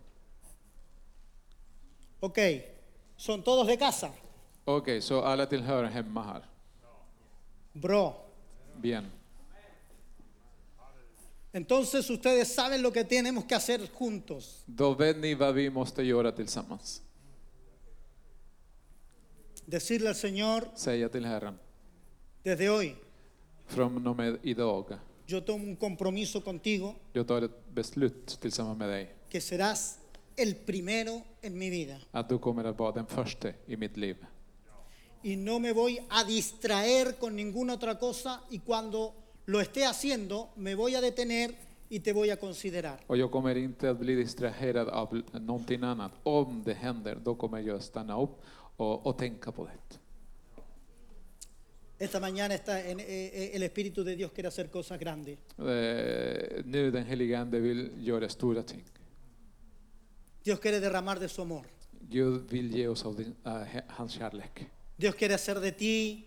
Ok, 2.19 2.37
son 3.17 3.41
todos 3.41 3.67
de 3.67 3.77
casa. 3.77 4.09
Okej, 4.65 5.01
så 5.01 5.21
alla 5.21 5.45
tillhör 5.45 5.83
hemma 5.83 6.23
här. 6.23 6.54
Bro. 7.75 8.15
Bien. 8.81 9.11
Entonces 11.53 12.09
ustedes 12.09 12.47
saben 12.53 12.81
lo 12.81 12.91
que 12.91 13.03
tenemos 13.03 13.45
que 13.45 13.55
hacer 13.55 13.89
juntos. 13.93 14.63
Då 14.65 14.93
vet 14.93 15.17
ni 15.17 15.35
vad 15.35 15.53
vi 15.53 15.69
måste 15.69 16.03
göra 16.03 16.31
tillsammans. 16.31 17.01
Decirle 19.65 20.09
al 20.09 20.15
Señor, 20.15 20.67
Säga 20.75 21.09
till 21.09 21.25
Herren, 21.25 21.57
desde 22.43 22.69
hoy, 22.69 22.95
från 23.67 24.07
och 24.07 24.15
med 24.15 24.37
idag, 24.43 24.99
yo 25.27 25.41
tomo 25.41 25.63
un 25.65 25.75
compromiso 25.75 26.41
contigo 26.41 26.93
jag 27.13 27.27
tar 27.27 27.41
ett 27.41 27.69
beslut 27.73 28.39
tillsammans 28.41 28.77
med 28.77 28.89
dig, 28.89 29.15
que 29.29 29.41
serás 29.41 29.99
el 30.35 30.55
primero 30.55 31.21
en 31.41 31.57
mi 31.57 31.69
vida. 31.69 31.97
att 32.11 32.29
du 32.29 32.37
kommer 32.37 32.63
att 32.63 32.79
vara 32.79 32.91
den 32.91 33.05
första 33.05 33.49
i 33.65 33.77
mitt 33.77 33.97
liv. 33.97 34.15
Y 35.25 35.35
no 35.37 35.59
me 35.59 35.71
voy 35.73 35.99
a 36.09 36.23
distraer 36.23 37.15
con 37.19 37.35
ninguna 37.35 37.73
otra 37.73 37.95
cosa 37.97 38.41
y 38.51 38.59
cuando 38.59 39.13
lo 39.47 39.59
esté 39.59 39.83
haciendo 39.85 40.49
me 40.55 40.75
voy 40.75 40.93
a 40.95 41.01
detener 41.01 41.55
y 41.89 41.99
te 41.99 42.13
voy 42.13 42.29
a 42.29 42.37
considerar. 42.37 42.99
Och 43.07 43.17
jag 43.17 43.31
kommer 43.31 43.55
inte 43.57 43.89
att 43.89 43.99
bli 43.99 44.15
distraherad 44.15 44.87
av 44.89 45.21
någonting 45.33 45.83
annat. 45.83 46.11
Om 46.23 46.63
det 46.65 46.73
händer, 46.73 47.15
då 47.23 47.35
kommer 47.35 47.59
jag 47.59 47.81
stanna 47.83 48.21
upp 48.21 48.37
och, 48.77 49.05
och 49.07 49.17
tänka 49.17 49.51
på 49.51 49.65
det. 49.65 49.99
Esta 51.97 52.19
mañana 52.19 52.53
está 52.53 52.79
en- 52.81 52.99
eh, 52.99 53.05
eh, 53.09 53.55
el 53.55 53.63
Espíritu 53.63 54.03
de 54.03 54.15
Dios 54.15 54.31
quiere 54.31 54.47
hacer 54.49 54.67
cosas 54.69 54.99
grandes. 54.99 55.37
Eh, 55.57 56.61
nu 56.65 56.91
den 56.91 57.05
helige 57.05 57.37
Ande 57.37 57.59
vill 57.59 57.91
göra 58.07 58.29
stora 58.29 58.63
ting. 58.63 58.83
Dios 60.43 60.59
quiere 60.59 60.79
derramar 60.79 61.19
de 61.19 61.29
su 61.29 61.41
amor. 61.41 61.65
Gud 62.09 62.49
vill 62.49 62.75
ge 62.75 62.87
oss 62.87 63.05
av 63.05 63.15
din, 63.15 63.35
he- 63.43 63.83
hans 63.87 64.11
kärlek. 64.11 64.65
Dios 64.97 65.15
quiere 65.15 65.33
hacer 65.33 65.59
de 65.59 65.71
ti 65.71 66.25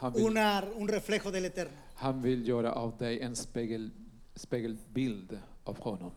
Han 0.00 0.12
vill, 0.12 0.24
una- 0.24 0.64
un 0.76 0.88
reflejo 0.88 1.30
del 1.30 1.44
Eterno. 1.44 1.76
han 1.94 2.22
vill 2.22 2.44
göra 2.48 2.72
av 2.72 2.96
dig 2.98 3.20
en 3.20 3.36
spegel, 3.36 3.90
spegelbild 4.34 5.38
av 5.64 5.78
honom. 5.78 6.12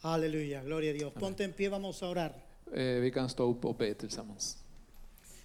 Aleluya, 0.00 0.62
gloria 0.62 0.90
a 0.90 0.94
Dios. 0.94 1.12
Ponte 1.14 1.44
en 1.44 1.52
pie, 1.52 1.68
vamos 1.68 2.02
a 2.02 2.08
orar. 2.08 2.32
Eh, 2.74 3.00
vi 3.00 3.10
kan 3.10 3.28
stå 3.28 3.50
upp 3.50 3.64
och 3.64 3.76
be 3.76 3.94
tillsammans. 3.94 4.56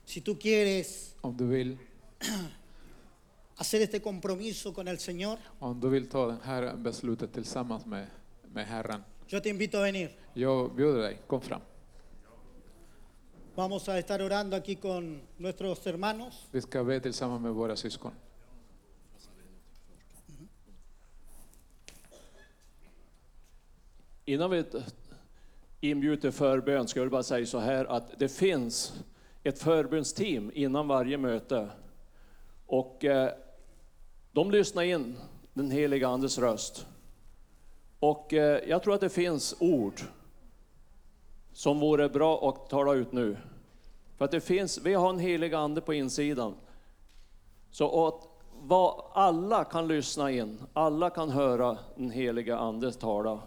Si 0.06 0.22
tú 0.22 0.36
quieres 0.40 1.16
Om 1.22 1.38
du 1.38 1.46
vill, 1.48 1.78
hacer 3.56 3.82
este 3.82 4.00
compromiso 4.02 4.74
con 4.74 4.88
el 4.88 4.98
Señor, 5.00 5.38
om 5.60 5.80
du 5.80 5.90
vill 5.90 6.08
ta 6.10 6.28
det 6.28 6.38
här 6.44 6.76
beslutet 6.76 7.34
tillsammans 7.34 7.86
med, 7.86 8.08
med 8.54 8.66
Herren. 8.68 9.04
yo 9.30 9.42
te 9.42 9.50
invito 9.50 9.78
a 9.78 9.82
venir. 9.82 10.12
Jag 10.34 10.76
bjuder 10.76 11.02
dig, 11.02 11.20
kom 11.28 11.42
fram. 11.42 11.62
Vamos 13.58 13.89
a 13.89 13.97
estar 13.97 14.22
orando 14.22 14.55
aquí 14.55 14.76
con 14.76 15.22
nuestros 15.39 15.84
hermanos. 15.88 16.47
Vi 16.51 16.62
ska 16.62 16.84
be 16.84 16.99
tillsammans 16.99 17.41
med 17.41 17.53
våra 17.53 17.76
syskon. 17.76 18.12
Innan 24.26 24.51
vi 24.51 24.64
inbjuder 25.82 26.32
förbön 26.32 26.88
ska 26.88 26.99
jag 26.99 27.12
bara 27.12 27.24
säga 27.24 27.45
så 27.45 27.60
här 27.60 27.86
att 27.86 28.20
det 28.20 28.30
finns 28.30 28.93
ett 29.43 29.60
förbönsteam 29.60 30.51
innan 30.53 30.88
varje 30.88 31.18
möte. 31.18 31.70
Och 32.66 33.05
eh, 33.05 33.32
de 34.32 34.51
lyssnar 34.51 34.84
in 34.84 35.18
den 35.53 35.72
heliga 35.72 36.08
Andes 36.08 36.38
röst. 36.38 36.88
Och 37.99 38.34
eh, 38.34 38.70
jag 38.70 38.84
tror 38.84 38.93
att 38.93 39.01
det 39.01 39.10
finns 39.10 39.55
ord 39.60 40.01
som 41.58 41.80
vore 41.80 42.10
bra 42.10 42.49
att 42.49 42.70
tala 42.70 42.93
ut 42.93 43.12
nu. 43.12 43.38
För 44.18 44.26
att 44.26 44.32
det 44.32 44.41
finns, 44.41 44.78
vi 44.78 44.93
har 44.93 45.10
en 45.10 45.20
helig 45.20 45.53
Ande 45.53 45.82
på 45.82 45.93
insidan. 45.93 46.55
Så 47.72 48.08
att 48.08 48.28
vad, 48.62 49.03
alla 49.14 49.64
kan 49.64 49.88
lyssna 49.88 50.32
in, 50.32 50.60
alla 50.74 51.10
kan 51.10 51.30
höra 51.30 51.78
den 51.95 52.10
heliga 52.10 52.58
Ande 52.58 52.91
tala. 52.91 53.39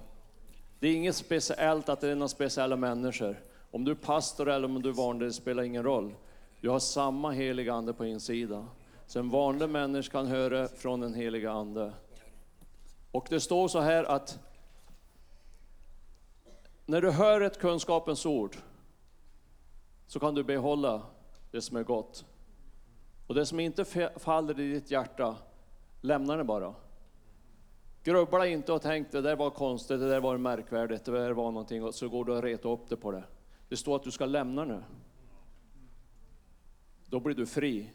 Det 0.78 0.88
är 0.88 0.94
inget 0.94 1.16
speciellt 1.16 1.88
att 1.88 2.00
det 2.00 2.08
är 2.08 2.14
några 2.14 2.28
speciella 2.28 2.76
människor. 2.76 3.40
Om 3.70 3.84
du 3.84 3.90
är 3.90 3.96
pastor 3.96 4.48
eller 4.48 4.68
om 4.68 4.82
du 4.82 4.88
är 4.88 4.94
vanlig, 4.94 5.28
det 5.28 5.32
spelar 5.32 5.62
ingen 5.62 5.82
roll. 5.82 6.14
Du 6.60 6.68
har 6.68 6.78
samma 6.78 7.30
heliga 7.30 7.74
Ande 7.74 7.92
på 7.92 8.06
insidan. 8.06 8.68
Så 9.06 9.18
en 9.18 9.30
vanlig 9.30 9.68
människa 9.68 10.12
kan 10.12 10.26
höra 10.26 10.68
från 10.68 11.00
den 11.00 11.14
heliga 11.14 11.52
Ande. 11.52 11.92
Och 13.10 13.26
det 13.30 13.40
står 13.40 13.68
så 13.68 13.80
här 13.80 14.04
att 14.04 14.38
när 16.90 17.02
du 17.02 17.10
hör 17.10 17.40
ett 17.40 17.58
kunskapens 17.58 18.26
ord 18.26 18.56
så 20.06 20.20
kan 20.20 20.34
du 20.34 20.44
behålla 20.44 21.02
det 21.50 21.60
som 21.60 21.76
är 21.76 21.82
gott. 21.82 22.24
Och 23.26 23.34
det 23.34 23.46
som 23.46 23.60
inte 23.60 23.84
faller 24.16 24.60
i 24.60 24.72
ditt 24.72 24.90
hjärta, 24.90 25.36
lämna 26.00 26.36
det 26.36 26.44
bara. 26.44 26.74
Grubbla 28.02 28.46
inte 28.46 28.72
och 28.72 28.82
tänk 28.82 29.12
det 29.12 29.20
där 29.20 29.36
var 29.36 29.50
konstigt, 29.50 30.00
det 30.00 30.08
där 30.08 30.20
var 30.20 30.36
märkvärdigt, 30.36 31.04
det 31.04 31.12
där 31.12 31.30
var 31.30 31.50
någonting 31.50 31.84
och 31.84 31.94
så 31.94 32.08
går 32.08 32.24
du 32.24 32.32
och 32.32 32.42
retar 32.42 32.70
upp 32.70 32.88
det 32.88 32.96
på 32.96 33.12
det. 33.12 33.24
Det 33.68 33.76
står 33.76 33.96
att 33.96 34.02
du 34.02 34.10
ska 34.10 34.26
lämna 34.26 34.64
det. 34.64 34.82
Då 37.06 37.20
blir 37.20 37.34
du 37.34 37.46
fri. 37.46 37.90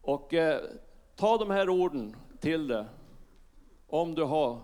Och 0.00 0.34
eh, 0.34 0.60
ta 1.16 1.38
de 1.38 1.50
här 1.50 1.68
orden 1.68 2.16
till 2.40 2.68
dig, 2.68 2.84
Om 3.86 4.14
du 4.14 4.22
har, 4.22 4.60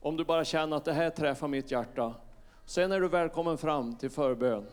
om 0.00 0.16
du 0.16 0.24
bara 0.24 0.44
känner 0.44 0.76
att 0.76 0.84
det 0.84 0.92
här 0.92 1.10
träffar 1.10 1.48
mitt 1.48 1.70
hjärta. 1.70 2.14
Sen 2.72 2.92
är 2.92 3.00
du 3.00 3.08
välkommen 3.08 3.58
fram 3.58 3.96
till 3.96 4.10
förbön. 4.10 4.66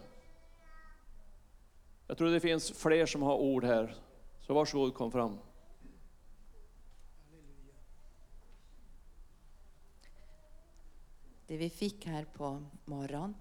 Jag 2.07 2.17
tror 2.17 2.29
det 2.29 2.39
finns 2.39 2.71
fler 2.71 3.05
som 3.05 3.21
har 3.21 3.35
ord 3.35 3.63
här. 3.63 3.95
Så 4.39 4.53
varsågod, 4.53 4.93
kom 4.93 5.11
fram. 5.11 5.37
Det 11.47 11.57
vi 11.57 11.69
fick 11.69 12.05
här 12.05 12.25
på 12.25 12.63
morgonen, 12.85 13.35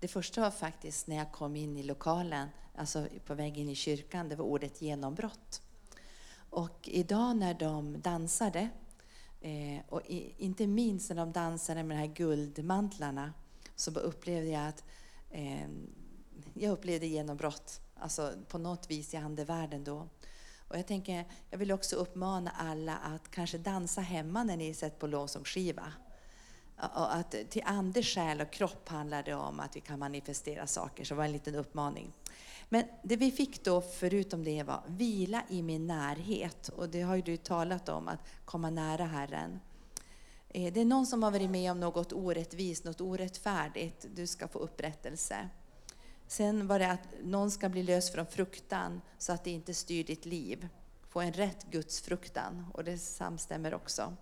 det 0.00 0.08
första 0.08 0.40
var 0.40 0.50
faktiskt 0.50 1.06
när 1.06 1.16
jag 1.16 1.32
kom 1.32 1.56
in 1.56 1.76
i 1.76 1.82
lokalen, 1.82 2.48
alltså 2.74 3.06
på 3.26 3.34
väg 3.34 3.58
in 3.58 3.68
i 3.68 3.74
kyrkan, 3.74 4.28
det 4.28 4.36
var 4.36 4.44
ordet 4.44 4.82
genombrott. 4.82 5.62
Och 6.50 6.88
idag 6.88 7.36
när 7.36 7.54
de 7.54 8.00
dansade, 8.00 8.68
eh, 9.40 9.84
och 9.88 10.02
inte 10.38 10.66
minst 10.66 11.10
när 11.10 11.16
de 11.16 11.32
dansade 11.32 11.82
med 11.82 11.96
de 11.96 12.00
här 12.00 12.14
guldmantlarna, 12.14 13.32
så 13.76 13.90
upplevde 13.90 14.50
jag 14.50 14.68
att 14.68 14.84
eh, 15.30 15.68
jag 16.54 16.72
upplevde 16.72 17.06
genombrott, 17.06 17.80
alltså 17.94 18.32
på 18.48 18.58
något 18.58 18.90
vis 18.90 19.14
i 19.14 19.16
andevärlden 19.16 19.84
då. 19.84 20.08
Och 20.68 20.78
jag, 20.78 20.86
tänker, 20.86 21.24
jag 21.50 21.58
vill 21.58 21.72
också 21.72 21.96
uppmana 21.96 22.50
alla 22.50 22.96
att 22.96 23.30
kanske 23.30 23.58
dansa 23.58 24.00
hemma 24.00 24.44
när 24.44 24.56
ni 24.56 24.74
sätter 24.74 24.98
på 24.98 25.06
lovsångsskiva. 25.06 25.92
Och 26.76 27.14
att 27.14 27.34
till 27.50 27.62
ande, 27.64 28.02
själ 28.02 28.40
och 28.40 28.52
kropp 28.52 28.88
handlar 28.88 29.22
det 29.22 29.34
om 29.34 29.60
att 29.60 29.76
vi 29.76 29.80
kan 29.80 29.98
manifestera 29.98 30.66
saker. 30.66 31.04
Så 31.04 31.14
det 31.14 31.18
var 31.18 31.24
en 31.24 31.32
liten 31.32 31.54
uppmaning. 31.54 32.12
Men 32.68 32.84
det 33.02 33.16
vi 33.16 33.30
fick 33.30 33.64
då, 33.64 33.80
förutom 33.80 34.44
det, 34.44 34.62
var 34.62 34.82
vila 34.86 35.42
i 35.48 35.62
min 35.62 35.86
närhet. 35.86 36.68
Och 36.68 36.88
det 36.88 37.02
har 37.02 37.16
ju 37.16 37.22
du 37.22 37.36
talat 37.36 37.88
om, 37.88 38.08
att 38.08 38.20
komma 38.44 38.70
nära 38.70 39.04
Herren. 39.04 39.60
Eh, 40.52 40.72
det 40.72 40.80
är 40.80 40.84
någon 40.84 41.06
som 41.06 41.22
har 41.22 41.30
varit 41.30 41.50
med 41.50 41.70
om 41.70 41.80
något 41.80 42.12
orättvist, 42.12 42.84
något 42.84 43.00
orättfärdigt. 43.00 44.06
Du 44.14 44.26
ska 44.26 44.48
få 44.48 44.58
upprättelse. 44.58 45.48
Sen 46.26 46.66
var 46.66 46.78
det 46.78 46.90
att 46.90 47.08
någon 47.22 47.50
ska 47.50 47.68
bli 47.68 47.82
lös 47.82 48.12
från 48.12 48.26
fruktan 48.26 49.00
så 49.18 49.32
att 49.32 49.44
det 49.44 49.50
inte 49.50 49.74
styr 49.74 50.04
ditt 50.04 50.26
liv. 50.26 50.68
Få 51.08 51.20
en 51.20 51.32
rätt 51.32 51.66
Guds 51.70 52.00
fruktan 52.00 52.66
och 52.74 52.84
det 52.84 52.98
samstämmer 52.98 53.74
också. 53.74 54.16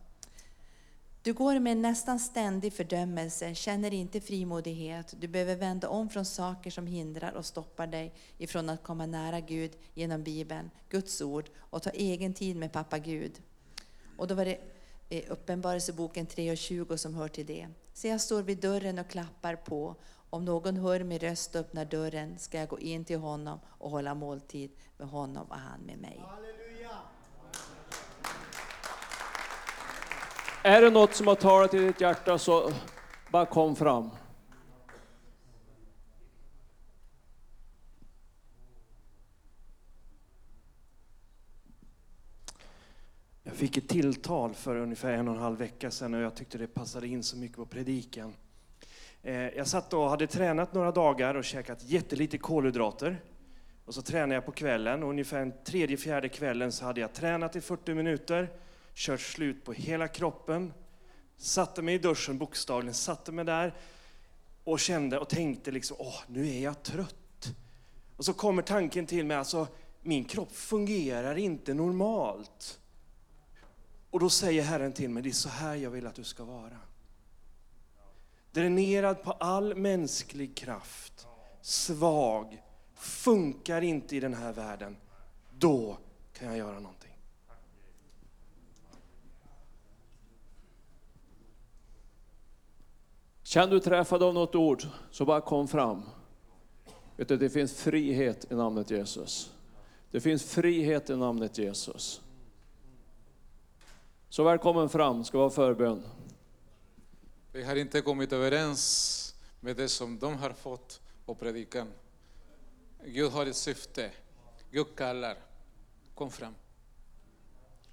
Du 1.22 1.32
går 1.32 1.58
med 1.58 1.72
en 1.72 1.82
nästan 1.82 2.20
ständig 2.20 2.72
fördömelse, 2.72 3.54
känner 3.54 3.94
inte 3.94 4.20
frimodighet. 4.20 5.14
Du 5.20 5.28
behöver 5.28 5.56
vända 5.56 5.88
om 5.88 6.08
från 6.08 6.24
saker 6.24 6.70
som 6.70 6.86
hindrar 6.86 7.32
och 7.32 7.46
stoppar 7.46 7.86
dig 7.86 8.14
ifrån 8.38 8.68
att 8.68 8.82
komma 8.82 9.06
nära 9.06 9.40
Gud 9.40 9.72
genom 9.94 10.22
Bibeln, 10.22 10.70
Guds 10.88 11.20
ord 11.20 11.50
och 11.58 11.82
ta 11.82 11.90
egen 11.90 12.34
tid 12.34 12.56
med 12.56 12.72
pappa 12.72 12.98
Gud. 12.98 13.32
Och 14.16 14.26
då 14.26 14.34
var 14.34 14.44
det 14.44 14.69
i 15.10 15.26
Uppenbarelseboken 15.28 16.26
3 16.26 16.50
och 16.50 16.56
20 16.56 16.98
som 16.98 17.14
hör 17.14 17.28
till 17.28 17.46
det. 17.46 17.68
Se, 17.92 18.08
jag 18.08 18.20
står 18.20 18.42
vid 18.42 18.58
dörren 18.60 18.98
och 18.98 19.08
klappar 19.08 19.56
på. 19.56 19.94
Om 20.30 20.44
någon 20.44 20.76
hör 20.76 21.04
min 21.04 21.18
röst 21.18 21.54
och 21.54 21.60
öppnar 21.60 21.84
dörren 21.84 22.38
ska 22.38 22.58
jag 22.58 22.68
gå 22.68 22.78
in 22.78 23.04
till 23.04 23.18
honom 23.18 23.60
och 23.66 23.90
hålla 23.90 24.14
måltid 24.14 24.70
med 24.98 25.08
honom 25.08 25.46
och 25.50 25.56
han 25.56 25.80
med 25.80 25.98
mig. 25.98 26.20
Är 30.62 30.82
det 30.82 30.90
något 30.90 31.14
som 31.14 31.26
har 31.26 31.34
talat 31.34 31.74
i 31.74 31.78
ditt 31.78 32.00
hjärta 32.00 32.38
så 32.38 32.72
bara 33.30 33.46
kom 33.46 33.76
fram. 33.76 34.10
Fick 43.60 43.76
ett 43.76 43.88
tilltal 43.88 44.54
för 44.54 44.76
ungefär 44.76 45.12
en 45.12 45.28
och 45.28 45.34
en 45.34 45.40
halv 45.40 45.58
vecka 45.58 45.90
sedan 45.90 46.14
och 46.14 46.20
jag 46.20 46.34
tyckte 46.34 46.58
det 46.58 46.66
passade 46.66 47.08
in 47.08 47.22
så 47.22 47.36
mycket 47.36 47.56
på 47.56 47.66
predikan. 47.66 48.34
Eh, 49.22 49.34
jag 49.34 49.66
satt 49.66 49.92
och 49.92 50.10
hade 50.10 50.26
tränat 50.26 50.74
några 50.74 50.92
dagar 50.92 51.34
och 51.34 51.44
käkat 51.44 51.82
jättelite 51.84 52.38
kolhydrater. 52.38 53.22
Och 53.84 53.94
så 53.94 54.02
tränade 54.02 54.34
jag 54.34 54.46
på 54.46 54.52
kvällen 54.52 55.02
och 55.02 55.10
ungefär 55.10 55.40
en 55.40 55.52
tredje, 55.64 55.96
fjärde 55.96 56.28
kvällen 56.28 56.72
så 56.72 56.84
hade 56.84 57.00
jag 57.00 57.12
tränat 57.12 57.56
i 57.56 57.60
40 57.60 57.94
minuter, 57.94 58.48
kört 58.94 59.20
slut 59.20 59.64
på 59.64 59.72
hela 59.72 60.08
kroppen, 60.08 60.72
satte 61.36 61.82
mig 61.82 61.94
i 61.94 61.98
duschen 61.98 62.38
bokstavligen, 62.38 62.94
satte 62.94 63.32
mig 63.32 63.44
där 63.44 63.74
och 64.64 64.80
kände 64.80 65.18
och 65.18 65.28
tänkte 65.28 65.70
liksom, 65.70 65.96
åh, 66.00 66.20
nu 66.26 66.48
är 66.48 66.60
jag 66.60 66.82
trött. 66.82 67.54
Och 68.16 68.24
så 68.24 68.32
kommer 68.32 68.62
tanken 68.62 69.06
till 69.06 69.26
mig, 69.26 69.36
alltså 69.36 69.66
min 70.00 70.24
kropp 70.24 70.52
fungerar 70.52 71.38
inte 71.38 71.74
normalt. 71.74 72.79
Och 74.10 74.20
då 74.20 74.30
säger 74.30 74.62
Herren 74.62 74.92
till 74.92 75.10
mig, 75.10 75.22
det 75.22 75.28
är 75.28 75.32
så 75.32 75.48
här 75.48 75.74
jag 75.74 75.90
vill 75.90 76.06
att 76.06 76.14
du 76.14 76.24
ska 76.24 76.44
vara. 76.44 76.78
Dränerad 78.52 79.22
på 79.22 79.32
all 79.32 79.74
mänsklig 79.74 80.56
kraft, 80.56 81.26
svag, 81.60 82.62
funkar 82.94 83.82
inte 83.82 84.16
i 84.16 84.20
den 84.20 84.34
här 84.34 84.52
världen. 84.52 84.96
Då 85.58 85.98
kan 86.32 86.48
jag 86.48 86.56
göra 86.56 86.80
någonting. 86.80 87.10
Känn 93.42 93.70
du 93.70 93.80
träffad 93.80 94.22
av 94.22 94.34
något 94.34 94.54
ord 94.54 94.82
så 95.10 95.24
bara 95.24 95.40
kom 95.40 95.68
fram. 95.68 96.02
Vet 97.16 97.28
du, 97.28 97.36
det 97.36 97.50
finns 97.50 97.74
frihet 97.74 98.52
i 98.52 98.54
namnet 98.54 98.90
Jesus. 98.90 99.52
Det 100.10 100.20
finns 100.20 100.44
frihet 100.44 101.10
i 101.10 101.16
namnet 101.16 101.58
Jesus. 101.58 102.22
Så 104.32 104.44
välkommen 104.44 104.88
fram, 104.88 105.24
ska 105.24 105.38
vara 105.38 105.50
förbön. 105.50 106.02
Vi 107.52 107.64
har 107.64 107.76
inte 107.76 108.00
kommit 108.00 108.32
överens 108.32 109.34
med 109.60 109.76
det 109.76 109.88
som 109.88 110.18
de 110.18 110.36
har 110.36 110.50
fått 110.50 111.00
på 111.24 111.34
predikan. 111.34 111.88
Gud 113.04 113.32
har 113.32 113.46
ett 113.46 113.56
syfte. 113.56 114.10
Gud 114.70 114.86
kallar. 114.96 115.36
Kom 116.14 116.30
fram. 116.30 116.54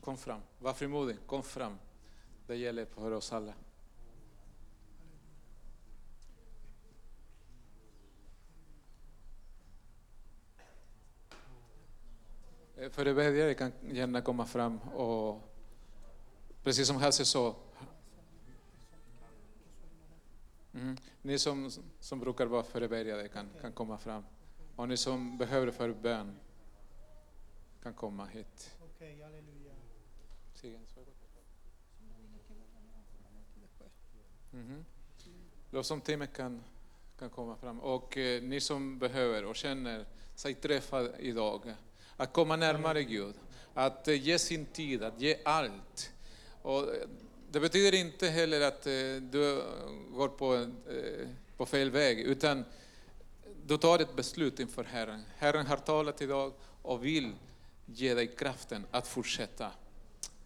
Kom 0.02 0.18
fram. 0.18 0.42
Var 0.60 0.74
frimodig. 0.74 1.18
Kom 1.26 1.44
fram. 1.44 1.78
Det 2.48 2.56
gäller 2.56 2.86
för 2.86 3.12
oss 3.12 3.34
alla. 3.34 3.54
Eh, 12.76 12.90
Förebedjare 12.90 13.54
kan 13.54 13.72
gärna 13.92 14.22
komma 14.22 14.46
fram 14.46 14.80
och 14.80 15.47
precis 16.68 16.88
som 16.88 16.96
Hasse 16.96 17.26
sa, 17.26 17.56
Mm. 20.74 20.98
Ni 21.22 21.40
som, 21.40 21.72
som 22.00 22.20
brukar 22.20 22.46
vara 22.46 22.64
förebedjare 22.64 23.28
kan, 23.28 23.50
kan 23.62 23.72
komma 23.72 23.98
fram. 23.98 24.24
Och 24.76 24.88
ni 24.88 24.98
som 24.98 25.38
behöver 25.38 25.72
förbön 25.72 26.40
kan 27.84 27.94
komma 27.94 28.26
hit. 28.26 28.78
Okej, 28.84 29.22
halleluja. 29.22 29.74
Mhm. 34.52 34.86
Lovsångsteamet 35.72 36.34
kan, 36.34 36.64
kan 37.20 37.30
komma 37.30 37.56
fram. 37.56 37.80
Och 37.80 38.18
eh, 38.18 38.44
ni 38.44 38.60
som 38.60 39.00
behöver 39.00 39.46
och 39.46 39.56
känner 39.56 40.06
sig 40.36 40.54
träffade 40.54 41.18
idag, 41.20 41.76
att 42.18 42.34
komma 42.34 42.56
närmare 42.56 43.04
Gud, 43.04 43.36
att 43.74 44.08
eh, 44.08 44.24
ge 44.24 44.40
sin 44.40 44.66
tid, 44.66 45.04
att 45.04 45.22
ge 45.22 45.38
allt. 45.46 46.12
Och 46.68 46.96
eh, 46.96 47.08
det 47.52 47.60
betyder 47.60 47.98
inte 47.98 48.28
heller 48.28 48.62
att 48.62 48.88
eh, 48.88 48.92
du 49.22 49.64
går 50.12 50.28
på, 50.28 50.56
eh, 50.56 51.28
på 51.58 51.66
fel 51.66 51.92
väg, 51.92 52.20
utan 52.20 52.66
du 53.66 53.78
tar 53.78 54.00
ett 54.00 54.16
beslut 54.16 54.60
inför 54.60 54.84
Herren. 54.84 55.24
Herren 55.38 55.66
har 55.66 55.78
talat 55.78 56.22
idag 56.22 56.54
och 56.82 57.06
vill 57.06 57.36
ge 57.86 58.14
dig 58.14 58.28
kraften 58.28 58.86
att 58.92 59.08
fortsätta 59.08 59.72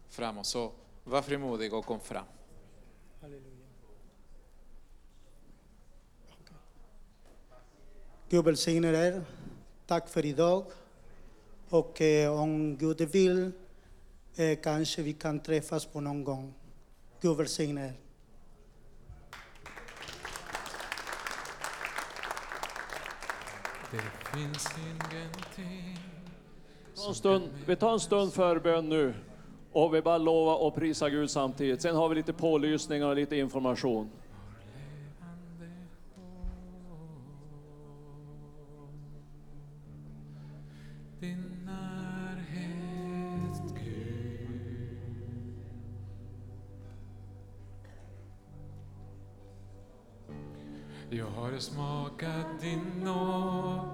framåt. 0.09 0.45
Så 0.45 0.71
var 1.03 1.21
frimodig 1.21 1.73
och 1.73 1.85
kom 1.85 1.99
fram. 1.99 2.25
halleluja. 3.21 3.65
Gud 8.29 8.45
välsigne 8.45 8.87
er. 8.87 9.23
Tack 9.87 10.09
för 10.09 10.25
idag. 10.25 10.65
Och 11.69 12.01
eh, 12.01 12.39
om 12.41 12.77
Gud 12.77 13.01
vill 13.01 13.51
eh, 14.35 14.59
kanske 14.63 15.01
vi 15.01 15.13
kan 15.13 15.39
träffas 15.39 15.85
på 15.85 16.01
någon 16.01 16.23
gång. 16.23 16.53
Gud 17.21 17.37
välsigne 17.37 17.85
er. 17.85 17.93
Det 23.91 24.37
finns 24.37 24.67
ingenting 24.77 25.97
Ta 26.95 27.07
en 27.07 27.15
stund, 27.15 27.49
vi 27.65 27.75
tar 27.75 27.93
en 27.93 27.99
stund 27.99 28.33
förbön 28.33 28.89
nu 28.89 29.13
och 29.71 29.95
vi 29.95 30.01
bara 30.01 30.17
lova 30.17 30.55
och 30.55 30.75
prisa 30.75 31.09
Gud 31.09 31.29
samtidigt. 31.29 31.81
Sen 31.81 31.95
har 31.95 32.09
vi 32.09 32.15
lite 32.15 32.33
pålysningar 32.33 33.07
och 33.07 33.15
lite 33.15 33.35
information. 33.35 34.09
Jag 51.13 51.25
har 51.25 51.57
smakat 51.59 52.61
din 52.61 53.03
nåd, 53.03 53.89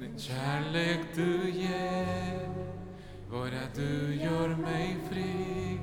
den 0.00 0.18
kärlek 0.18 1.00
du 1.14 1.50
ger. 1.50 2.48
Bara 3.30 3.60
du 3.74 4.14
gör 4.14 4.48
mig 4.48 4.96
fri 5.10 5.78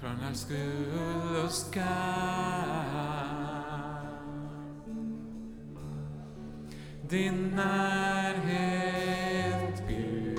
från 0.00 0.20
all 0.28 0.34
skuld 0.34 1.44
och 1.44 1.50
skam. 1.50 1.84
Din 7.08 7.50
närhet, 7.50 8.72
Gud. 9.88 10.38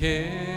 Yeah. 0.00 0.51